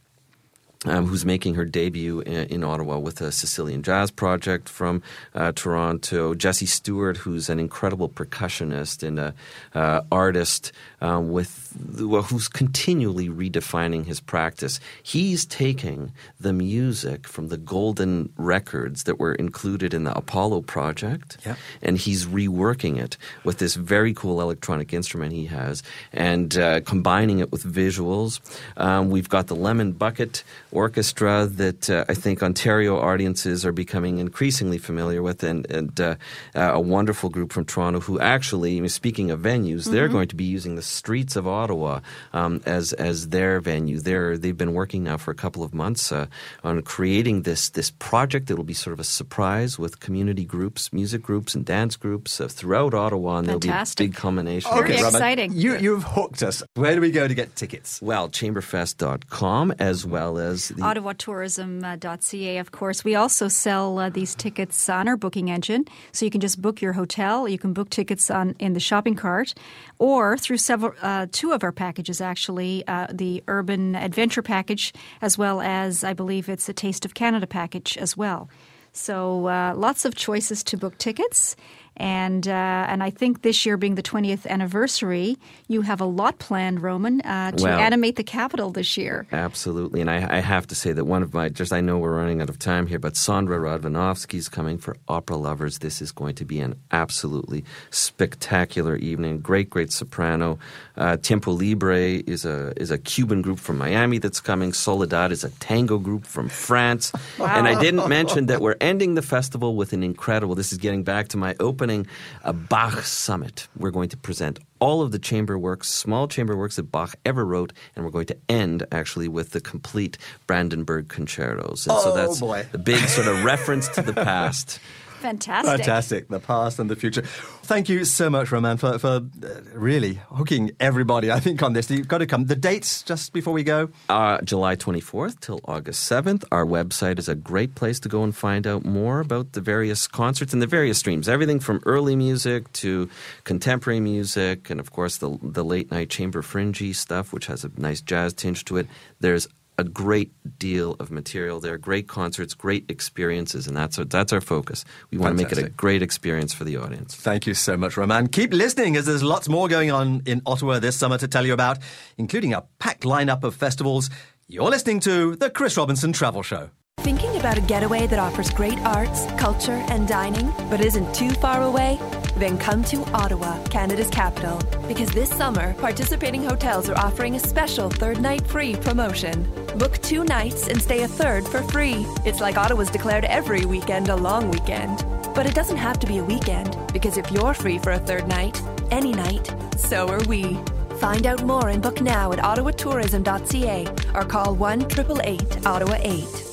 um, 0.85 1.05
who's 1.07 1.25
making 1.25 1.55
her 1.55 1.65
debut 1.65 2.21
in, 2.21 2.47
in 2.47 2.63
Ottawa 2.63 2.97
with 2.99 3.21
a 3.21 3.31
Sicilian 3.31 3.81
Jazz 3.83 4.11
Project 4.11 4.69
from 4.69 5.01
uh, 5.33 5.51
Toronto. 5.53 6.33
Jesse 6.35 6.65
Stewart, 6.67 7.17
who's 7.17 7.49
an 7.49 7.59
incredible 7.59 8.09
percussionist 8.09 9.01
and 9.05 9.19
a 9.19 9.33
uh, 9.73 10.01
artist 10.11 10.71
um, 11.01 11.31
with 11.31 11.63
well, 11.99 12.23
who's 12.23 12.47
continually 12.47 13.29
redefining 13.29 14.05
his 14.05 14.19
practice. 14.19 14.79
He's 15.03 15.45
taking 15.45 16.11
the 16.39 16.53
music 16.53 17.27
from 17.27 17.49
the 17.49 17.57
golden 17.57 18.31
records 18.37 19.03
that 19.03 19.19
were 19.19 19.33
included 19.35 19.93
in 19.93 20.03
the 20.03 20.15
Apollo 20.17 20.61
project, 20.61 21.37
Yeah. 21.45 21.55
and 21.81 21.97
he's 21.97 22.25
reworking 22.25 22.97
it 22.97 23.17
with 23.43 23.57
this 23.59 23.75
very 23.75 24.13
cool 24.13 24.41
electronic 24.41 24.93
instrument 24.93 25.33
he 25.33 25.45
has, 25.45 25.83
and 26.13 26.57
uh, 26.57 26.81
combining 26.81 27.39
it 27.39 27.51
with 27.51 27.63
visuals. 27.63 28.39
Um, 28.77 29.09
we've 29.09 29.29
got 29.29 29.47
the 29.47 29.55
Lemon 29.55 29.91
Bucket 29.91 30.43
orchestra 30.71 31.45
that 31.45 31.89
uh, 31.89 32.05
I 32.09 32.13
think 32.13 32.43
Ontario 32.43 32.99
audiences 32.99 33.65
are 33.65 33.71
becoming 33.71 34.19
increasingly 34.19 34.77
familiar 34.77 35.21
with, 35.21 35.43
and, 35.43 35.69
and 35.71 35.99
uh, 35.99 36.15
uh, 36.55 36.71
a 36.73 36.79
wonderful 36.79 37.29
group 37.29 37.53
from 37.53 37.65
Toronto 37.65 37.99
who 37.99 38.19
actually, 38.19 38.87
speaking 38.89 39.31
of 39.31 39.39
venues, 39.39 39.81
mm-hmm. 39.81 39.93
they're 39.93 40.07
going 40.07 40.27
to 40.27 40.35
be 40.35 40.43
using 40.43 40.75
the 40.75 40.81
streets 40.81 41.35
of 41.35 41.47
Ottawa 41.47 41.99
um, 42.33 42.61
as 42.65 42.93
as 42.93 43.29
their 43.29 43.59
venue. 43.59 43.99
They're 43.99 44.37
they've 44.37 44.57
been 44.57 44.73
working 44.73 45.03
now 45.03 45.17
for 45.17 45.31
a 45.31 45.35
couple 45.35 45.63
of 45.63 45.73
months 45.73 46.11
uh, 46.11 46.27
on 46.63 46.81
creating 46.81 47.43
this 47.43 47.69
this 47.69 47.91
project. 47.91 48.51
It'll 48.51 48.63
be 48.63 48.73
sort 48.73 48.93
of 48.93 48.99
a 48.99 49.05
surprise 49.05 49.79
with 49.79 49.99
community 49.99 50.45
groups, 50.45 50.91
music 50.91 51.21
groups, 51.21 51.55
and 51.55 51.65
dance 51.65 51.95
groups 51.95 52.41
uh, 52.41 52.47
throughout 52.47 52.93
Ottawa, 52.93 53.37
and 53.37 53.47
Fantastic. 53.47 53.97
there'll 53.97 54.09
be 54.09 54.11
big 54.11 54.19
combination. 54.19 54.71
Okay, 54.71 54.95
Very 54.95 55.07
exciting. 55.07 55.53
You 55.53 55.77
you've 55.77 56.03
hooked 56.03 56.43
us. 56.43 56.63
Where 56.75 56.95
do 56.95 57.01
we 57.01 57.11
go 57.11 57.27
to 57.27 57.33
get 57.33 57.55
tickets? 57.55 58.01
Well, 58.01 58.29
chamberfest.com 58.29 59.75
as 59.79 60.05
well 60.05 60.37
as 60.37 60.56
the 60.57 60.81
OttawaTourism.ca, 60.81 62.57
of 62.57 62.71
course. 62.71 63.03
We 63.03 63.15
also 63.15 63.47
sell 63.47 63.99
uh, 63.99 64.09
these 64.09 64.35
tickets 64.35 64.89
on 64.89 65.07
our 65.07 65.17
booking 65.17 65.49
engine. 65.49 65.85
So 66.11 66.25
you 66.25 66.31
can 66.31 66.41
just 66.41 66.61
book 66.61 66.81
your 66.81 66.93
hotel. 66.93 67.47
You 67.47 67.57
can 67.57 67.73
book 67.73 67.89
tickets 67.89 68.29
on 68.29 68.55
in 68.59 68.73
the 68.73 68.79
shopping 68.79 69.15
cart 69.15 69.53
or 69.99 70.37
through 70.37 70.57
several, 70.57 70.93
uh, 71.01 71.27
two 71.31 71.51
of 71.51 71.63
our 71.63 71.71
packages, 71.71 72.21
actually, 72.21 72.83
uh, 72.87 73.07
the 73.11 73.43
Urban 73.47 73.95
Adventure 73.95 74.41
package, 74.41 74.93
as 75.21 75.37
well 75.37 75.61
as 75.61 76.03
I 76.03 76.13
believe 76.13 76.49
it's 76.49 76.67
a 76.69 76.73
Taste 76.73 77.05
of 77.05 77.13
Canada 77.13 77.47
package 77.47 77.97
as 77.97 78.15
well. 78.15 78.49
So 78.93 79.47
uh, 79.47 79.73
lots 79.75 80.05
of 80.05 80.15
choices 80.15 80.63
to 80.65 80.77
book 80.77 80.97
tickets. 80.97 81.55
And 81.97 82.47
uh, 82.47 82.85
and 82.87 83.01
I 83.01 83.09
think 83.09 83.41
this 83.41 83.65
year 83.65 83.75
being 83.75 83.95
the 83.95 84.03
20th 84.03 84.45
anniversary, 84.45 85.37
you 85.67 85.81
have 85.81 85.99
a 85.99 86.05
lot 86.05 86.37
planned, 86.37 86.81
Roman, 86.81 87.21
uh, 87.21 87.51
to 87.51 87.63
well, 87.63 87.79
animate 87.79 88.17
the 88.17 88.23
capital 88.23 88.69
this 88.69 88.97
year. 88.97 89.25
Absolutely, 89.31 90.01
and 90.01 90.09
I, 90.09 90.37
I, 90.37 90.39
have 90.39 90.67
to 90.67 90.75
say 90.75 90.93
that 90.93 91.05
one 91.05 91.23
of 91.23 91.33
my 91.33 91.49
just 91.49 91.73
I 91.73 91.81
know 91.81 91.97
we're 91.97 92.15
running 92.15 92.39
out 92.39 92.49
of 92.49 92.59
time 92.59 92.85
here, 92.85 92.99
but 92.99 93.13
Sondra 93.13 93.59
Radvanovsky's 93.59 94.47
coming 94.47 94.77
for 94.77 94.95
opera 95.07 95.37
lovers. 95.37 95.79
This 95.79 95.99
is 95.99 96.11
going 96.11 96.35
to 96.35 96.45
be 96.45 96.59
an 96.59 96.79
absolutely 96.91 97.65
spectacular 97.89 98.95
evening. 98.97 99.39
Great, 99.39 99.69
great 99.71 99.91
soprano. 99.91 100.59
Uh, 100.95 101.17
Tiempo 101.17 101.51
Libre 101.51 101.97
is 102.27 102.45
a 102.45 102.73
is 102.79 102.91
a 102.91 102.99
Cuban 102.99 103.41
group 103.41 103.57
from 103.57 103.79
Miami 103.79 104.19
that's 104.19 104.39
coming. 104.39 104.71
Soledad 104.71 105.31
is 105.31 105.43
a 105.43 105.49
tango 105.59 105.97
group 105.97 106.25
from 106.25 106.49
France. 106.49 107.11
Wow. 107.37 107.55
And 107.55 107.67
I 107.67 107.79
didn't 107.79 108.09
mention 108.09 108.47
that 108.47 108.61
we're 108.61 108.77
ending 108.81 109.13
the 109.13 109.21
festival 109.21 109.75
with 109.75 109.93
an 109.93 110.01
incredible. 110.01 110.55
This 110.55 110.71
is 110.71 110.79
getting 110.79 111.03
back 111.03 111.27
to 111.29 111.37
my 111.37 111.55
open 111.59 111.86
opening 111.87 112.07
a 112.43 112.51
Bach 112.51 113.01
summit. 113.03 113.67
We're 113.77 113.91
going 113.91 114.09
to 114.09 114.17
present 114.17 114.59
all 114.79 115.01
of 115.01 115.11
the 115.11 115.19
chamber 115.19 115.57
works, 115.57 115.87
small 115.87 116.27
chamber 116.27 116.57
works 116.57 116.75
that 116.75 116.91
Bach 116.91 117.15
ever 117.25 117.45
wrote, 117.45 117.71
and 117.95 118.03
we're 118.03 118.11
going 118.11 118.25
to 118.25 118.37
end 118.49 118.85
actually 118.91 119.29
with 119.29 119.51
the 119.51 119.61
complete 119.61 120.17
Brandenburg 120.47 121.07
concertos. 121.07 121.87
And 121.87 121.95
oh, 121.95 122.03
so 122.03 122.13
that's 122.13 122.39
boy. 122.41 122.67
the 122.73 122.77
big 122.77 122.99
sort 123.07 123.27
of 123.27 123.43
reference 123.45 123.87
to 123.89 124.01
the 124.01 124.13
past. 124.13 124.79
Fantastic. 125.21 125.77
Fantastic. 125.77 126.27
The 126.29 126.39
past 126.39 126.79
and 126.79 126.89
the 126.89 126.95
future. 126.95 127.21
Thank 127.21 127.89
you 127.89 128.05
so 128.05 128.29
much, 128.29 128.51
Roman, 128.51 128.77
for, 128.77 128.97
for 128.99 129.07
uh, 129.07 129.49
really 129.73 130.19
hooking 130.29 130.71
everybody, 130.79 131.31
I 131.31 131.39
think, 131.39 131.61
on 131.63 131.73
this. 131.73 131.89
You've 131.89 132.07
got 132.07 132.19
to 132.19 132.25
come. 132.25 132.45
The 132.45 132.55
dates, 132.55 133.01
just 133.03 133.33
before 133.33 133.53
we 133.53 133.63
go? 133.63 133.89
Uh, 134.09 134.39
July 134.41 134.75
24th 134.75 135.39
till 135.39 135.59
August 135.65 136.09
7th. 136.09 136.45
Our 136.51 136.65
website 136.65 137.19
is 137.19 137.27
a 137.27 137.35
great 137.35 137.75
place 137.75 137.99
to 138.01 138.09
go 138.09 138.23
and 138.23 138.35
find 138.35 138.65
out 138.65 138.85
more 138.85 139.19
about 139.19 139.53
the 139.53 139.61
various 139.61 140.07
concerts 140.07 140.53
and 140.53 140.61
the 140.61 140.67
various 140.67 140.99
streams. 140.99 141.27
Everything 141.27 141.59
from 141.59 141.81
early 141.85 142.15
music 142.15 142.71
to 142.73 143.09
contemporary 143.43 143.99
music, 143.99 144.69
and 144.69 144.79
of 144.79 144.91
course, 144.91 145.17
the, 145.17 145.37
the 145.41 145.63
late 145.63 145.91
night 145.91 146.09
chamber 146.09 146.41
fringy 146.41 146.93
stuff, 146.93 147.33
which 147.33 147.47
has 147.47 147.63
a 147.63 147.71
nice 147.77 148.01
jazz 148.01 148.33
tinge 148.33 148.63
to 148.65 148.77
it. 148.77 148.87
There's 149.19 149.47
a 149.77 149.83
great 149.83 150.33
deal 150.57 150.95
of 150.99 151.11
material 151.11 151.59
there, 151.59 151.77
great 151.77 152.07
concerts, 152.07 152.53
great 152.53 152.85
experiences, 152.89 153.67
and 153.67 153.77
that's 153.77 153.99
our, 153.99 154.05
that's 154.05 154.33
our 154.33 154.41
focus. 154.41 154.83
We 155.11 155.17
want 155.17 155.37
Fantastic. 155.37 155.55
to 155.57 155.61
make 155.61 155.69
it 155.69 155.73
a 155.73 155.75
great 155.75 156.01
experience 156.01 156.53
for 156.53 156.63
the 156.63 156.77
audience. 156.77 157.15
Thank 157.15 157.45
you 157.45 157.53
so 157.53 157.77
much, 157.77 157.95
Roman. 157.95 158.27
Keep 158.27 158.53
listening 158.53 158.95
as 158.95 159.05
there's 159.05 159.23
lots 159.23 159.47
more 159.47 159.67
going 159.67 159.91
on 159.91 160.23
in 160.25 160.41
Ottawa 160.45 160.79
this 160.79 160.95
summer 160.95 161.17
to 161.19 161.27
tell 161.27 161.45
you 161.45 161.53
about, 161.53 161.77
including 162.17 162.53
a 162.53 162.63
packed 162.79 163.03
lineup 163.03 163.43
of 163.43 163.55
festivals. 163.55 164.09
You're 164.47 164.69
listening 164.69 164.99
to 165.01 165.35
The 165.35 165.49
Chris 165.49 165.77
Robinson 165.77 166.13
Travel 166.13 166.41
Show. 166.41 166.69
Thinking 167.01 167.37
about 167.37 167.57
a 167.57 167.61
getaway 167.61 168.07
that 168.07 168.17
offers 168.17 168.49
great 168.49 168.79
arts, 168.79 169.25
culture, 169.37 169.83
and 169.89 170.07
dining, 170.07 170.51
but 170.69 170.81
isn't 170.81 171.13
too 171.13 171.29
far 171.31 171.61
away? 171.61 171.99
Then 172.37 172.59
come 172.59 172.83
to 172.85 173.03
Ottawa, 173.13 173.63
Canada's 173.65 174.11
capital, 174.11 174.59
because 174.87 175.09
this 175.09 175.29
summer, 175.29 175.73
participating 175.75 176.43
hotels 176.43 176.87
are 176.87 176.97
offering 176.97 177.35
a 177.35 177.39
special 177.39 177.89
third 177.89 178.21
night 178.21 178.45
free 178.45 178.75
promotion. 178.75 179.43
Book 179.77 179.97
two 180.03 180.23
nights 180.23 180.67
and 180.67 180.79
stay 180.79 181.01
a 181.01 181.07
third 181.07 181.47
for 181.47 181.63
free. 181.63 182.05
It's 182.25 182.39
like 182.39 182.55
Ottawa's 182.55 182.91
declared 182.91 183.25
every 183.25 183.65
weekend 183.65 184.09
a 184.09 184.15
long 184.15 184.51
weekend. 184.51 185.03
But 185.33 185.47
it 185.47 185.55
doesn't 185.55 185.77
have 185.77 185.97
to 185.99 186.07
be 186.07 186.19
a 186.19 186.23
weekend, 186.23 186.77
because 186.93 187.17
if 187.17 187.31
you're 187.31 187.55
free 187.55 187.79
for 187.79 187.93
a 187.93 187.99
third 187.99 188.27
night, 188.27 188.61
any 188.91 189.13
night, 189.13 189.51
so 189.75 190.07
are 190.07 190.23
we. 190.25 190.59
Find 190.99 191.25
out 191.25 191.43
more 191.43 191.69
and 191.69 191.81
book 191.81 192.01
now 192.01 192.31
at 192.33 192.39
ottawatourism.ca 192.39 193.87
or 194.13 194.25
call 194.25 194.53
1 194.55 194.81
888 194.81 195.65
Ottawa 195.65 195.97
8. 195.99 196.46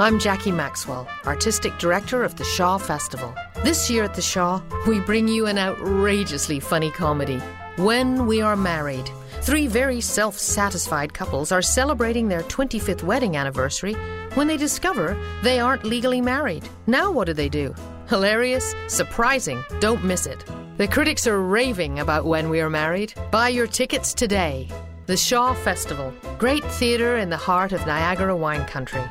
I'm 0.00 0.20
Jackie 0.20 0.52
Maxwell, 0.52 1.08
Artistic 1.26 1.76
Director 1.78 2.22
of 2.22 2.36
the 2.36 2.44
Shaw 2.44 2.78
Festival. 2.78 3.34
This 3.64 3.90
year 3.90 4.04
at 4.04 4.14
the 4.14 4.22
Shaw, 4.22 4.62
we 4.86 5.00
bring 5.00 5.26
you 5.26 5.46
an 5.46 5.58
outrageously 5.58 6.60
funny 6.60 6.92
comedy, 6.92 7.38
When 7.78 8.28
We 8.28 8.40
Are 8.40 8.54
Married. 8.54 9.10
Three 9.40 9.66
very 9.66 10.00
self 10.00 10.38
satisfied 10.38 11.14
couples 11.14 11.50
are 11.50 11.62
celebrating 11.62 12.28
their 12.28 12.42
25th 12.42 13.02
wedding 13.02 13.36
anniversary 13.36 13.94
when 14.34 14.46
they 14.46 14.56
discover 14.56 15.18
they 15.42 15.58
aren't 15.58 15.82
legally 15.82 16.20
married. 16.20 16.68
Now, 16.86 17.10
what 17.10 17.24
do 17.24 17.32
they 17.32 17.48
do? 17.48 17.74
Hilarious, 18.08 18.76
surprising, 18.86 19.64
don't 19.80 20.04
miss 20.04 20.26
it. 20.26 20.44
The 20.76 20.86
critics 20.86 21.26
are 21.26 21.42
raving 21.42 21.98
about 21.98 22.24
When 22.24 22.50
We 22.50 22.60
Are 22.60 22.70
Married. 22.70 23.14
Buy 23.32 23.48
your 23.48 23.66
tickets 23.66 24.14
today. 24.14 24.68
The 25.06 25.16
Shaw 25.16 25.54
Festival, 25.54 26.14
great 26.38 26.64
theatre 26.64 27.16
in 27.16 27.30
the 27.30 27.36
heart 27.36 27.72
of 27.72 27.84
Niagara 27.84 28.36
wine 28.36 28.64
country. 28.66 29.02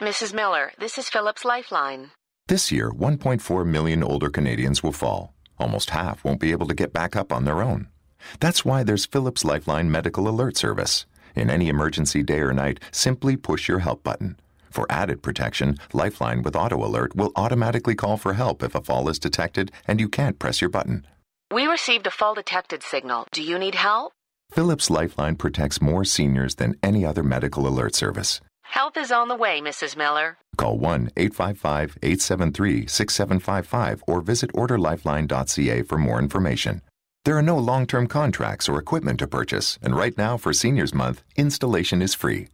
Mrs. 0.00 0.34
Miller, 0.34 0.72
this 0.78 0.98
is 0.98 1.08
Philips 1.08 1.44
Lifeline. 1.44 2.10
This 2.48 2.72
year, 2.72 2.90
1.4 2.90 3.66
million 3.66 4.02
older 4.02 4.30
Canadians 4.30 4.82
will 4.82 4.92
fall. 4.92 5.34
Almost 5.58 5.90
half 5.90 6.24
won't 6.24 6.40
be 6.40 6.50
able 6.50 6.66
to 6.66 6.74
get 6.74 6.92
back 6.92 7.14
up 7.14 7.32
on 7.32 7.44
their 7.44 7.62
own. 7.62 7.88
That's 8.40 8.64
why 8.64 8.82
there's 8.82 9.06
Philips 9.06 9.44
Lifeline 9.44 9.90
Medical 9.90 10.28
Alert 10.28 10.56
Service. 10.56 11.06
In 11.36 11.50
any 11.50 11.68
emergency 11.68 12.22
day 12.22 12.40
or 12.40 12.52
night, 12.52 12.80
simply 12.90 13.36
push 13.36 13.68
your 13.68 13.80
help 13.80 14.02
button. 14.02 14.38
For 14.70 14.86
added 14.90 15.22
protection, 15.22 15.78
Lifeline 15.92 16.42
with 16.42 16.56
Auto 16.56 16.84
Alert 16.84 17.14
will 17.14 17.32
automatically 17.36 17.94
call 17.94 18.16
for 18.16 18.32
help 18.32 18.62
if 18.62 18.74
a 18.74 18.80
fall 18.80 19.08
is 19.08 19.18
detected 19.18 19.70
and 19.86 20.00
you 20.00 20.08
can't 20.08 20.38
press 20.38 20.60
your 20.60 20.70
button. 20.70 21.06
We 21.52 21.66
received 21.66 22.06
a 22.06 22.10
fall 22.10 22.34
detected 22.34 22.82
signal. 22.82 23.26
Do 23.32 23.42
you 23.42 23.58
need 23.58 23.74
help? 23.74 24.14
Philips 24.50 24.90
Lifeline 24.90 25.36
protects 25.36 25.82
more 25.82 26.04
seniors 26.04 26.56
than 26.56 26.76
any 26.82 27.04
other 27.04 27.22
medical 27.22 27.68
alert 27.68 27.94
service. 27.94 28.40
Help 28.72 28.96
is 28.96 29.12
on 29.12 29.28
the 29.28 29.36
way, 29.36 29.60
Mrs. 29.60 29.98
Miller. 29.98 30.38
Call 30.56 30.78
1 30.78 31.10
855 31.18 31.98
873 32.02 32.86
6755 32.86 34.02
or 34.06 34.22
visit 34.22 34.50
orderlifeline.ca 34.54 35.82
for 35.82 35.98
more 35.98 36.18
information. 36.18 36.80
There 37.26 37.36
are 37.36 37.42
no 37.42 37.58
long 37.58 37.86
term 37.86 38.06
contracts 38.06 38.70
or 38.70 38.78
equipment 38.78 39.18
to 39.18 39.26
purchase, 39.26 39.78
and 39.82 39.94
right 39.94 40.16
now 40.16 40.38
for 40.38 40.54
Seniors 40.54 40.94
Month, 40.94 41.22
installation 41.36 42.00
is 42.00 42.14
free. 42.14 42.48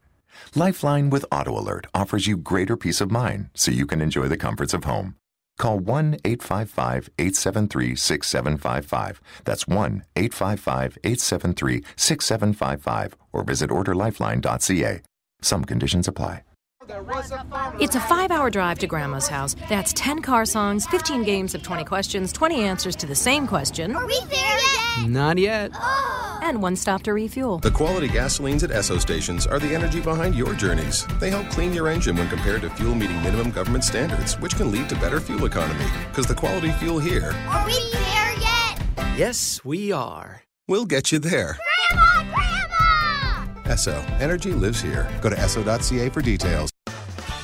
Lifeline 0.57 1.09
with 1.09 1.25
Auto 1.31 1.57
Alert 1.57 1.87
offers 1.95 2.27
you 2.27 2.37
greater 2.37 2.77
peace 2.77 3.01
of 3.01 3.13
mind 3.13 3.51
so 3.55 3.71
you 3.71 3.87
can 3.87 4.01
enjoy 4.01 4.27
the 4.27 4.37
comforts 4.37 4.75
of 4.75 4.83
home. 4.83 5.15
Call 5.57 5.79
1 5.79 6.17
855 6.25 7.11
873 7.17 7.95
6755. 7.95 9.21
That's 9.45 9.69
1 9.69 10.03
855 10.17 10.99
873 11.05 11.85
6755 11.95 13.17
or 13.33 13.45
visit 13.45 13.71
orderlifeline.ca. 13.71 15.03
Some 15.43 15.65
conditions 15.65 16.09
apply. 16.09 16.43
It's 17.81 17.97
a 17.97 18.01
five 18.01 18.31
hour 18.31 18.51
drive 18.51 18.79
to 18.79 18.87
Grandma's 18.87 19.29
house. 19.29 19.55
That's 19.69 19.93
10 19.93 20.23
car 20.23 20.47
songs, 20.47 20.87
15 20.87 21.23
games 21.23 21.55
of 21.55 21.63
20 21.63 21.85
questions, 21.85 22.33
20 22.33 22.63
answers 22.63 22.97
to 22.97 23.07
the 23.07 23.15
same 23.15 23.47
question. 23.47 23.95
Are 23.95 24.07
we 24.07 24.19
there 24.31 24.59
yet? 25.01 25.09
Not 25.09 25.37
yet. 25.39 25.71
Oh. 25.75 26.41
And 26.43 26.63
one 26.63 26.77
stop 26.77 27.03
to 27.03 27.13
refuel. 27.13 27.59
The 27.59 27.71
quality 27.71 28.09
gasolines 28.09 28.63
at 28.63 28.71
Esso 28.71 28.99
stations 29.01 29.47
are 29.47 29.59
the 29.59 29.75
energy 29.75 30.01
behind 30.01 30.35
your 30.35 30.55
journeys. 30.55 31.07
They 31.21 31.31
help 31.31 31.51
clean 31.51 31.75
your 31.75 31.89
engine 31.89 32.17
when 32.17 32.29
compared 32.29 32.63
to 32.63 32.71
fuel 32.71 32.95
meeting 32.95 33.21
minimum 33.23 33.51
government 33.51 33.85
standards, 33.85 34.39
which 34.41 34.57
can 34.57 34.73
lead 34.73 34.89
to 34.89 34.95
better 34.97 35.21
fuel 35.21 35.45
economy. 35.45 35.85
Because 36.09 36.27
the 36.27 36.35
quality 36.35 36.71
fuel 36.73 36.99
here. 36.99 37.33
Are 37.49 37.67
we 37.67 37.79
there 37.93 38.33
yet? 38.41 38.83
Yes, 39.17 39.63
we 39.63 39.93
are. 39.93 40.43
We'll 40.67 40.87
get 40.87 41.13
you 41.13 41.19
there. 41.19 41.59
Grandma! 41.91 42.38
Esso. 43.69 44.03
Energy 44.21 44.53
lives 44.53 44.81
here. 44.81 45.09
Go 45.21 45.31
to 45.31 45.37
Esso.ca 45.37 46.09
for 46.11 46.23
details. 46.23 46.71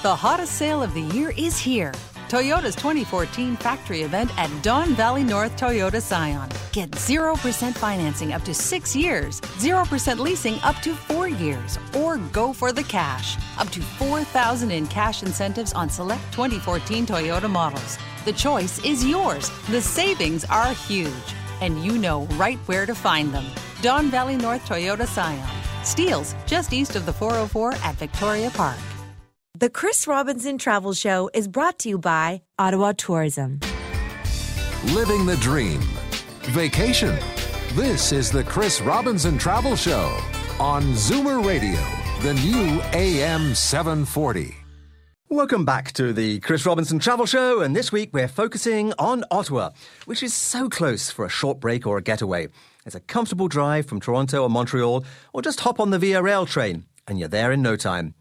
The 0.02 0.14
hottest 0.14 0.52
sale 0.52 0.82
of 0.82 0.92
the 0.92 1.00
year 1.00 1.32
is 1.36 1.58
here. 1.58 1.92
Toyota's 2.28 2.74
2014 2.74 3.56
factory 3.56 4.02
event 4.02 4.30
at 4.38 4.50
Don 4.62 4.94
Valley 4.94 5.22
North 5.22 5.56
Toyota 5.56 6.02
Scion. 6.02 6.48
Get 6.72 6.90
0% 6.90 7.74
financing 7.74 8.32
up 8.32 8.42
to 8.44 8.52
six 8.52 8.96
years, 8.96 9.40
0% 9.40 10.18
leasing 10.18 10.58
up 10.64 10.76
to 10.82 10.94
four 10.94 11.28
years, 11.28 11.78
or 11.96 12.16
go 12.32 12.52
for 12.52 12.72
the 12.72 12.82
cash. 12.82 13.36
Up 13.58 13.70
to 13.70 13.80
4000 13.80 14.70
in 14.70 14.86
cash 14.88 15.22
incentives 15.22 15.72
on 15.74 15.88
select 15.88 16.24
2014 16.32 17.06
Toyota 17.06 17.48
models. 17.48 17.98
The 18.24 18.32
choice 18.32 18.84
is 18.84 19.04
yours. 19.04 19.50
The 19.68 19.80
savings 19.80 20.44
are 20.46 20.72
huge, 20.72 21.12
and 21.60 21.84
you 21.84 21.98
know 21.98 22.24
right 22.32 22.58
where 22.66 22.86
to 22.86 22.94
find 22.94 23.32
them. 23.32 23.46
Don 23.80 24.10
Valley 24.10 24.36
North 24.36 24.66
Toyota 24.66 25.06
Scion. 25.06 25.63
Steeles 25.84 26.34
just 26.46 26.72
east 26.72 26.96
of 26.96 27.06
the 27.06 27.12
404 27.12 27.74
at 27.84 27.94
Victoria 27.96 28.50
Park. 28.50 28.76
The 29.56 29.70
Chris 29.70 30.08
Robinson 30.08 30.58
Travel 30.58 30.94
Show 30.94 31.30
is 31.32 31.46
brought 31.46 31.78
to 31.80 31.88
you 31.88 31.98
by 31.98 32.42
Ottawa 32.58 32.92
Tourism. 32.92 33.60
Living 34.86 35.26
the 35.26 35.36
dream. 35.36 35.80
Vacation. 36.42 37.16
This 37.74 38.10
is 38.10 38.30
the 38.30 38.42
Chris 38.42 38.80
Robinson 38.80 39.38
Travel 39.38 39.76
Show 39.76 40.20
on 40.58 40.82
Zoomer 40.94 41.44
Radio, 41.44 41.80
the 42.22 42.34
new 42.34 42.80
AM 42.92 43.54
740. 43.54 44.56
Welcome 45.30 45.64
back 45.64 45.92
to 45.92 46.12
the 46.12 46.40
Chris 46.40 46.66
Robinson 46.66 46.98
Travel 46.98 47.26
Show, 47.26 47.60
and 47.60 47.74
this 47.74 47.90
week 47.90 48.10
we're 48.12 48.28
focusing 48.28 48.92
on 48.98 49.24
Ottawa, 49.30 49.70
which 50.04 50.22
is 50.22 50.34
so 50.34 50.68
close 50.68 51.10
for 51.10 51.24
a 51.24 51.28
short 51.30 51.60
break 51.60 51.86
or 51.86 51.96
a 51.96 52.02
getaway. 52.02 52.48
It's 52.86 52.94
a 52.94 53.00
comfortable 53.00 53.48
drive 53.48 53.86
from 53.86 54.00
Toronto 54.00 54.42
or 54.42 54.50
Montreal, 54.50 55.04
or 55.32 55.40
just 55.40 55.60
hop 55.60 55.80
on 55.80 55.90
the 55.90 55.98
Via 55.98 56.22
Rail 56.22 56.44
train, 56.44 56.84
and 57.08 57.18
you're 57.18 57.28
there 57.28 57.50
in 57.50 57.62
no 57.62 57.76
time. 57.76 58.14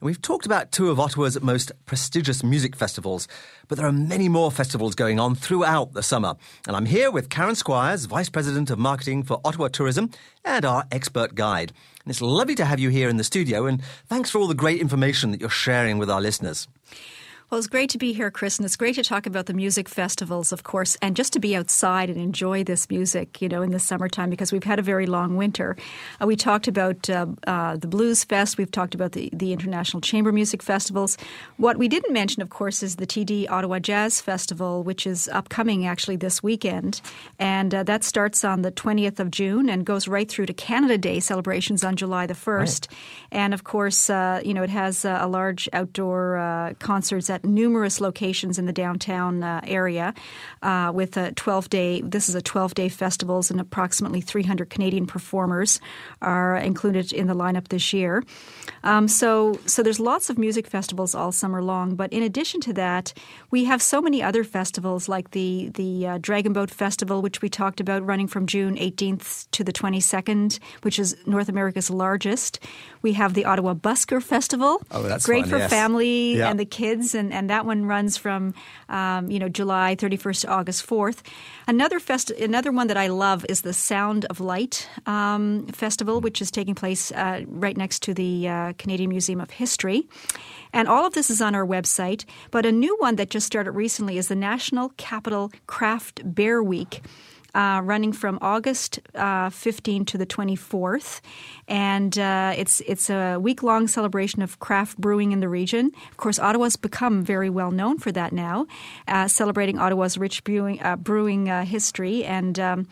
We've 0.00 0.20
talked 0.20 0.44
about 0.44 0.70
two 0.70 0.90
of 0.90 1.00
Ottawa's 1.00 1.40
most 1.40 1.72
prestigious 1.86 2.44
music 2.44 2.76
festivals, 2.76 3.26
but 3.66 3.78
there 3.78 3.86
are 3.86 3.92
many 3.92 4.28
more 4.28 4.50
festivals 4.50 4.94
going 4.94 5.18
on 5.18 5.34
throughout 5.34 5.94
the 5.94 6.02
summer. 6.02 6.34
And 6.66 6.76
I'm 6.76 6.84
here 6.84 7.10
with 7.10 7.30
Karen 7.30 7.54
Squires, 7.54 8.04
Vice 8.04 8.28
President 8.28 8.68
of 8.68 8.78
Marketing 8.78 9.22
for 9.22 9.40
Ottawa 9.42 9.68
Tourism, 9.68 10.10
and 10.44 10.66
our 10.66 10.84
expert 10.92 11.34
guide. 11.34 11.72
And 12.04 12.10
it's 12.10 12.20
lovely 12.20 12.54
to 12.56 12.66
have 12.66 12.78
you 12.78 12.90
here 12.90 13.08
in 13.08 13.16
the 13.16 13.24
studio, 13.24 13.64
and 13.64 13.82
thanks 14.06 14.28
for 14.28 14.38
all 14.38 14.48
the 14.48 14.54
great 14.54 14.82
information 14.82 15.30
that 15.30 15.40
you're 15.40 15.48
sharing 15.48 15.96
with 15.96 16.10
our 16.10 16.20
listeners. 16.20 16.68
Well, 17.50 17.58
it's 17.58 17.68
great 17.68 17.90
to 17.90 17.98
be 17.98 18.14
here, 18.14 18.30
Chris, 18.30 18.58
and 18.58 18.64
it's 18.64 18.74
great 18.74 18.94
to 18.94 19.04
talk 19.04 19.26
about 19.26 19.44
the 19.46 19.52
music 19.52 19.86
festivals, 19.86 20.50
of 20.50 20.62
course, 20.62 20.96
and 21.02 21.14
just 21.14 21.34
to 21.34 21.38
be 21.38 21.54
outside 21.54 22.08
and 22.08 22.18
enjoy 22.18 22.64
this 22.64 22.88
music, 22.88 23.42
you 23.42 23.50
know, 23.50 23.60
in 23.60 23.70
the 23.70 23.78
summertime 23.78 24.30
because 24.30 24.50
we've 24.50 24.64
had 24.64 24.78
a 24.78 24.82
very 24.82 25.04
long 25.04 25.36
winter. 25.36 25.76
Uh, 26.22 26.26
we 26.26 26.36
talked 26.36 26.68
about 26.68 27.08
uh, 27.10 27.26
uh, 27.46 27.76
the 27.76 27.86
Blues 27.86 28.24
Fest. 28.24 28.56
We've 28.56 28.70
talked 28.70 28.94
about 28.94 29.12
the, 29.12 29.28
the 29.30 29.52
International 29.52 30.00
Chamber 30.00 30.32
Music 30.32 30.62
Festivals. 30.62 31.18
What 31.58 31.76
we 31.76 31.86
didn't 31.86 32.14
mention, 32.14 32.40
of 32.40 32.48
course, 32.48 32.82
is 32.82 32.96
the 32.96 33.06
TD 33.06 33.50
Ottawa 33.50 33.78
Jazz 33.78 34.22
Festival, 34.22 34.82
which 34.82 35.06
is 35.06 35.28
upcoming 35.28 35.86
actually 35.86 36.16
this 36.16 36.42
weekend, 36.42 37.02
and 37.38 37.74
uh, 37.74 37.82
that 37.82 38.04
starts 38.04 38.42
on 38.42 38.62
the 38.62 38.72
20th 38.72 39.20
of 39.20 39.30
June 39.30 39.68
and 39.68 39.84
goes 39.84 40.08
right 40.08 40.30
through 40.30 40.46
to 40.46 40.54
Canada 40.54 40.96
Day 40.96 41.20
celebrations 41.20 41.84
on 41.84 41.94
July 41.94 42.26
the 42.26 42.34
1st. 42.34 42.56
Right. 42.56 42.88
And 43.32 43.52
of 43.52 43.64
course, 43.64 44.08
uh, 44.08 44.40
you 44.42 44.54
know, 44.54 44.62
it 44.62 44.70
has 44.70 45.04
uh, 45.04 45.18
a 45.20 45.28
large 45.28 45.68
outdoor 45.74 46.74
concerts 46.78 47.28
at 47.34 47.44
numerous 47.44 48.00
locations 48.00 48.58
in 48.58 48.66
the 48.66 48.72
downtown 48.72 49.42
uh, 49.42 49.60
area 49.64 50.14
uh, 50.62 50.90
with 50.94 51.16
a 51.16 51.32
12 51.32 51.68
day, 51.68 52.00
this 52.00 52.28
is 52.28 52.34
a 52.34 52.42
12 52.42 52.74
day 52.74 52.88
festivals 52.88 53.50
and 53.50 53.60
approximately 53.60 54.20
300 54.20 54.70
Canadian 54.70 55.06
performers 55.06 55.80
are 56.22 56.56
included 56.56 57.12
in 57.12 57.26
the 57.26 57.34
lineup 57.34 57.68
this 57.68 57.92
year. 57.92 58.22
Um, 58.84 59.08
so, 59.08 59.58
so 59.66 59.82
there's 59.82 60.00
lots 60.00 60.30
of 60.30 60.38
music 60.38 60.66
festivals 60.66 61.14
all 61.14 61.32
summer 61.32 61.62
long. 61.62 61.96
But 61.96 62.12
in 62.12 62.22
addition 62.22 62.60
to 62.62 62.72
that, 62.74 63.12
we 63.50 63.64
have 63.64 63.82
so 63.82 64.00
many 64.00 64.22
other 64.22 64.44
festivals 64.44 65.08
like 65.08 65.32
the, 65.32 65.70
the 65.74 66.06
uh, 66.06 66.18
Dragon 66.18 66.52
Boat 66.52 66.70
Festival, 66.70 67.20
which 67.22 67.42
we 67.42 67.48
talked 67.48 67.80
about 67.80 68.04
running 68.06 68.28
from 68.28 68.46
June 68.46 68.76
18th 68.76 69.48
to 69.52 69.64
the 69.64 69.72
22nd, 69.72 70.58
which 70.82 70.98
is 70.98 71.16
North 71.26 71.48
America's 71.48 71.90
largest. 71.90 72.60
We 73.02 73.14
have 73.14 73.34
the 73.34 73.44
Ottawa 73.44 73.74
Busker 73.74 74.22
Festival. 74.22 74.80
Oh, 74.90 75.02
that's 75.02 75.26
great 75.26 75.42
fun, 75.42 75.50
for 75.50 75.58
yes. 75.58 75.70
family 75.70 76.36
Yeah. 76.36 76.50
and 76.50 76.58
the 76.60 76.64
kids, 76.64 77.14
and, 77.14 77.23
and 77.32 77.50
that 77.50 77.66
one 77.66 77.86
runs 77.86 78.16
from 78.16 78.54
um, 78.88 79.30
you 79.30 79.38
know 79.38 79.48
July 79.48 79.96
31st 79.96 80.42
to 80.42 80.48
August 80.48 80.86
4th. 80.86 81.18
Another 81.66 82.00
fest, 82.00 82.30
another 82.30 82.72
one 82.72 82.86
that 82.88 82.96
I 82.96 83.08
love 83.08 83.44
is 83.48 83.62
the 83.62 83.72
Sound 83.72 84.24
of 84.26 84.40
Light 84.40 84.88
um, 85.06 85.66
Festival, 85.68 86.20
which 86.20 86.42
is 86.42 86.50
taking 86.50 86.74
place 86.74 87.12
uh, 87.12 87.42
right 87.48 87.76
next 87.76 88.02
to 88.02 88.14
the 88.14 88.48
uh, 88.48 88.72
Canadian 88.78 89.10
Museum 89.10 89.40
of 89.40 89.50
History. 89.50 90.08
And 90.72 90.88
all 90.88 91.06
of 91.06 91.14
this 91.14 91.30
is 91.30 91.40
on 91.40 91.54
our 91.54 91.64
website. 91.64 92.24
But 92.50 92.66
a 92.66 92.72
new 92.72 92.96
one 92.98 93.16
that 93.16 93.30
just 93.30 93.46
started 93.46 93.72
recently 93.72 94.18
is 94.18 94.28
the 94.28 94.34
National 94.34 94.90
Capital 94.96 95.52
Craft 95.66 96.34
Beer 96.34 96.62
Week 96.62 97.00
uh, 97.54 97.80
running 97.84 98.12
from 98.12 98.38
August 98.40 99.00
uh, 99.14 99.50
15 99.50 100.04
to 100.06 100.18
the 100.18 100.26
24th, 100.26 101.20
and 101.68 102.18
uh, 102.18 102.52
it's 102.56 102.80
it's 102.80 103.10
a 103.10 103.38
week 103.38 103.62
long 103.62 103.88
celebration 103.88 104.42
of 104.42 104.58
craft 104.58 104.98
brewing 104.98 105.32
in 105.32 105.40
the 105.40 105.48
region. 105.48 105.92
Of 106.10 106.16
course, 106.16 106.38
Ottawa's 106.38 106.76
become 106.76 107.22
very 107.22 107.50
well 107.50 107.70
known 107.70 107.98
for 107.98 108.12
that 108.12 108.32
now, 108.32 108.66
uh, 109.08 109.28
celebrating 109.28 109.78
Ottawa's 109.78 110.18
rich 110.18 110.44
brewing 110.44 110.82
uh, 110.82 110.96
brewing 110.96 111.48
uh, 111.48 111.64
history 111.64 112.24
and. 112.24 112.58
Um, 112.58 112.88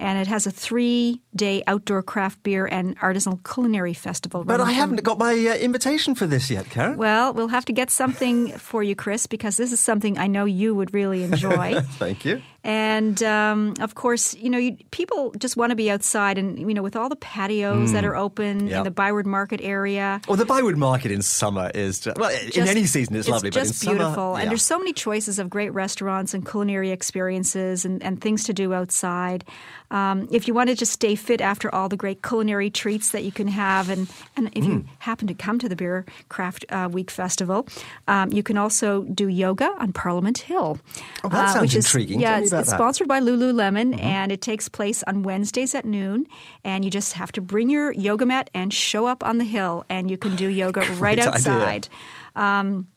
and 0.00 0.18
it 0.18 0.26
has 0.28 0.46
a 0.46 0.50
three-day 0.50 1.62
outdoor 1.66 2.02
craft 2.02 2.42
beer 2.42 2.64
and 2.66 2.98
artisanal 3.00 3.38
culinary 3.44 3.92
festival. 3.92 4.44
But 4.44 4.60
I 4.60 4.72
haven't 4.72 5.02
got 5.02 5.18
my 5.18 5.32
uh, 5.32 5.54
invitation 5.56 6.14
for 6.14 6.26
this 6.26 6.50
yet, 6.50 6.70
Karen. 6.70 6.96
Well, 6.96 7.34
we'll 7.34 7.48
have 7.48 7.66
to 7.66 7.72
get 7.72 7.90
something 7.90 8.48
for 8.58 8.82
you, 8.82 8.96
Chris, 8.96 9.26
because 9.26 9.58
this 9.58 9.72
is 9.72 9.78
something 9.78 10.16
I 10.18 10.26
know 10.26 10.46
you 10.46 10.74
would 10.74 10.94
really 10.94 11.22
enjoy. 11.30 11.82
Thank 11.98 12.24
you. 12.24 12.40
And 12.62 13.22
um, 13.22 13.74
of 13.80 13.94
course, 13.94 14.34
you 14.34 14.50
know, 14.50 14.58
you, 14.58 14.76
people 14.90 15.32
just 15.38 15.56
want 15.56 15.70
to 15.70 15.76
be 15.76 15.90
outside, 15.90 16.36
and 16.36 16.58
you 16.58 16.74
know, 16.74 16.82
with 16.82 16.94
all 16.96 17.08
the 17.08 17.16
patios 17.16 17.92
that 17.92 18.04
Mm. 18.04 18.08
are 18.08 18.16
open 18.16 18.66
Yeah. 18.68 18.78
in 18.78 18.84
the 18.84 18.90
Byward 18.90 19.26
Market 19.26 19.60
area. 19.62 20.20
Well, 20.28 20.36
the 20.36 20.44
Byward 20.44 20.76
Market 20.76 21.10
in 21.10 21.22
summer 21.22 21.70
is 21.74 22.00
just, 22.00 22.18
well, 22.18 22.30
in 22.54 22.68
any 22.68 22.84
season 22.86 23.16
it's, 23.16 23.28
lovely, 23.28 23.50
but 23.50 23.62
in 23.62 23.64
just 23.68 23.80
summer, 23.80 23.96
beautiful. 23.98 24.34
yeah. 24.34 24.42
And 24.42 24.50
there's 24.50 24.62
so 24.64 24.78
many 24.78 24.92
choices 24.92 25.38
of 25.38 25.48
great 25.48 25.72
restaurants 25.72 26.34
and 26.34 26.46
culinary 26.46 26.90
experiences 26.90 27.84
and, 27.84 28.02
and 28.02 28.20
things 28.20 28.44
to 28.44 28.52
do 28.52 28.74
outside. 28.74 29.44
Um, 29.90 30.28
if 30.30 30.46
you 30.46 30.54
want 30.54 30.68
to 30.68 30.76
just 30.76 30.92
stay 30.92 31.14
fit 31.16 31.40
after 31.40 31.74
all 31.74 31.88
the 31.88 31.96
great 31.96 32.22
culinary 32.22 32.70
treats 32.70 33.10
that 33.10 33.24
you 33.24 33.32
can 33.32 33.48
have, 33.48 33.88
and, 33.90 34.06
and 34.36 34.48
if 34.54 34.64
you 34.64 34.70
Mm. 34.70 34.84
happen 35.00 35.26
to 35.28 35.34
come 35.34 35.58
to 35.58 35.68
the 35.68 35.74
Beer 35.76 36.04
Craft 36.28 36.64
uh, 36.70 36.88
Week 36.92 37.10
Festival, 37.10 37.66
um, 38.06 38.30
you 38.32 38.42
can 38.42 38.56
also 38.56 39.02
do 39.04 39.26
yoga 39.28 39.74
on 39.78 39.92
Parliament 39.92 40.38
Hill. 40.38 40.78
Oh, 41.24 41.28
that 41.28 41.48
uh, 41.48 41.52
sounds 41.54 41.62
which 41.62 41.74
is, 41.74 41.86
intriguing. 41.86 42.20
Yeah, 42.20 42.38
it's, 42.52 42.68
that. 42.68 42.72
Mm-hmm. 42.72 42.82
sponsored 42.82 43.08
by 43.08 43.20
Lululemon, 43.20 44.00
and 44.00 44.32
it 44.32 44.40
takes 44.40 44.68
place 44.68 45.02
on 45.04 45.22
Wednesdays 45.22 45.74
at 45.74 45.84
noon. 45.84 46.26
And 46.64 46.84
you 46.84 46.90
just 46.90 47.14
have 47.14 47.32
to 47.32 47.40
bring 47.40 47.70
your 47.70 47.92
yoga 47.92 48.26
mat 48.26 48.50
and 48.54 48.72
show 48.72 49.06
up 49.06 49.24
on 49.24 49.38
the 49.38 49.44
hill, 49.44 49.84
and 49.88 50.10
you 50.10 50.18
can 50.18 50.36
do 50.36 50.48
yoga 50.62 50.82
right 50.98 51.18
outside. 51.18 51.88
Um, 52.36 52.88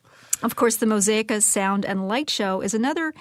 of 0.43 0.57
course, 0.57 0.75
the 0.75 0.85
Mosaika 0.85 1.41
Sound 1.41 1.85
and 1.85 2.07
Light 2.07 2.29
Show 2.29 2.61
is 2.61 2.73
another 2.73 3.13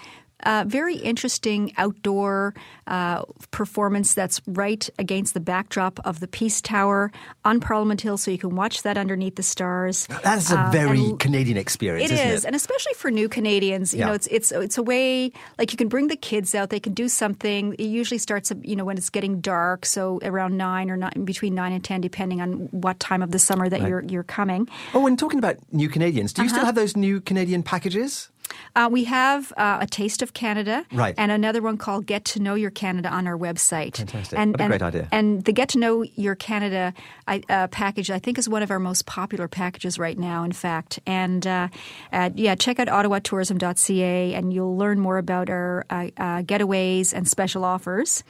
uh, 0.44 0.64
very 0.66 0.96
interesting 0.96 1.72
outdoor 1.76 2.54
uh, 2.86 3.22
performance 3.50 4.14
that's 4.14 4.40
right 4.46 4.88
against 4.98 5.34
the 5.34 5.40
backdrop 5.40 6.00
of 6.04 6.20
the 6.20 6.26
Peace 6.28 6.60
Tower 6.60 7.12
on 7.44 7.60
Parliament 7.60 8.00
Hill, 8.00 8.16
so 8.18 8.30
you 8.30 8.38
can 8.38 8.56
watch 8.56 8.82
that 8.82 8.96
underneath 8.98 9.36
the 9.36 9.42
stars. 9.42 10.06
That's 10.24 10.50
a 10.50 10.58
Uh, 10.58 10.70
very 10.70 11.12
Canadian 11.18 11.56
experience, 11.56 12.10
it 12.10 12.18
is, 12.18 12.44
it? 12.44 12.46
and 12.46 12.56
especially 12.56 12.94
for 12.94 13.10
new 13.10 13.28
Canadians, 13.28 13.92
you 13.94 14.00
Yeah. 14.00 14.06
know, 14.06 14.12
it's 14.14 14.26
it's 14.28 14.52
it's 14.52 14.78
a 14.78 14.82
way 14.82 15.30
like 15.58 15.72
you 15.72 15.76
can 15.76 15.88
bring 15.88 16.08
the 16.08 16.16
kids 16.16 16.54
out. 16.54 16.70
They 16.70 16.80
can 16.80 16.94
do 16.94 17.08
something. 17.08 17.74
It 17.74 17.84
usually 17.86 18.18
starts, 18.18 18.52
you 18.62 18.74
know, 18.76 18.84
when 18.84 18.96
it's 18.98 19.10
getting 19.10 19.40
dark, 19.40 19.86
so 19.86 20.18
around 20.22 20.56
nine 20.56 20.90
or 20.90 20.96
nine, 20.96 21.24
between 21.24 21.54
nine 21.54 21.72
and 21.72 21.82
ten, 21.84 22.00
depending 22.00 22.40
on 22.40 22.68
what 22.72 22.98
time 23.00 23.22
of 23.22 23.30
the 23.30 23.38
summer 23.38 23.68
that 23.68 23.80
Right. 23.80 23.88
you're 23.88 24.04
you're 24.08 24.22
coming. 24.38 24.68
Oh, 24.94 25.06
and 25.06 25.18
talking 25.18 25.38
about 25.38 25.56
new 25.72 25.88
Canadians, 25.88 26.32
do 26.32 26.42
you 26.42 26.48
still 26.48 26.60
Uh-huh. 26.60 26.66
have 26.66 26.74
those 26.74 26.96
new 26.96 27.20
Canadian 27.20 27.62
packages? 27.62 28.28
Uh, 28.74 28.88
we 28.90 29.04
have 29.04 29.52
uh, 29.56 29.78
a 29.80 29.86
taste 29.86 30.22
of 30.22 30.32
Canada, 30.32 30.84
Right. 30.92 31.14
and 31.18 31.30
another 31.32 31.60
one 31.62 31.76
called 31.76 32.06
Get 32.06 32.24
to 32.26 32.40
Know 32.40 32.54
Your 32.54 32.70
Canada 32.70 33.08
on 33.10 33.26
our 33.26 33.36
website. 33.36 33.96
Fantastic. 33.96 34.38
And, 34.38 34.52
What 34.52 34.60
a 34.60 34.64
and, 34.64 34.70
great 34.70 34.82
idea. 34.82 35.08
And 35.12 35.44
the 35.44 35.52
Get 35.52 35.68
to 35.70 35.78
Know 35.78 36.02
Your 36.16 36.34
Canada 36.34 36.94
I- 37.28 37.42
uh, 37.48 37.66
package, 37.68 38.10
I 38.10 38.18
think, 38.18 38.38
is 38.38 38.48
one 38.48 38.62
of 38.62 38.70
our 38.70 38.78
most 38.78 39.06
popular 39.06 39.48
packages 39.48 39.98
right 39.98 40.18
now. 40.18 40.44
In 40.44 40.52
fact, 40.52 40.98
and 41.06 41.46
uh, 41.46 41.68
uh, 42.12 42.30
yeah, 42.34 42.54
check 42.54 42.78
out 42.78 42.88
OttawaTourism.ca, 42.88 44.34
and 44.34 44.52
you'll 44.52 44.76
learn 44.76 45.00
more 45.00 45.18
about 45.18 45.50
our 45.50 45.84
uh, 45.90 46.08
uh, 46.16 46.42
getaways 46.42 47.12
and 47.12 47.26
special 47.28 47.64
offers. 47.64 48.24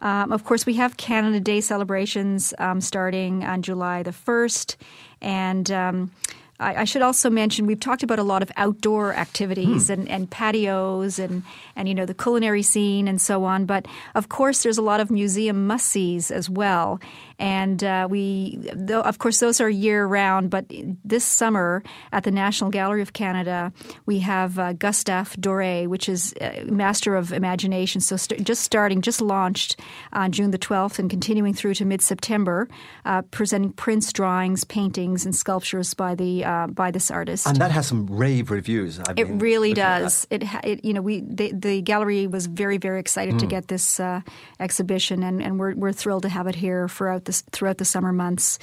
Um, 0.00 0.30
of 0.32 0.44
course, 0.44 0.66
we 0.66 0.74
have 0.74 0.96
Canada 0.98 1.40
Day 1.40 1.60
celebrations 1.60 2.52
um, 2.58 2.80
starting 2.80 3.44
on 3.44 3.62
July 3.62 4.02
the 4.02 4.10
1st. 4.10 4.76
And 5.22 5.70
um, 5.70 6.10
I, 6.58 6.82
I 6.82 6.84
should 6.84 7.02
also 7.02 7.30
mention 7.30 7.66
we've 7.66 7.80
talked 7.80 8.02
about 8.02 8.18
a 8.18 8.22
lot 8.22 8.42
of 8.42 8.50
outdoor 8.56 9.14
activities 9.14 9.86
Hmm. 9.86 9.92
and, 9.92 10.08
and 10.08 10.30
patios 10.30 11.18
and, 11.18 11.42
and 11.74 11.88
you 11.88 11.94
know 11.94 12.06
the 12.06 12.14
culinary 12.14 12.62
scene 12.62 13.08
and 13.08 13.20
so 13.20 13.44
on. 13.44 13.66
But 13.66 13.86
of 14.14 14.28
course, 14.28 14.62
there's 14.62 14.78
a 14.78 14.82
lot 14.82 15.00
of 15.00 15.10
museum 15.10 15.66
must 15.66 15.86
sees 15.86 16.30
as 16.30 16.48
well. 16.48 17.00
And 17.38 17.84
uh, 17.84 18.08
we, 18.10 18.58
though, 18.74 19.02
of 19.02 19.18
course, 19.18 19.40
those 19.40 19.60
are 19.60 19.68
year 19.68 20.06
round. 20.06 20.50
But 20.50 20.66
this 21.04 21.24
summer 21.24 21.82
at 22.12 22.24
the 22.24 22.30
National 22.30 22.70
Gallery 22.70 23.02
of 23.02 23.12
Canada, 23.12 23.72
we 24.06 24.20
have 24.20 24.58
uh, 24.58 24.72
Gustave 24.72 25.36
Doré, 25.40 25.86
which 25.86 26.08
is 26.08 26.32
uh, 26.40 26.64
Master 26.66 27.14
of 27.14 27.32
Imagination. 27.32 28.00
So 28.00 28.16
st- 28.16 28.42
just 28.44 28.62
starting, 28.62 29.02
just 29.02 29.20
launched 29.20 29.78
on 30.12 30.32
June 30.32 30.50
the 30.50 30.58
12th 30.58 30.98
and 30.98 31.10
continuing 31.10 31.52
through 31.52 31.74
to 31.74 31.84
mid 31.84 32.00
September, 32.00 32.68
uh, 33.04 33.22
presenting 33.30 33.72
prints, 33.72 34.12
drawings, 34.12 34.64
paintings, 34.64 35.24
and 35.26 35.34
sculptures 35.34 35.92
by 35.94 36.14
the 36.14 36.44
uh, 36.44 36.66
by 36.68 36.90
this 36.90 37.10
artist. 37.10 37.46
And 37.46 37.56
that 37.58 37.70
has 37.70 37.86
some 37.86 38.06
rave 38.06 38.50
reviews. 38.50 38.98
I've 39.00 39.18
It 39.18 39.24
really 39.26 39.74
does. 39.74 40.26
It, 40.30 40.42
it, 40.64 40.84
you 40.84 40.94
know, 40.94 41.02
we 41.02 41.20
the, 41.20 41.52
the 41.52 41.82
gallery 41.82 42.26
was 42.26 42.46
very, 42.46 42.78
very 42.78 43.00
excited 43.00 43.38
to 43.40 43.46
Mm. 43.46 43.50
get 43.50 43.68
this 43.68 44.00
uh, 44.00 44.22
exhibition, 44.58 45.22
and, 45.22 45.42
and 45.42 45.58
we're 45.58 45.74
we're 45.74 45.92
thrilled 45.92 46.22
to 46.22 46.28
have 46.28 46.46
it 46.46 46.54
here 46.54 46.88
throughout 47.32 47.78
the 47.78 47.84
summer 47.84 48.12
months. 48.12 48.58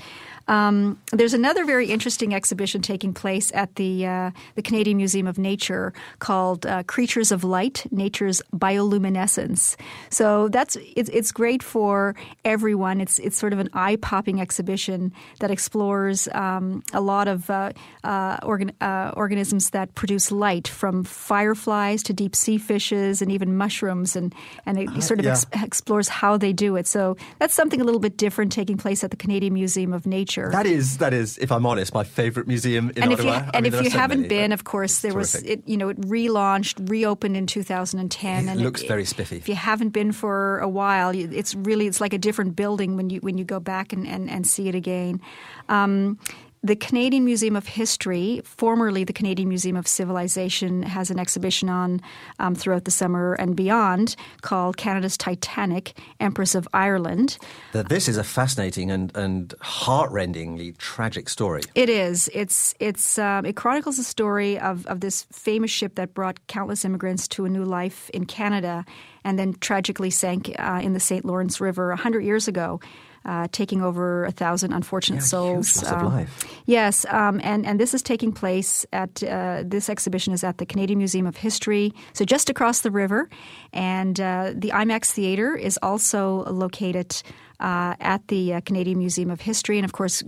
Um, 0.48 1.00
there's 1.12 1.34
another 1.34 1.66
very 1.66 1.88
interesting 1.88 2.34
exhibition 2.34 2.82
taking 2.82 3.14
place 3.14 3.52
at 3.54 3.76
the 3.76 4.06
uh, 4.06 4.32
the 4.56 4.62
Canadian 4.62 4.98
Museum 4.98 5.28
of 5.28 5.38
Nature 5.38 5.94
called 6.20 6.66
uh, 6.66 6.84
"Creatures 6.84 7.32
of 7.32 7.44
Light: 7.44 7.86
Nature's 7.92 8.42
Bioluminescence." 8.54 9.78
So 10.10 10.50
that's 10.50 10.76
it's, 10.96 11.10
it's 11.10 11.32
great 11.32 11.64
for 11.64 12.16
everyone. 12.44 13.00
It's 13.00 13.20
it's 13.20 13.38
sort 13.38 13.54
of 13.54 13.60
an 13.60 13.70
eye 13.74 13.96
popping 13.96 14.42
exhibition 14.42 15.14
that 15.40 15.50
explores 15.50 16.28
um, 16.34 16.84
a 16.92 17.00
lot 17.02 17.28
of 17.28 17.50
uh, 17.50 17.72
uh, 18.04 18.38
organ, 18.44 18.74
uh, 18.82 19.12
organisms 19.16 19.70
that 19.70 19.96
produce 19.96 20.32
light, 20.32 20.68
from 20.68 21.04
fireflies 21.06 22.04
to 22.04 22.14
deep 22.14 22.36
sea 22.36 22.58
fishes 22.58 23.22
and 23.22 23.32
even 23.32 23.56
mushrooms, 23.56 24.16
and 24.16 24.36
and 24.66 24.78
it 24.78 25.04
sort 25.04 25.20
of 25.20 25.26
yeah. 25.26 25.32
ex- 25.32 25.46
explores 25.64 26.10
how 26.10 26.36
they 26.36 26.52
do 26.52 26.76
it. 26.76 26.86
So 26.86 27.16
that's 27.40 27.54
something 27.54 27.80
a 27.80 27.84
little 27.86 28.02
bit 28.02 28.18
different 28.18 28.52
taking 28.52 28.78
place 28.78 29.04
at 29.06 29.12
the 29.12 29.18
Canadian 29.18 29.54
Museum 29.54 29.94
of 29.94 30.06
Nature. 30.06 30.33
That 30.52 30.66
is, 30.66 30.98
that 30.98 31.14
is, 31.14 31.38
if 31.38 31.52
I'm 31.52 31.66
honest, 31.66 31.94
my 31.94 32.04
favourite 32.04 32.48
museum 32.48 32.92
in 32.96 33.04
and 33.04 33.14
if 33.14 33.20
Ottawa. 33.20 33.34
you 33.38 33.40
I 33.40 33.50
and 33.54 33.64
mean, 33.64 33.74
if 33.74 33.84
you 33.84 33.90
so 33.90 33.98
haven't 33.98 34.22
many, 34.22 34.30
been, 34.30 34.52
of 34.52 34.64
course, 34.64 35.00
there 35.00 35.14
was 35.14 35.36
it. 35.36 35.62
You 35.66 35.78
know, 35.78 35.90
it 35.90 36.00
relaunched, 36.02 36.90
reopened 36.90 37.38
in 37.38 37.48
2010, 37.48 38.50
and 38.50 38.60
It 38.60 38.64
looks 38.64 38.84
very 38.84 39.06
spiffy. 39.06 39.38
If 39.38 39.48
you 39.50 39.56
haven't 39.56 39.90
been 39.90 40.12
for 40.12 40.60
a 40.60 40.70
while, 40.70 41.12
it's 41.14 41.56
really 41.56 41.88
it's 41.88 42.02
like 42.02 42.14
a 42.14 42.18
different 42.18 42.56
building 42.56 42.96
when 42.98 43.10
you 43.10 43.20
when 43.20 43.38
you 43.38 43.44
go 43.46 43.60
back 43.60 43.94
and 43.94 44.08
and, 44.08 44.30
and 44.30 44.46
see 44.48 44.68
it 44.68 44.76
again. 44.76 45.22
Um, 45.70 46.20
the 46.64 46.78
Canadian 46.78 47.26
Museum 47.26 47.58
of 47.58 47.68
History, 47.68 48.42
formerly 48.46 49.04
the 49.04 49.12
Canadian 49.12 49.50
Museum 49.50 49.76
of 49.76 49.86
Civilization, 49.86 50.82
has 50.82 51.12
an 51.12 51.20
exhibition 51.20 51.68
on 51.68 52.02
um, 52.40 52.56
throughout 52.56 52.86
the 52.86 52.92
summer 52.92 53.34
and 53.34 53.54
beyond 53.54 54.16
called 54.42 54.78
Canada's 54.78 55.18
Titanic, 55.18 56.00
Empress 56.22 56.56
of 56.56 56.66
Ireland. 56.74 57.38
That 57.74 57.90
this 57.90 58.08
is 58.08 58.16
a 58.16 58.24
fascinating 58.24 58.92
and, 58.92 59.16
and 59.16 59.50
heartrendingly 59.62 60.78
tragic 60.78 61.28
story. 61.28 61.64
It 61.76 61.90
is. 61.90 62.30
It's 62.34 62.74
it's 62.80 63.20
um, 63.20 63.46
it 63.46 63.58
chronicles 63.58 63.98
the 63.98 64.04
story 64.04 64.58
of 64.58 64.88
of 64.88 65.02
this 65.02 65.24
famous 65.34 65.70
ship 65.70 65.96
that 65.96 66.14
brought 66.14 66.48
countless 66.48 66.86
immigrants 66.86 67.28
to 67.30 67.44
a 67.44 67.50
new 67.50 67.66
life 67.66 68.10
in 68.12 68.26
Canada, 68.26 68.86
and 69.26 69.38
then 69.38 69.54
tragically 69.56 70.10
sank 70.10 70.56
uh, 70.58 70.80
in 70.82 70.94
the 70.94 71.00
St. 71.02 71.26
Lawrence 71.26 71.60
River 71.60 71.94
hundred 71.94 72.24
years 72.24 72.48
ago. 72.48 72.80
Uh, 73.26 73.48
taking 73.54 73.82
over 73.82 74.26
a 74.26 74.32
thousand 74.32 74.74
unfortunate 74.74 75.22
Yeah, 75.24 75.32
souls. 75.32 75.74
huge 75.76 75.84
loss 75.84 75.92
of 75.94 76.02
Um, 76.08 76.14
life. 76.14 76.44
Yes, 76.66 77.06
um, 77.10 77.40
and 77.42 77.66
and 77.66 77.80
this 77.80 77.94
is 77.94 78.02
taking 78.04 78.34
place 78.34 78.86
at 78.92 79.24
uh, 79.24 79.64
this 79.64 79.90
exhibition 79.90 80.34
is 80.34 80.44
at 80.44 80.58
the 80.58 80.66
Canadian 80.66 81.00
Museum 81.00 81.26
of 81.26 81.38
History, 81.38 81.94
so 82.12 82.26
just 82.26 82.50
across 82.50 82.82
the 82.82 82.92
river, 82.92 83.30
and 83.72 84.20
uh, 84.20 84.52
the 84.54 84.72
IMAX 84.76 85.12
Theatre 85.16 85.56
is 85.56 85.80
also 85.82 86.44
located. 86.52 87.24
Uh, 87.60 87.96
at 88.02 88.28
the 88.28 88.54
uh, 88.56 88.62
Canadian 88.66 88.98
Museum 89.00 89.30
of 89.32 89.40
History, 89.40 89.78
and 89.78 89.86
of 89.86 89.94
course, 89.94 90.22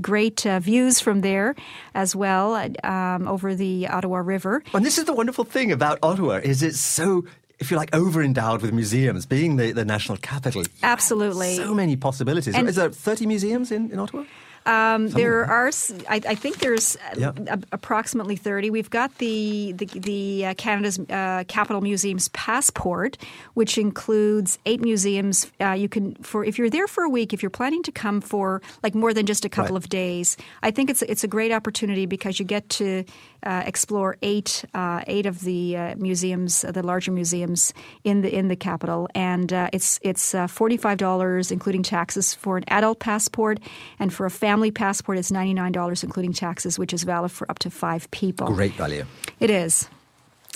great 0.00 0.46
uh, 0.46 0.58
views 0.60 1.00
from 1.00 1.20
there 1.20 1.54
as 1.94 2.16
well 2.16 2.54
um, 2.82 3.28
over 3.28 3.54
the 3.54 3.88
Ottawa 3.88 4.18
River. 4.24 4.62
And 4.72 4.84
this 4.86 4.96
is 4.96 5.04
the 5.04 5.12
wonderful 5.12 5.44
thing 5.44 5.70
about 5.72 5.98
Ottawa 6.02 6.40
is 6.42 6.62
it's 6.62 6.80
so, 6.80 7.24
if 7.60 7.70
you 7.70 7.76
like, 7.76 7.94
over 7.94 8.22
endowed 8.22 8.62
with 8.62 8.72
museums, 8.72 9.26
being 9.26 9.56
the, 9.56 9.72
the 9.72 9.84
national 9.84 10.18
capital. 10.18 10.64
Absolutely, 10.82 11.56
So 11.56 11.74
many 11.74 11.96
possibilities. 11.96 12.54
And- 12.54 12.68
is 12.68 12.76
there 12.76 12.90
30 12.90 13.26
museums 13.26 13.70
in, 13.70 13.90
in 13.92 13.98
Ottawa? 13.98 14.24
Um, 14.66 15.08
there 15.08 15.46
are, 15.46 15.70
I, 16.06 16.20
I 16.28 16.34
think 16.34 16.58
there's 16.58 16.94
uh, 16.96 17.00
Yeah. 17.16 17.32
a- 17.48 17.58
approximately 17.72 18.36
30. 18.36 18.68
We've 18.68 18.90
got 18.90 19.16
the 19.16 19.72
the, 19.72 19.86
the 19.86 20.46
uh, 20.48 20.54
Canada's 20.54 20.98
uh, 20.98 21.44
Capital 21.48 21.80
Museum's 21.80 22.28
passport, 22.28 23.16
which 23.54 23.78
includes 23.78 24.58
eight 24.66 24.82
museums. 24.82 25.50
Uh, 25.62 25.70
you 25.72 25.88
can 25.88 26.14
for 26.16 26.44
if 26.44 26.58
you're 26.58 26.68
there 26.68 26.86
for 26.86 27.04
a 27.04 27.08
week, 27.08 27.32
if 27.32 27.42
you're 27.42 27.48
planning 27.48 27.82
to 27.84 27.90
come 27.90 28.20
for 28.20 28.60
like 28.82 28.94
more 28.94 29.14
than 29.14 29.24
just 29.24 29.46
a 29.46 29.48
couple 29.48 29.76
Right. 29.76 29.82
of 29.84 29.88
days, 29.88 30.36
I 30.62 30.70
think 30.70 30.90
it's 30.90 31.00
it's 31.00 31.24
a 31.24 31.28
great 31.28 31.52
opportunity 31.52 32.04
because 32.04 32.38
you 32.38 32.44
get 32.44 32.68
to 32.80 33.04
uh, 33.39 33.39
explore 33.42 34.16
eight 34.22 34.64
uh, 34.74 35.02
eight 35.06 35.26
of 35.26 35.40
the 35.40 35.76
uh, 35.76 35.94
museums, 35.96 36.64
uh, 36.64 36.72
the 36.72 36.82
larger 36.82 37.12
museums 37.12 37.72
in 38.04 38.22
the 38.22 38.34
in 38.34 38.48
the 38.48 38.56
capital, 38.56 39.08
and 39.14 39.52
uh, 39.52 39.68
it's 39.72 39.98
it's 40.02 40.34
uh, 40.34 40.46
forty 40.46 40.76
five 40.76 40.98
dollars 40.98 41.50
including 41.50 41.82
taxes 41.82 42.34
for 42.34 42.56
an 42.56 42.64
adult 42.68 42.98
passport, 42.98 43.60
and 43.98 44.12
for 44.12 44.26
a 44.26 44.30
family 44.30 44.70
passport 44.70 45.18
it's 45.18 45.30
ninety 45.30 45.54
nine 45.54 45.72
dollars 45.72 46.04
including 46.04 46.32
taxes, 46.32 46.78
which 46.78 46.92
is 46.92 47.04
valid 47.04 47.30
for 47.30 47.50
up 47.50 47.58
to 47.58 47.70
five 47.70 48.10
people. 48.10 48.46
Great 48.48 48.74
value. 48.74 49.04
It 49.38 49.50
is. 49.50 49.88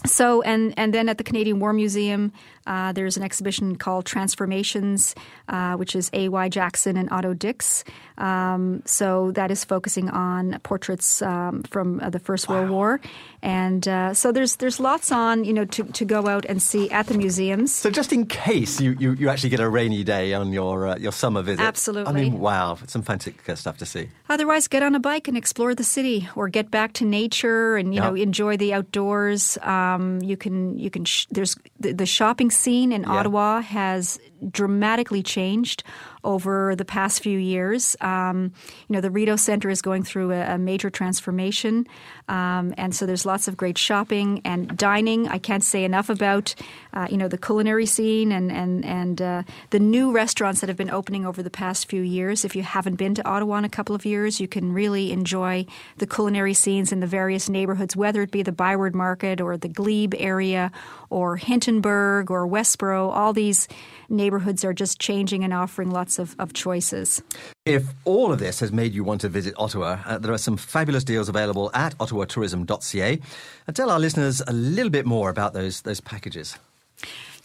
So, 0.06 0.42
and, 0.42 0.74
and 0.76 0.92
then 0.92 1.08
at 1.08 1.16
the 1.16 1.24
Canadian 1.24 1.60
War 1.60 1.72
Museum, 1.72 2.32
uh, 2.66 2.92
there's 2.92 3.16
an 3.16 3.22
exhibition 3.22 3.76
called 3.76 4.04
Transformations, 4.04 5.14
uh, 5.48 5.76
which 5.76 5.96
is 5.96 6.10
A.Y. 6.12 6.48
Jackson 6.50 6.98
and 6.98 7.10
Otto 7.10 7.32
Dix. 7.32 7.84
Um, 8.18 8.82
so 8.84 9.32
that 9.32 9.50
is 9.50 9.64
focusing 9.64 10.08
on 10.10 10.58
portraits 10.62 11.20
um, 11.22 11.62
from 11.64 12.00
uh, 12.00 12.10
the 12.10 12.18
First 12.20 12.48
World 12.48 12.70
War. 12.70 13.00
And 13.42 13.86
uh, 13.88 14.14
so 14.14 14.32
there's 14.32 14.56
there's 14.56 14.78
lots 14.80 15.10
on, 15.12 15.44
you 15.44 15.52
know, 15.52 15.64
to, 15.66 15.84
to 15.84 16.04
go 16.04 16.26
out 16.28 16.44
and 16.46 16.62
see 16.62 16.90
at 16.90 17.06
the 17.08 17.14
museums. 17.18 17.74
So 17.74 17.90
just 17.90 18.12
in 18.12 18.26
case 18.26 18.80
you, 18.80 18.92
you, 18.98 19.12
you 19.12 19.28
actually 19.28 19.50
get 19.50 19.60
a 19.60 19.68
rainy 19.68 20.04
day 20.04 20.32
on 20.32 20.52
your 20.52 20.86
uh, 20.88 20.96
your 20.96 21.12
summer 21.12 21.42
visit. 21.42 21.62
Absolutely. 21.62 22.10
I 22.10 22.14
mean, 22.14 22.38
wow, 22.38 22.78
some 22.86 23.02
fantastic 23.02 23.46
uh, 23.48 23.54
stuff 23.56 23.78
to 23.78 23.86
see. 23.86 24.08
Otherwise, 24.28 24.68
get 24.68 24.82
on 24.82 24.94
a 24.94 25.00
bike 25.00 25.28
and 25.28 25.36
explore 25.36 25.74
the 25.74 25.84
city, 25.84 26.28
or 26.36 26.48
get 26.48 26.70
back 26.70 26.92
to 26.94 27.04
nature 27.04 27.76
and 27.76 27.94
you 27.94 28.00
Yeah. 28.00 28.10
know 28.10 28.14
enjoy 28.14 28.56
the 28.56 28.72
outdoors. 28.72 29.58
Um, 29.62 30.20
you 30.22 30.36
can 30.36 30.78
you 30.78 30.88
can 30.90 31.04
sh- 31.04 31.26
there's 31.30 31.56
the, 31.80 31.92
the 31.92 32.06
shopping 32.06 32.50
scene 32.50 32.92
in 32.92 33.02
Yeah. 33.02 33.10
Ottawa 33.12 33.60
has 33.60 34.18
dramatically 34.50 35.22
changed 35.22 35.82
over 36.24 36.74
the 36.74 36.84
past 36.84 37.22
few 37.22 37.38
years. 37.38 37.96
Um, 38.00 38.52
you 38.88 38.94
know, 38.94 39.00
the 39.00 39.10
Rideau 39.10 39.36
Center 39.36 39.68
is 39.68 39.82
going 39.82 40.02
through 40.02 40.32
a, 40.32 40.54
a 40.54 40.58
major 40.58 40.90
transformation, 40.90 41.86
um, 42.28 42.74
and 42.78 42.94
so 42.94 43.06
there's 43.06 43.26
lots 43.26 43.46
of 43.46 43.56
great 43.56 43.76
shopping 43.76 44.40
and 44.44 44.76
dining. 44.76 45.28
I 45.28 45.38
can't 45.38 45.62
say 45.62 45.84
enough 45.84 46.08
about 46.08 46.54
uh, 46.92 47.06
you 47.10 47.16
know 47.16 47.28
the 47.28 47.38
culinary 47.38 47.86
scene 47.86 48.32
and 48.32 48.50
and 48.50 48.84
and 48.84 49.22
uh, 49.22 49.42
the 49.70 49.78
new 49.78 50.12
restaurants 50.12 50.60
that 50.60 50.68
have 50.68 50.76
been 50.78 50.90
opening 50.90 51.26
over 51.26 51.42
the 51.42 51.50
past 51.50 51.88
few 51.88 52.02
years. 52.02 52.44
If 52.44 52.56
you 52.56 52.62
haven't 52.62 52.96
been 52.96 53.14
to 53.16 53.28
Ottawa 53.28 53.58
in 53.58 53.64
a 53.64 53.68
couple 53.68 53.94
of 53.94 54.06
years, 54.06 54.40
you 54.40 54.48
can 54.48 54.72
really 54.72 55.12
enjoy 55.12 55.66
the 55.98 56.06
culinary 56.06 56.54
scenes 56.54 56.92
in 56.92 57.00
the 57.00 57.06
various 57.06 57.48
neighborhoods, 57.48 57.96
whether 57.96 58.22
it 58.22 58.30
be 58.30 58.42
the 58.42 58.52
Byward 58.52 58.94
Market 58.94 59.40
or 59.40 59.56
the 59.56 59.68
Glebe 59.68 60.14
area 60.16 60.72
or 61.10 61.36
Hintonburg 61.36 62.30
or 62.30 62.46
Westboro. 62.46 63.10
All 63.10 63.32
these 63.32 63.68
neighborhoods 64.08 64.33
are 64.64 64.72
just 64.72 64.98
changing 64.98 65.44
and 65.44 65.52
offering 65.52 65.90
lots 65.90 66.18
of, 66.18 66.34
of 66.38 66.52
choices. 66.52 67.22
If 67.64 67.84
all 68.04 68.32
of 68.32 68.38
this 68.38 68.60
has 68.60 68.72
made 68.72 68.92
you 68.92 69.04
want 69.04 69.20
to 69.22 69.28
visit 69.28 69.54
Ottawa, 69.56 69.98
uh, 70.04 70.18
there 70.18 70.32
are 70.32 70.38
some 70.38 70.56
fabulous 70.56 71.04
deals 71.04 71.28
available 71.28 71.70
at 71.74 71.96
ottawatourism.ca. 71.98 73.20
And 73.66 73.76
tell 73.76 73.90
our 73.90 73.98
listeners 73.98 74.42
a 74.46 74.52
little 74.52 74.90
bit 74.90 75.06
more 75.06 75.30
about 75.30 75.52
those 75.52 75.82
those 75.82 76.00
packages. 76.00 76.58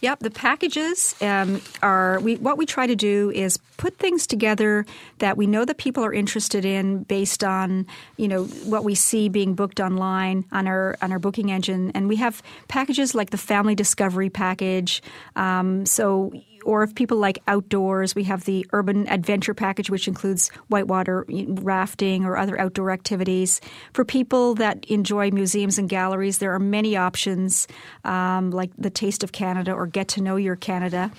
Yep, 0.02 0.20
the 0.20 0.30
packages 0.30 1.14
um, 1.20 1.60
are 1.82 2.20
we. 2.20 2.36
What 2.36 2.56
we 2.56 2.64
try 2.64 2.86
to 2.86 2.96
do 2.96 3.30
is 3.32 3.58
put 3.76 3.98
things 3.98 4.26
together 4.26 4.86
that 5.18 5.36
we 5.36 5.46
know 5.46 5.66
that 5.66 5.76
people 5.76 6.02
are 6.04 6.12
interested 6.12 6.64
in, 6.64 7.02
based 7.02 7.44
on 7.44 7.86
you 8.16 8.26
know 8.26 8.44
what 8.44 8.82
we 8.82 8.94
see 8.94 9.28
being 9.28 9.54
booked 9.54 9.78
online 9.78 10.46
on 10.52 10.66
our 10.66 10.96
on 11.02 11.12
our 11.12 11.18
booking 11.18 11.50
engine, 11.50 11.92
and 11.94 12.08
we 12.08 12.16
have 12.16 12.42
packages 12.66 13.14
like 13.14 13.28
the 13.28 13.36
Family 13.38 13.74
Discovery 13.74 14.30
package. 14.30 15.02
Um, 15.36 15.84
so. 15.84 16.32
Or 16.64 16.82
if 16.82 16.94
people 16.94 17.16
like 17.16 17.38
outdoors, 17.46 18.14
we 18.14 18.24
have 18.24 18.44
the 18.44 18.66
Urban 18.72 19.08
Adventure 19.08 19.54
Package, 19.54 19.90
which 19.90 20.08
includes 20.08 20.48
whitewater 20.68 21.24
rafting 21.28 22.24
or 22.24 22.36
other 22.36 22.58
outdoor 22.60 22.90
activities. 22.90 23.60
For 23.92 24.04
people 24.04 24.54
that 24.56 24.84
enjoy 24.86 25.30
museums 25.30 25.78
and 25.78 25.88
galleries, 25.88 26.38
there 26.38 26.54
are 26.54 26.58
many 26.58 26.96
options, 26.96 27.66
um, 28.04 28.50
like 28.50 28.70
the 28.78 28.90
Taste 28.90 29.24
of 29.24 29.32
Canada 29.32 29.72
or 29.72 29.86
Get 29.86 30.08
to 30.08 30.22
Know 30.22 30.36
Your 30.36 30.56
Canada. 30.56 31.10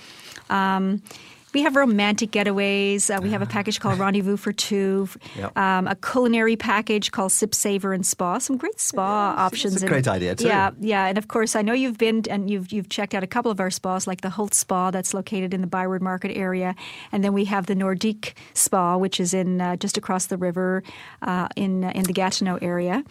Um, 0.50 1.02
We 1.52 1.62
have 1.62 1.76
romantic 1.76 2.30
getaways. 2.30 3.14
Uh, 3.14 3.20
we 3.20 3.30
have 3.30 3.42
a 3.42 3.46
package 3.46 3.78
called 3.78 3.98
Rendezvous 4.04 4.36
for 4.38 4.52
Two, 4.52 5.08
Yep. 5.36 5.56
um, 5.56 5.86
a 5.86 5.94
culinary 5.96 6.56
package 6.56 7.10
called 7.10 7.30
Sip, 7.32 7.54
Savor, 7.54 7.92
and 7.92 8.06
Spa. 8.06 8.38
Some 8.38 8.56
great 8.56 8.80
spa 8.80 9.34
options. 9.36 9.74
It's 9.74 9.82
a 9.82 9.86
and- 9.86 9.92
great 9.92 10.08
idea, 10.08 10.34
too. 10.34 10.46
Yeah, 10.46 10.70
yeah, 10.80 11.06
and 11.06 11.18
of 11.18 11.28
course, 11.28 11.54
I 11.54 11.62
know 11.62 11.72
you've 11.74 11.98
been 11.98 12.22
and 12.30 12.48
you've 12.48 12.72
you've 12.72 12.88
checked 12.88 13.14
out 13.14 13.22
a 13.22 13.26
couple 13.26 13.50
of 13.50 13.60
our 13.60 13.70
spas, 13.70 14.06
like 14.06 14.22
the 14.22 14.30
Holtz 14.30 14.58
Spa 14.58 14.90
that's 14.90 15.12
located 15.12 15.52
in 15.52 15.60
the 15.60 15.66
Byward 15.66 16.02
Market 16.02 16.34
area, 16.36 16.74
and 17.12 17.22
then 17.22 17.32
we 17.32 17.44
have 17.46 17.66
the 17.66 17.74
Nordik 17.74 18.32
Spa, 18.54 18.96
which 18.96 19.20
is 19.20 19.34
in 19.34 19.60
uh, 19.60 19.76
just 19.76 19.96
across 19.98 20.26
the 20.26 20.36
river 20.38 20.82
uh, 21.22 21.48
in 21.56 21.84
in 21.84 22.04
the 22.04 22.12
Gatineau 22.14 22.58
area. 22.62 23.04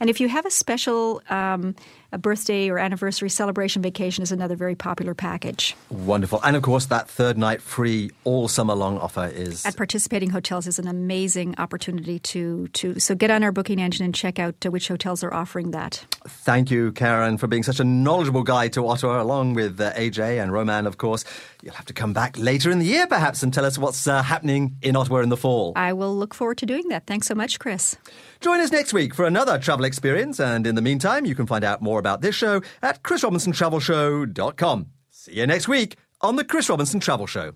And 0.00 0.10
if 0.10 0.20
you 0.20 0.28
have 0.28 0.44
a 0.46 0.50
special 0.50 1.22
um, 1.30 1.74
a 2.14 2.18
birthday 2.18 2.70
or 2.70 2.78
anniversary 2.78 3.28
celebration 3.28 3.82
vacation, 3.82 4.22
is 4.22 4.32
another 4.32 4.54
very 4.56 4.76
popular 4.76 5.14
package. 5.14 5.76
Wonderful. 5.90 6.40
And 6.44 6.56
of 6.56 6.62
course, 6.62 6.86
that 6.86 7.08
third 7.08 7.36
night 7.36 7.60
free 7.60 8.12
all 8.22 8.46
summer 8.48 8.74
long 8.74 8.98
offer 8.98 9.26
is. 9.26 9.66
At 9.66 9.76
participating 9.76 10.30
hotels 10.30 10.66
is 10.66 10.78
an 10.78 10.86
amazing 10.86 11.56
opportunity 11.58 12.20
to 12.20 12.68
to 12.68 13.00
so 13.00 13.14
get 13.14 13.30
on 13.30 13.42
our 13.42 13.52
booking 13.52 13.80
engine 13.80 14.04
and 14.04 14.14
check 14.14 14.38
out 14.38 14.64
uh, 14.64 14.70
which 14.70 14.88
hotels 14.88 15.24
are 15.24 15.34
offering 15.34 15.72
that. 15.72 16.06
Thank 16.26 16.70
you, 16.70 16.92
Karen, 16.92 17.36
for 17.36 17.48
being 17.48 17.64
such 17.64 17.80
a 17.80 17.84
knowledgeable 17.84 18.44
guide 18.44 18.72
to 18.74 18.86
Ottawa, 18.86 19.20
along 19.20 19.54
with 19.54 19.80
uh, 19.80 19.92
AJ 19.94 20.42
and 20.42 20.52
Roman, 20.52 20.86
of 20.86 20.96
course. 20.98 21.24
You'll 21.62 21.74
have 21.74 21.86
to 21.86 21.92
come 21.92 22.12
back 22.12 22.38
later 22.38 22.70
in 22.70 22.78
the 22.78 22.86
year, 22.86 23.06
perhaps, 23.06 23.42
and 23.42 23.52
tell 23.52 23.64
us 23.64 23.76
what's 23.76 24.06
uh, 24.06 24.22
happening 24.22 24.76
in 24.82 24.96
Ottawa 24.96 25.20
in 25.20 25.30
the 25.30 25.36
fall. 25.36 25.72
I 25.76 25.92
will 25.92 26.14
look 26.16 26.34
forward 26.34 26.58
to 26.58 26.66
doing 26.66 26.88
that. 26.88 27.06
Thanks 27.06 27.26
so 27.26 27.34
much, 27.34 27.58
Chris. 27.58 27.96
Join 28.40 28.60
us 28.60 28.70
next 28.70 28.92
week 28.92 29.14
for 29.14 29.24
another 29.24 29.58
travel 29.58 29.84
experience, 29.84 30.38
and 30.38 30.66
in 30.66 30.74
the 30.74 30.82
meantime, 30.82 31.24
you 31.24 31.34
can 31.34 31.46
find 31.46 31.64
out 31.64 31.82
more 31.82 31.98
about 32.04 32.20
this 32.20 32.34
show 32.34 32.60
at 32.82 33.02
chrisrobinsontravelshow.com. 33.02 34.86
See 35.08 35.36
you 35.36 35.46
next 35.46 35.68
week 35.68 35.96
on 36.20 36.36
the 36.36 36.44
Chris 36.44 36.68
Robinson 36.68 37.00
Travel 37.00 37.26
Show. 37.26 37.52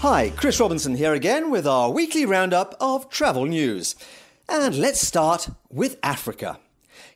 Hi, 0.00 0.32
Chris 0.36 0.58
Robinson 0.58 0.96
here 0.96 1.12
again 1.12 1.48
with 1.50 1.64
our 1.64 1.92
weekly 1.92 2.24
roundup 2.24 2.74
of 2.80 3.08
travel 3.08 3.46
news. 3.46 3.94
And 4.48 4.76
let's 4.76 5.06
start 5.06 5.50
with 5.70 5.98
Africa. 6.02 6.58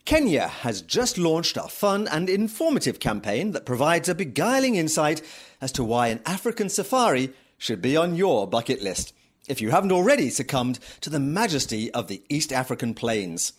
Kenya 0.04 0.48
has 0.48 0.82
just 0.82 1.16
launched 1.16 1.56
a 1.56 1.68
fun 1.68 2.08
and 2.08 2.28
informative 2.28 2.98
campaign 2.98 3.52
that 3.52 3.64
provides 3.64 4.08
a 4.08 4.14
beguiling 4.14 4.74
insight 4.74 5.22
as 5.62 5.72
to 5.72 5.84
why 5.84 6.08
an 6.08 6.20
African 6.26 6.68
safari 6.68 7.32
should 7.56 7.80
be 7.80 7.96
on 7.96 8.16
your 8.16 8.46
bucket 8.46 8.82
list, 8.82 9.14
if 9.48 9.62
you 9.62 9.70
haven't 9.70 9.92
already 9.92 10.28
succumbed 10.28 10.78
to 11.00 11.08
the 11.08 11.20
majesty 11.20 11.90
of 11.92 12.08
the 12.08 12.22
East 12.28 12.52
African 12.52 12.92
plains. 12.92 13.54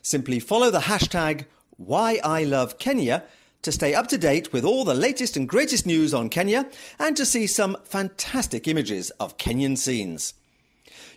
Simply 0.00 0.40
follow 0.40 0.70
the 0.70 0.80
hashtag 0.80 1.44
WhyILoveKenya 1.80 3.22
to 3.62 3.72
stay 3.72 3.94
up 3.94 4.08
to 4.08 4.18
date 4.18 4.52
with 4.52 4.64
all 4.64 4.84
the 4.84 4.94
latest 4.94 5.36
and 5.36 5.48
greatest 5.48 5.86
news 5.86 6.12
on 6.12 6.28
Kenya 6.28 6.68
and 6.98 7.16
to 7.16 7.24
see 7.24 7.46
some 7.46 7.76
fantastic 7.84 8.66
images 8.66 9.10
of 9.20 9.36
Kenyan 9.36 9.78
scenes. 9.78 10.34